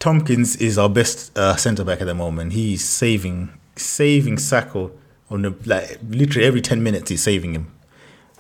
Tomkins 0.03 0.57
is 0.57 0.78
our 0.78 0.88
best 0.88 1.38
uh, 1.38 1.55
centre 1.55 1.84
back 1.84 2.00
at 2.00 2.09
the 2.09 2.14
moment. 2.14 2.55
He's 2.55 2.84
saving, 2.84 3.50
saving 3.76 4.34
Sakho 4.34 4.90
on 5.30 5.42
the 5.42 5.55
like 5.64 6.00
literally 6.09 6.44
every 6.44 6.61
ten 6.61 6.82
minutes. 6.82 7.09
He's 7.09 7.22
saving 7.22 7.55
him 7.55 7.70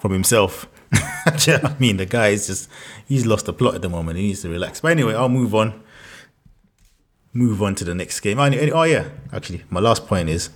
from 0.00 0.10
himself. 0.12 0.66
You 1.46 1.52
know 1.52 1.60
I 1.62 1.76
mean? 1.78 1.98
The 1.98 2.04
guy 2.06 2.28
is 2.30 2.48
just 2.48 2.68
he's 3.06 3.26
lost 3.26 3.46
the 3.46 3.52
plot 3.52 3.76
at 3.76 3.82
the 3.82 3.88
moment. 3.88 4.18
He 4.18 4.24
needs 4.26 4.42
to 4.42 4.48
relax. 4.48 4.80
But 4.80 4.90
anyway, 4.90 5.14
I'll 5.14 5.28
move 5.28 5.54
on. 5.54 5.80
Move 7.32 7.62
on 7.62 7.76
to 7.76 7.84
the 7.84 7.94
next 7.94 8.18
game. 8.20 8.40
Oh, 8.40 8.42
any- 8.42 8.58
any- 8.58 8.72
oh 8.72 8.82
yeah, 8.82 9.08
actually, 9.32 9.62
my 9.70 9.78
last 9.78 10.08
point 10.08 10.28
is 10.28 10.50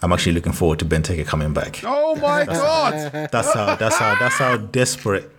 I'm 0.00 0.10
actually 0.10 0.32
looking 0.32 0.52
forward 0.54 0.78
to 0.78 0.86
Benteke 0.86 1.26
coming 1.26 1.52
back. 1.52 1.80
Oh 1.84 2.14
my 2.16 2.44
god! 2.62 3.28
That's 3.30 3.52
how 3.52 3.76
that's 3.76 3.96
how 3.98 4.14
that's 4.14 4.36
how 4.38 4.56
desperate 4.56 5.30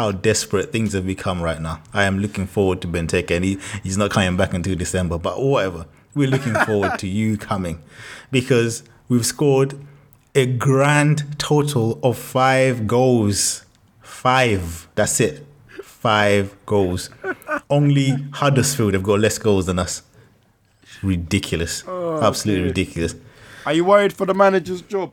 how 0.00 0.10
desperate 0.12 0.72
things 0.72 0.94
have 0.94 1.06
become 1.06 1.42
right 1.42 1.60
now. 1.60 1.82
I 1.92 2.04
am 2.04 2.20
looking 2.20 2.46
forward 2.46 2.80
to 2.80 2.88
Benteke 2.88 3.30
and 3.36 3.44
he, 3.44 3.58
he's 3.82 3.98
not 3.98 4.10
coming 4.10 4.34
back 4.34 4.54
until 4.54 4.74
December, 4.74 5.18
but 5.18 5.42
whatever. 5.42 5.84
We're 6.14 6.30
looking 6.30 6.54
forward 6.66 6.98
to 7.00 7.06
you 7.06 7.36
coming 7.36 7.82
because 8.30 8.82
we've 9.10 9.26
scored 9.26 9.74
a 10.34 10.46
grand 10.46 11.38
total 11.38 12.00
of 12.02 12.16
five 12.16 12.86
goals. 12.86 13.66
Five. 14.00 14.88
That's 14.94 15.20
it. 15.20 15.46
Five 15.82 16.56
goals. 16.64 17.10
Only 17.68 18.12
Huddersfield 18.32 18.94
have 18.94 19.02
got 19.02 19.20
less 19.20 19.36
goals 19.36 19.66
than 19.66 19.78
us. 19.78 20.02
Ridiculous. 21.02 21.84
Oh, 21.86 22.22
Absolutely 22.22 22.64
ridiculous. 22.64 23.14
Are 23.66 23.74
you 23.74 23.84
worried 23.84 24.14
for 24.14 24.24
the 24.24 24.32
manager's 24.32 24.80
job? 24.80 25.12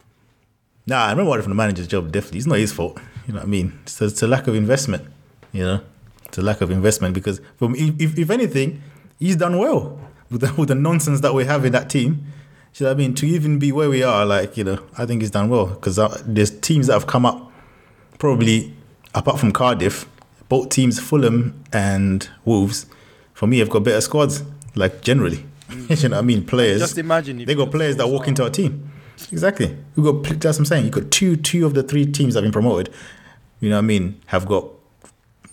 Nah, 0.85 1.07
I'm 1.07 1.17
not 1.17 1.27
worried 1.27 1.43
for 1.43 1.49
the 1.49 1.55
manager's 1.55 1.88
job. 1.88 2.09
Definitely, 2.09 2.38
it's 2.38 2.47
not 2.47 2.59
his 2.59 2.71
fault. 2.71 2.97
You 3.28 3.34
know 3.34 3.39
what 3.39 3.47
I 3.47 3.49
mean? 3.49 3.80
It's 3.84 4.01
a, 4.01 4.05
it's 4.05 4.23
a 4.23 4.28
lack 4.28 4.47
of 4.47 4.55
investment. 4.55 5.05
You 5.51 5.63
know, 5.63 5.82
it's 6.25 6.38
a 6.38 6.41
lack 6.41 6.61
of 6.61 6.71
investment 6.71 7.13
because, 7.13 7.41
from 7.57 7.75
if, 7.75 8.17
if, 8.17 8.30
anything, 8.30 8.82
he's 9.19 9.36
done 9.36 9.57
well 9.57 9.99
with 10.30 10.41
the, 10.41 10.53
with 10.53 10.69
the 10.69 10.75
nonsense 10.75 11.21
that 11.21 11.34
we 11.34 11.45
have 11.45 11.65
in 11.65 11.73
that 11.73 11.89
team. 11.89 12.25
You 12.75 12.86
know 12.86 12.91
what 12.91 12.95
I 12.95 12.97
mean? 12.97 13.15
To 13.15 13.25
even 13.25 13.59
be 13.59 13.71
where 13.71 13.89
we 13.89 14.03
are, 14.03 14.25
like 14.25 14.55
you 14.55 14.63
know, 14.63 14.80
I 14.97 15.05
think 15.05 15.21
he's 15.21 15.32
done 15.32 15.49
well 15.49 15.65
because 15.65 15.99
uh, 15.99 16.21
there's 16.25 16.51
teams 16.59 16.88
that 16.88 16.93
have 16.93 17.07
come 17.07 17.25
up, 17.25 17.51
probably 18.19 18.73
apart 19.13 19.39
from 19.39 19.51
Cardiff, 19.51 20.07
both 20.47 20.69
teams, 20.69 20.99
Fulham 20.99 21.63
and 21.73 22.30
Wolves, 22.45 22.86
for 23.34 23.47
me, 23.47 23.59
have 23.59 23.69
got 23.69 23.84
better 23.84 24.01
squads. 24.01 24.43
Like 24.75 25.01
generally, 25.01 25.43
you 25.89 26.09
know 26.09 26.17
what 26.17 26.19
I 26.19 26.21
mean? 26.21 26.45
Players. 26.45 26.80
Just 26.80 26.97
imagine 26.97 27.41
if 27.41 27.47
they 27.47 27.55
got 27.55 27.71
players 27.71 27.97
that 27.97 28.07
walk 28.07 28.28
into 28.28 28.43
our 28.43 28.49
team. 28.51 28.91
Exactly. 29.32 29.75
We 29.95 30.03
got 30.03 30.23
that's 30.23 30.45
what 30.45 30.59
I'm 30.59 30.65
saying. 30.65 30.86
You 30.86 30.91
got 30.91 31.09
two 31.11 31.36
two 31.36 31.65
of 31.65 31.73
the 31.73 31.84
three 31.84 32.05
teams 32.05 32.34
that 32.36 32.43
have 32.43 32.45
been 32.45 32.51
promoted. 32.51 32.93
You 33.60 33.70
know 33.70 33.76
what 33.78 33.84
I 33.84 33.88
mean? 33.88 34.22
Have 34.28 34.45
got 34.45 34.66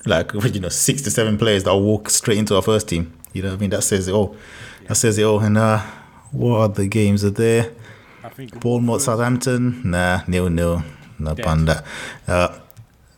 like 0.06 0.32
you 0.54 0.60
know 0.60 0.68
six 0.68 1.02
to 1.02 1.10
seven 1.10 1.38
players 1.38 1.64
that 1.64 1.74
walk 1.76 2.10
straight 2.10 2.38
into 2.38 2.54
our 2.56 2.62
first 2.62 2.88
team. 2.88 3.12
You 3.32 3.42
know 3.42 3.48
what 3.50 3.56
I 3.56 3.60
mean? 3.60 3.70
That 3.70 3.82
says 3.82 4.08
it 4.08 4.12
all. 4.12 4.36
That 4.86 4.94
says 4.96 5.18
it 5.18 5.24
all. 5.24 5.40
And 5.40 5.56
uh, 5.58 5.80
what 6.30 6.58
other 6.58 6.86
games 6.86 7.24
are 7.24 7.30
there? 7.30 7.72
I 8.22 8.28
think 8.28 8.58
Bournemouth, 8.60 9.02
Southampton. 9.02 9.82
Nah, 9.90 10.20
nil 10.26 10.48
nil. 10.50 10.82
Not 11.18 11.40
on 11.46 11.64
that. 11.66 11.84
Uh, 12.26 12.58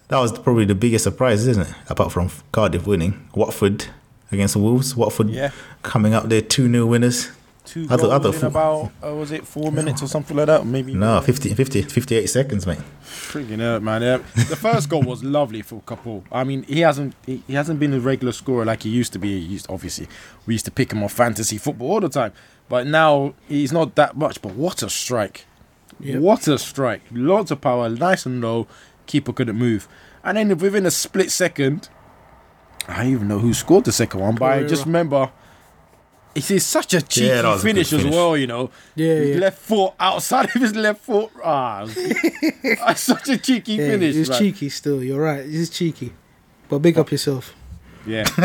that 0.09 0.19
was 0.19 0.39
probably 0.39 0.65
the 0.67 0.75
biggest 0.75 1.05
surprise, 1.05 1.47
isn't 1.47 1.67
it? 1.67 1.75
Apart 1.89 2.13
from 2.13 2.31
Cardiff 2.53 2.87
winning, 2.87 3.29
Watford 3.35 3.87
against 4.31 4.55
the 4.55 4.61
Wolves. 4.61 4.95
Watford 4.95 5.31
Yeah. 5.31 5.51
coming 5.83 6.15
up 6.15 6.29
there, 6.29 6.41
two 6.43 6.71
0 6.71 6.87
winners. 6.87 7.31
Two 7.67 7.85
I 7.91 7.97
thought- 7.97 8.11
I 8.13 8.19
goals 8.19 8.23
thought 8.23 8.35
in 8.47 8.53
four- 8.53 8.91
about 9.01 9.13
uh, 9.13 9.15
was 9.15 9.33
it 9.33 9.47
four 9.47 9.71
minutes 9.73 10.03
or 10.03 10.07
something 10.07 10.37
like 10.37 10.47
that? 10.47 10.65
Maybe 10.65 10.95
No, 10.95 11.21
50, 11.21 11.53
50, 11.55 11.83
58 11.83 12.27
seconds, 12.31 12.67
mate. 12.67 12.79
Freaking 13.05 13.59
hell, 13.59 13.81
man! 13.81 14.03
Yeah. 14.03 14.17
The 14.35 14.57
first 14.57 14.89
goal 14.89 15.03
was 15.03 15.23
lovely 15.25 15.63
for 15.63 15.81
Capoue. 15.83 16.23
I 16.31 16.45
mean, 16.45 16.63
he 16.63 16.81
hasn't 16.81 17.15
he, 17.27 17.43
he 17.47 17.55
hasn't 17.55 17.81
been 17.81 17.93
a 17.93 18.01
regular 18.01 18.33
scorer 18.33 18.65
like 18.65 18.85
he 18.85 18.89
used 18.91 19.13
to 19.15 19.19
be. 19.19 19.41
He 19.41 19.45
used 19.47 19.67
obviously 19.69 20.07
we 20.47 20.55
used 20.55 20.65
to 20.67 20.71
pick 20.71 20.93
him 20.93 21.03
on 21.03 21.09
fantasy 21.09 21.59
football 21.59 21.91
all 21.91 22.01
the 22.01 22.09
time, 22.09 22.33
but 22.69 22.87
now 22.87 23.35
he's 23.49 23.73
not 23.73 23.95
that 23.97 24.17
much. 24.17 24.41
But 24.41 24.53
what 24.55 24.83
a 24.83 24.89
strike! 24.89 25.45
Yep. 26.01 26.21
What 26.21 26.47
a 26.49 26.59
strike! 26.59 27.03
Lots 27.11 27.51
of 27.51 27.61
power, 27.61 27.89
nice 27.89 28.25
and 28.27 28.41
low. 28.41 28.67
Keeper 29.07 29.33
couldn't 29.33 29.57
move, 29.57 29.89
and 30.25 30.37
then 30.37 30.57
within 30.57 30.87
a 30.87 30.91
split 30.91 31.31
second, 31.33 31.89
I 32.87 33.03
don't 33.03 33.13
even 33.13 33.29
know 33.29 33.39
who 33.41 33.53
scored 33.55 33.85
the 33.85 33.93
second 33.93 34.21
one, 34.21 34.35
but 34.37 34.45
I 34.53 34.63
just 34.65 34.85
remember. 34.87 35.31
It 36.37 36.51
is 36.51 36.67
such 36.67 36.93
a 36.95 37.01
cheeky 37.03 37.29
that 37.29 37.45
was 37.45 37.61
a 37.63 37.67
finish, 37.67 37.93
as 37.93 38.05
well, 38.05 38.37
you 38.37 38.47
know. 38.47 38.71
Yeah, 38.95 39.15
yeah. 39.21 39.37
Left 39.39 39.59
foot 39.59 39.95
outside 39.99 40.45
of 40.47 40.53
his 40.61 40.75
left 40.75 41.01
foot. 41.05 41.31
Ah, 41.43 41.87
it's 41.87 43.01
such 43.13 43.29
a 43.31 43.39
cheeky 43.39 43.73
Yeah, 43.75 43.91
finish. 43.91 44.15
It's 44.17 44.29
man. 44.31 44.39
cheeky 44.39 44.69
still. 44.69 45.03
You're 45.03 45.21
right. 45.23 45.45
It's 45.47 45.71
cheeky. 45.71 46.13
But 46.69 46.81
big 46.81 46.99
up 46.99 47.11
yourself. 47.11 47.55
Yeah. 48.07 48.25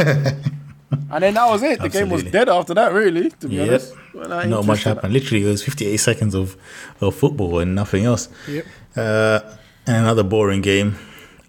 and 1.12 1.24
then 1.24 1.34
that 1.34 1.48
was 1.50 1.64
it. 1.64 1.80
The 1.82 1.90
game 1.90 2.10
was 2.10 2.24
dead 2.24 2.50
after 2.50 2.74
that, 2.74 2.94
really, 2.94 3.30
to 3.30 3.48
be 3.48 3.56
Yep. 3.56 3.68
honest. 3.68 3.94
Well, 4.14 4.48
Not 4.48 4.66
much 4.66 4.84
happened. 4.84 5.14
Literally, 5.14 5.44
it 5.46 5.50
was 5.50 5.64
58 5.64 5.98
seconds 5.98 6.34
of, 6.36 6.56
of 7.02 7.16
football 7.16 7.60
and 7.60 7.76
nothing 7.76 8.06
else. 8.06 8.30
Yep. 8.48 8.66
Uh, 8.96 9.40
and 9.88 9.98
another 9.98 10.24
boring 10.24 10.62
game. 10.62 10.96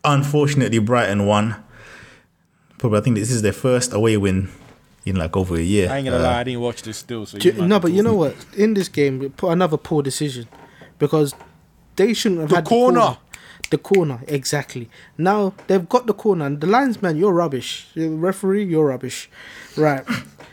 Unfortunately, 0.05 0.79
Brighton 0.79 1.27
won. 1.27 1.57
Probably, 2.79 2.99
I 2.99 3.03
think 3.03 3.17
this 3.17 3.31
is 3.31 3.43
their 3.43 3.53
first 3.53 3.93
away 3.93 4.17
win 4.17 4.49
in 5.05 5.17
like 5.17 5.37
over 5.37 5.57
a 5.57 5.61
year. 5.63 5.91
I 5.91 5.97
ain't 5.99 6.05
gonna 6.07 6.19
Uh, 6.19 6.23
lie, 6.23 6.41
I 6.41 6.45
didn't 6.45 6.61
watch 6.61 6.83
this 6.83 6.97
still. 6.99 7.27
So 7.27 7.39
you 7.39 7.53
you- 7.53 7.67
no, 7.67 7.81
but 7.81 7.93
you 7.93 8.03
know 8.03 8.15
what? 8.15 8.35
In 8.57 8.75
this 8.75 8.89
game, 8.89 9.23
it 9.23 9.37
put 9.37 9.51
another 9.51 9.77
poor 9.77 10.03
decision 10.03 10.47
because 10.99 11.35
they 11.97 12.15
shouldn't 12.15 12.41
have 12.43 12.51
The 12.51 12.57
had 12.57 12.65
corner. 12.65 12.95
the 13.01 13.01
corner. 13.01 13.17
The 13.71 13.79
corner, 13.79 14.21
exactly. 14.29 14.89
Now 15.17 15.55
they've 15.67 15.89
got 15.89 16.07
the 16.07 16.13
corner, 16.13 16.45
and 16.47 16.61
the 16.61 16.67
linesman, 16.67 17.17
you're 17.17 17.33
rubbish. 17.33 17.89
The 17.95 18.09
referee, 18.09 18.65
you're 18.65 18.87
rubbish. 18.89 19.31
Right. 19.77 20.05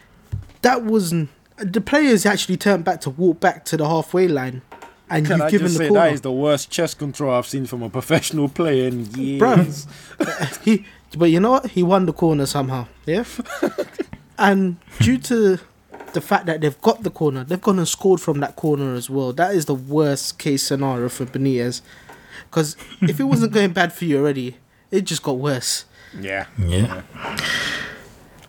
that 0.61 0.83
wasn't. 0.83 1.29
The 1.57 1.81
players 1.81 2.25
actually 2.25 2.55
turned 2.57 2.85
back 2.85 3.01
to 3.01 3.09
walk 3.09 3.41
back 3.41 3.65
to 3.65 3.75
the 3.77 3.85
halfway 3.87 4.29
line, 4.29 4.61
and 5.09 5.25
Can 5.27 5.37
you've 5.39 5.47
I 5.47 5.51
given 5.51 5.67
just 5.67 5.77
the 5.77 5.83
say 5.85 5.89
corner. 5.89 6.05
that 6.05 6.13
is 6.13 6.21
the 6.21 6.31
worst 6.31 6.69
chest 6.71 6.97
control 6.97 7.33
I've 7.33 7.45
seen 7.47 7.65
from 7.65 7.83
a 7.83 7.89
professional 7.89 8.47
player 8.47 8.87
in 8.87 9.05
years. 9.15 9.41
Bruv. 9.41 10.61
he, 10.63 10.85
but 11.17 11.25
you 11.25 11.41
know 11.41 11.51
what? 11.51 11.65
He 11.71 11.83
won 11.83 12.05
the 12.05 12.13
corner 12.13 12.45
somehow. 12.45 12.87
Yeah. 13.05 13.25
and 14.39 14.77
due 14.99 15.17
to 15.19 15.59
the 16.13 16.21
fact 16.21 16.45
that 16.47 16.61
they've 16.61 16.79
got 16.81 17.03
the 17.03 17.09
corner, 17.11 17.43
they've 17.43 17.61
gone 17.61 17.77
and 17.77 17.87
scored 17.87 18.19
from 18.21 18.39
that 18.39 18.55
corner 18.55 18.95
as 18.95 19.09
well. 19.09 19.31
That 19.33 19.53
is 19.53 19.65
the 19.65 19.75
worst 19.75 20.39
case 20.39 20.63
scenario 20.63 21.09
for 21.09 21.25
Benitez. 21.25 21.81
Because 22.49 22.75
if 23.01 23.19
it 23.19 23.25
wasn't 23.25 23.51
going 23.53 23.73
bad 23.73 23.93
for 23.93 24.05
you 24.05 24.17
already, 24.17 24.57
it 24.89 25.01
just 25.01 25.21
got 25.21 25.37
worse. 25.37 25.85
Yeah. 26.19 26.47
Yeah. 26.57 27.03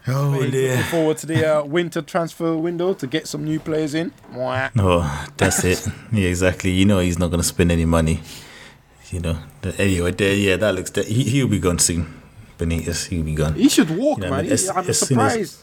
Oh, 0.08 0.30
Looking 0.30 0.50
dear. 0.52 0.82
forward 0.84 1.18
to 1.18 1.26
the 1.26 1.58
uh, 1.58 1.62
winter 1.64 2.00
transfer 2.00 2.56
window 2.56 2.94
to 2.94 3.06
get 3.06 3.28
some 3.28 3.44
new 3.44 3.60
players 3.60 3.94
in. 3.94 4.12
Mwah. 4.32 4.70
Oh, 4.78 5.28
that's 5.36 5.62
it. 5.64 5.86
Yeah, 6.10 6.28
exactly. 6.28 6.70
You 6.70 6.86
know 6.86 7.00
he's 7.00 7.18
not 7.18 7.28
going 7.28 7.40
to 7.42 7.46
spend 7.46 7.70
any 7.70 7.84
money. 7.84 8.20
You 9.10 9.20
know. 9.20 9.38
Anyway, 9.78 10.12
there, 10.12 10.34
yeah, 10.34 10.56
that 10.56 10.74
looks. 10.74 10.90
That, 10.92 11.06
he, 11.06 11.24
he'll 11.24 11.48
be 11.48 11.58
gone 11.58 11.78
soon. 11.78 12.20
Benitez, 12.58 13.08
he'll 13.08 13.24
be 13.24 13.34
gone. 13.34 13.54
He 13.54 13.68
should 13.68 13.90
walk, 13.96 14.20
Yeah, 14.22 14.30
man. 14.30 14.44
but 14.44 14.52
as- 14.52 14.70
I'm 14.70 14.88
as 14.88 14.98
soon 15.00 15.18
as- 15.20 15.32
surprised. 15.50 15.58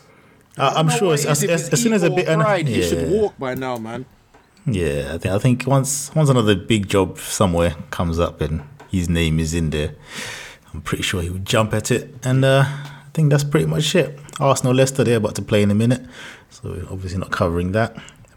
I, 0.58 0.68
I'm 0.68 0.72
I 0.72 0.74
don't 0.74 0.88
know 0.88 0.98
sure 0.98 1.14
as, 1.14 1.26
as, 1.26 1.44
as, 1.44 1.70
as 1.70 1.82
soon 1.82 1.94
as 1.94 2.04
a 2.04 2.08
ego 2.08 2.16
bit. 2.16 2.30
or 2.30 2.36
pride, 2.36 2.68
he 2.68 2.82
yeah. 2.82 2.88
should 2.88 3.10
walk 3.10 3.38
by 3.38 3.56
now, 3.56 3.78
man. 3.78 4.06
Yeah, 4.66 5.12
I 5.14 5.18
think 5.18 5.34
I 5.34 5.40
think 5.40 5.66
once 5.66 6.14
once 6.14 6.30
another 6.30 6.56
big 6.56 6.90
job 6.90 7.20
somewhere 7.20 7.76
comes 7.90 8.20
up 8.20 8.42
and 8.42 8.64
his 8.92 9.08
name 9.08 9.40
is 9.40 9.54
in 9.54 9.70
there, 9.70 9.96
I'm 10.74 10.82
pretty 10.82 11.04
sure 11.04 11.22
he 11.22 11.30
would 11.30 11.46
jump 11.46 11.74
at 11.74 11.90
it. 11.90 12.14
And 12.24 12.44
uh, 12.44 12.64
I 12.66 13.10
think 13.14 13.30
that's 13.30 13.46
pretty 13.46 13.66
much 13.66 13.96
it. 13.96 14.20
Arsenal, 14.40 14.74
Leicester, 14.74 15.04
they're 15.04 15.18
about 15.18 15.36
to 15.36 15.42
play 15.42 15.62
in 15.64 15.72
a 15.72 15.76
minute, 15.76 16.06
so 16.50 16.70
we're 16.70 16.92
obviously 16.92 17.18
not 17.18 17.32
covering 17.32 17.72
that. 17.72 17.96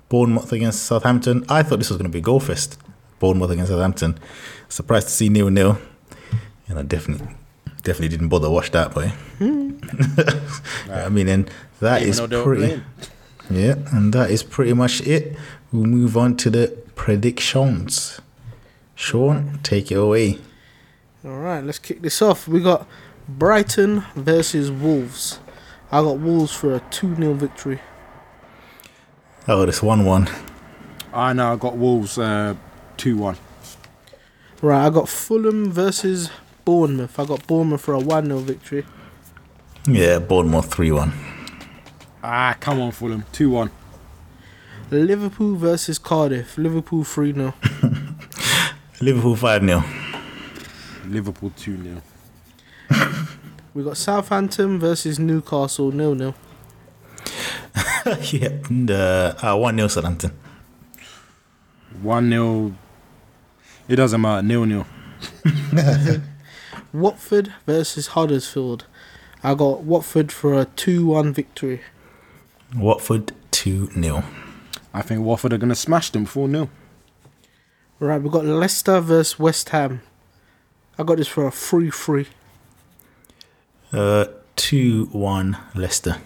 Bournemouth 0.09 0.53
against 0.53 0.85
Southampton. 0.85 1.45
I 1.49 1.63
thought 1.63 1.79
this 1.79 1.89
was 1.89 1.97
going 1.99 2.11
to 2.11 2.13
be 2.13 2.19
a 2.19 2.23
goal 2.23 2.41
fest. 2.41 2.79
Bournemouth 3.19 3.51
against 3.51 3.71
Southampton. 3.71 4.19
Surprised 4.69 5.09
to 5.09 5.13
see 5.13 5.29
nil 5.29 5.51
nil, 5.51 5.79
and 6.69 6.79
I 6.79 6.83
definitely 6.83 7.27
definitely 7.83 8.09
didn't 8.09 8.29
bother 8.29 8.51
watch 8.51 8.71
that 8.71 8.95
boy. 8.95 9.13
I 10.93 11.09
mean, 11.09 11.29
and 11.29 11.51
that 11.81 12.03
Even 12.03 12.11
is 12.11 12.17
though 12.19 12.27
they 12.27 12.37
were 12.37 12.43
pretty. 12.43 12.83
Yeah, 13.51 13.75
and 13.93 14.13
that 14.13 14.31
is 14.31 14.43
pretty 14.43 14.73
much 14.73 15.01
it. 15.03 15.37
We'll 15.73 15.85
move 15.85 16.17
on 16.17 16.37
to 16.39 16.51
the 16.51 16.77
predictions. 16.95 18.21
Shawn, 18.95 19.61
take 19.63 19.91
it 19.91 19.97
away. 19.97 20.39
All 21.25 21.39
right, 21.39 21.65
let's 21.65 21.79
kick 21.79 22.03
this 22.03 22.23
off. 22.23 22.47
We 22.47 22.63
got 22.63 22.87
Brighton 23.29 24.05
versus 24.15 24.71
Wolves. 24.71 25.41
I 25.91 26.03
got 26.03 26.19
Wolves 26.19 26.53
for 26.53 26.75
a 26.75 26.81
2 26.91 27.17
0 27.17 27.35
victory. 27.35 27.81
Oh, 29.49 29.67
this 29.67 29.83
1 29.83 30.05
1. 30.05 30.29
I 31.13 31.33
know. 31.33 31.53
I 31.53 31.57
got 31.57 31.77
Wolves 31.77 32.19
uh, 32.19 32.55
two 32.97 33.17
one. 33.17 33.37
Right, 34.63 34.87
I 34.87 34.91
got 34.91 35.09
Fulham 35.09 35.71
versus 35.73 36.31
Bournemouth. 36.65 37.19
I 37.19 37.25
got 37.25 37.47
Bournemouth 37.47 37.81
for 37.81 37.95
a 37.95 37.99
1 37.99 38.27
0 38.27 38.39
victory. 38.41 38.87
Yeah, 39.87 40.19
Bournemouth 40.19 40.73
3 40.73 40.93
1. 40.93 41.13
Ah, 42.23 42.57
come 42.61 42.81
on, 42.81 42.93
Fulham 42.93 43.25
two 43.33 43.51
one. 43.51 43.71
Liverpool 44.91 45.55
versus 45.55 45.99
Cardiff. 45.99 46.59
Liverpool 46.59 47.05
3 47.05 47.33
0. 47.33 47.55
Liverpool 49.01 49.37
5 49.37 49.63
0. 49.63 49.85
Liverpool 51.07 51.53
two 51.57 51.81
0 51.81 52.03
We 53.75 53.85
got 53.85 53.97
Southampton 53.97 54.81
versus 54.81 55.19
Newcastle 55.19 55.93
0 55.93 56.17
0. 56.17 56.35
yeah, 58.33 58.49
and, 58.69 58.91
uh, 58.91 59.35
uh, 59.43 59.57
1 59.57 59.77
0 59.77 59.89
Southampton. 59.89 60.33
One 62.03 62.29
0 62.29 62.75
It 63.89 63.97
doesn't 63.97 64.21
matter. 64.21 64.43
Nil 64.43 64.67
nil. 64.67 64.87
Watford 66.93 67.53
versus 67.65 68.09
Huddersfield. 68.09 68.87
I 69.45 69.55
got 69.55 69.85
Watford 69.85 70.33
for 70.33 70.61
a 70.61 70.65
2 70.65 71.07
1 71.07 71.33
victory. 71.33 71.81
Watford 72.77 73.33
2 73.51 73.91
0. 73.93 74.25
I 74.93 75.03
think 75.03 75.23
Watford 75.23 75.53
are 75.53 75.59
gonna 75.59 75.75
smash 75.75 76.11
them 76.11 76.25
four 76.25 76.49
0 76.49 76.69
Right, 77.99 78.23
we've 78.23 78.33
got 78.33 78.45
Leicester 78.45 79.01
versus 79.01 79.39
West 79.39 79.69
Ham. 79.71 80.01
I 80.99 81.03
got 81.03 81.19
this 81.19 81.29
for 81.29 81.47
a 81.47 81.51
3 81.51 81.91
3. 81.91 82.27
Uh, 83.93 84.27
2 84.57 85.07
1 85.13 85.57
Leicester. 85.75 86.17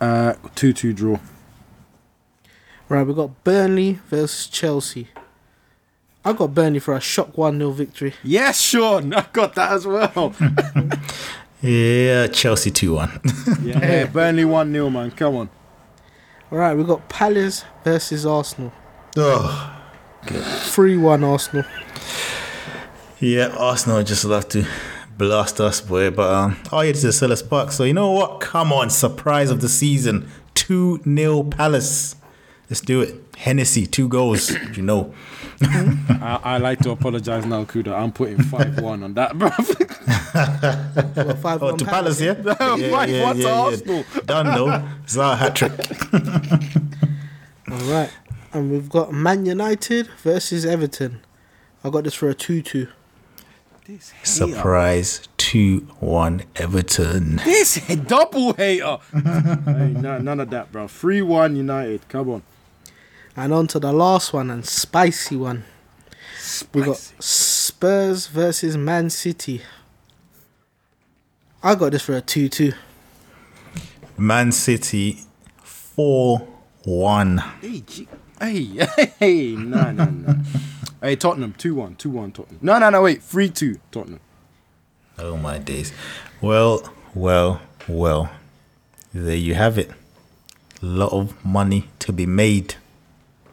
Uh, 0.00 0.34
two 0.54 0.72
two 0.72 0.92
draw. 0.92 1.18
Right, 2.88 3.02
we've 3.06 3.16
got 3.16 3.42
Burnley 3.44 3.98
versus 4.08 4.46
Chelsea. 4.46 5.08
I 6.24 6.32
got 6.32 6.54
Burnley 6.54 6.80
for 6.80 6.94
a 6.94 7.00
shock 7.00 7.38
1 7.38 7.58
0 7.58 7.70
victory. 7.70 8.14
Yes, 8.22 8.60
Shawn. 8.60 9.14
I 9.14 9.26
got 9.32 9.54
that 9.54 9.72
as 9.72 9.86
well. 9.86 10.34
Yeah, 11.62 12.26
Chelsea 12.28 12.70
2 12.70 12.94
1. 12.94 13.20
yeah, 13.62 14.04
Burnley 14.06 14.44
one 14.44 14.72
0 14.72 14.90
man. 14.90 15.10
Come 15.10 15.36
on. 15.36 15.50
Alright, 16.52 16.76
we 16.76 16.84
got 16.84 17.08
Palace 17.08 17.64
versus 17.84 18.24
Arsenal. 18.26 18.72
oh. 19.16 19.72
3 20.24 20.96
1 20.96 21.24
Arsenal. 21.24 21.64
Yeah, 23.18 23.48
Arsenal 23.58 24.02
just 24.02 24.24
love 24.24 24.48
to 24.50 24.66
blast 25.16 25.60
us, 25.60 25.80
boy. 25.80 26.10
But 26.10 26.32
um, 26.32 26.56
oh 26.72 26.82
yeah, 26.82 26.92
this 26.92 27.04
is 27.04 27.20
Selhurst 27.20 27.48
Park. 27.48 27.72
So 27.72 27.84
you 27.84 27.94
know 27.94 28.10
what? 28.12 28.40
Come 28.40 28.72
on, 28.72 28.90
surprise 28.90 29.50
of 29.50 29.60
the 29.62 29.68
season: 29.68 30.30
two 30.54 31.00
0 31.04 31.44
Palace. 31.44 32.16
Let's 32.68 32.80
do 32.80 33.00
it. 33.00 33.14
Hennessy, 33.38 33.86
two 33.86 34.08
goals. 34.08 34.50
you 34.76 34.82
know. 34.82 35.14
I, 35.62 36.40
I 36.44 36.58
like 36.58 36.80
to 36.80 36.90
apologize 36.90 37.46
now, 37.46 37.64
Kuda. 37.64 37.92
I'm 37.96 38.12
putting 38.12 38.42
five 38.42 38.80
one 38.80 39.02
on 39.02 39.14
that, 39.14 39.38
bro. 39.38 39.50
What, 40.36 41.38
5 41.38 41.62
Oh, 41.62 41.66
1 41.70 41.78
to 41.78 41.84
Palace, 41.86 42.20
yeah. 42.20 42.34
yeah, 42.44 42.54
Five 42.54 42.90
one 42.90 43.08
yeah, 43.10 43.32
to 43.32 43.50
Arsenal. 43.50 44.04
Done 44.26 44.46
though. 44.46 44.82
Zaha 45.06 45.36
hat 45.38 45.56
trick. 45.56 45.72
Alright, 47.72 48.10
and 48.52 48.70
we've 48.70 48.88
got 48.90 49.12
Man 49.12 49.46
United 49.46 50.08
versus 50.22 50.66
Everton. 50.66 51.20
I 51.82 51.88
got 51.90 52.04
this 52.04 52.14
for 52.14 52.28
a 52.28 52.34
2 52.34 52.60
2. 52.62 52.88
Surprise, 54.24 55.28
two 55.36 55.86
one 56.00 56.42
Everton. 56.56 57.36
This 57.44 57.88
a 57.88 57.94
double 57.96 58.52
hater. 58.54 58.98
hey, 59.12 59.94
no, 59.96 60.18
none 60.18 60.40
of 60.40 60.50
that, 60.50 60.72
bro. 60.72 60.88
Three 60.88 61.22
one 61.22 61.54
United. 61.56 62.08
Come 62.08 62.28
on. 62.30 62.42
And 63.36 63.52
on 63.52 63.66
to 63.68 63.78
the 63.78 63.92
last 63.92 64.32
one 64.32 64.50
and 64.50 64.64
spicy 64.64 65.36
one. 65.36 65.64
We 66.72 66.82
got 66.82 66.96
Spurs 66.96 68.28
versus 68.28 68.76
Man 68.76 69.10
City. 69.10 69.60
I 71.62 71.74
got 71.74 71.92
this 71.92 72.02
for 72.02 72.16
a 72.16 72.20
2 72.20 72.48
2. 72.48 72.72
Man 74.16 74.52
City, 74.52 75.18
four 75.62 76.48
one. 76.84 77.38
Hey, 77.60 77.80
G- 77.80 78.08
hey, 78.40 78.62
hey, 79.18 79.52
no, 79.52 79.90
no, 79.90 80.04
no. 80.06 80.36
hey, 81.02 81.16
Tottenham, 81.16 81.52
2 81.58 81.74
1, 81.74 81.96
2 81.96 82.08
1, 82.10 82.32
Tottenham. 82.32 82.58
No, 82.62 82.78
no, 82.78 82.88
no, 82.90 83.02
wait, 83.02 83.22
3 83.22 83.50
2, 83.50 83.78
Tottenham. 83.90 84.20
Oh 85.18 85.36
my 85.36 85.58
days. 85.58 85.92
Well, 86.40 86.88
well, 87.14 87.60
well. 87.88 88.30
There 89.12 89.34
you 89.34 89.54
have 89.54 89.76
it. 89.78 89.90
A 90.82 90.86
lot 90.86 91.12
of 91.12 91.44
money 91.44 91.88
to 92.00 92.12
be 92.12 92.26
made. 92.26 92.76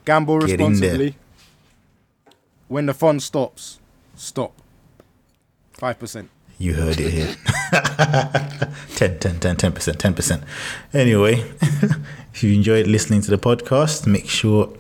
Gamble 0.06 0.40
Get 0.40 0.60
responsibly. 0.60 1.16
When 2.68 2.86
the 2.86 2.94
fun 2.94 3.20
stops, 3.20 3.80
stop. 4.16 4.54
5%. 5.78 6.28
You 6.58 6.74
heard 6.74 7.00
it 7.00 7.12
here. 7.12 7.36
10, 8.96 9.20
10, 9.20 9.40
10, 9.40 9.56
10%, 9.58 9.96
10%. 9.96 10.44
Anyway, 10.94 11.34
if 12.34 12.44
you 12.44 12.54
enjoyed 12.54 12.88
listening 12.88 13.22
to 13.22 13.32
the 13.32 13.38
podcast, 13.38 14.08
make 14.08 14.30
sure 14.30 14.72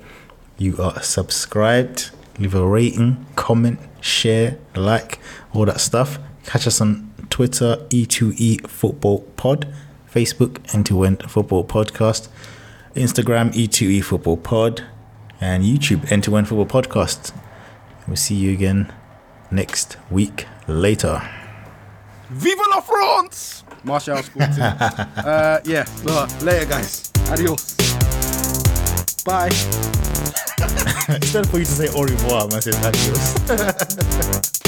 you 0.57 0.77
are 0.77 1.01
subscribed, 1.01 2.11
leave 2.39 2.55
a 2.55 2.65
rating, 2.65 3.25
comment, 3.35 3.79
share, 4.01 4.57
like, 4.75 5.19
all 5.53 5.65
that 5.65 5.81
stuff. 5.81 6.19
Catch 6.45 6.67
us 6.67 6.79
on 6.81 7.11
Twitter, 7.29 7.77
E2E 7.89 8.67
Football 8.67 9.21
Pod, 9.35 9.73
Facebook, 10.13 10.73
End 10.73 10.85
to 10.85 11.03
End 11.03 11.23
Football 11.29 11.65
Podcast, 11.65 12.27
Instagram, 12.95 13.51
E2E 13.53 14.03
Football 14.03 14.37
Pod, 14.37 14.83
and 15.43 15.61
YouTube, 15.61 16.09
End 16.09 16.23
to 16.23 16.37
End 16.37 16.47
Football 16.47 16.81
Podcast. 16.81 17.33
We'll 18.07 18.15
see 18.15 18.35
you 18.35 18.53
again 18.53 18.93
next 19.51 19.97
week 20.09 20.47
later. 20.67 21.21
Viva 22.29 22.61
la 22.69 22.79
France! 22.79 23.65
Martial 23.83 24.23
Sporting. 24.23 24.61
uh, 24.61 25.59
yeah, 25.65 25.85
well, 26.05 26.27
later, 26.41 26.65
guys. 26.65 27.11
Adios. 27.29 27.75
Bye. 29.25 29.51
Instead 31.09 31.49
for 31.49 31.59
you 31.59 31.65
to 31.65 31.71
say 31.71 31.89
au 31.89 32.03
revoir, 32.03 32.47
man 32.47 32.61
says 32.61 32.75
adios. 32.85 33.33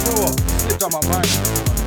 You 0.00 0.16
know 0.16 0.22
what? 0.22 0.40
Slipped 0.40 0.82
on 0.82 0.92
my 0.92 1.08
mind. 1.08 1.79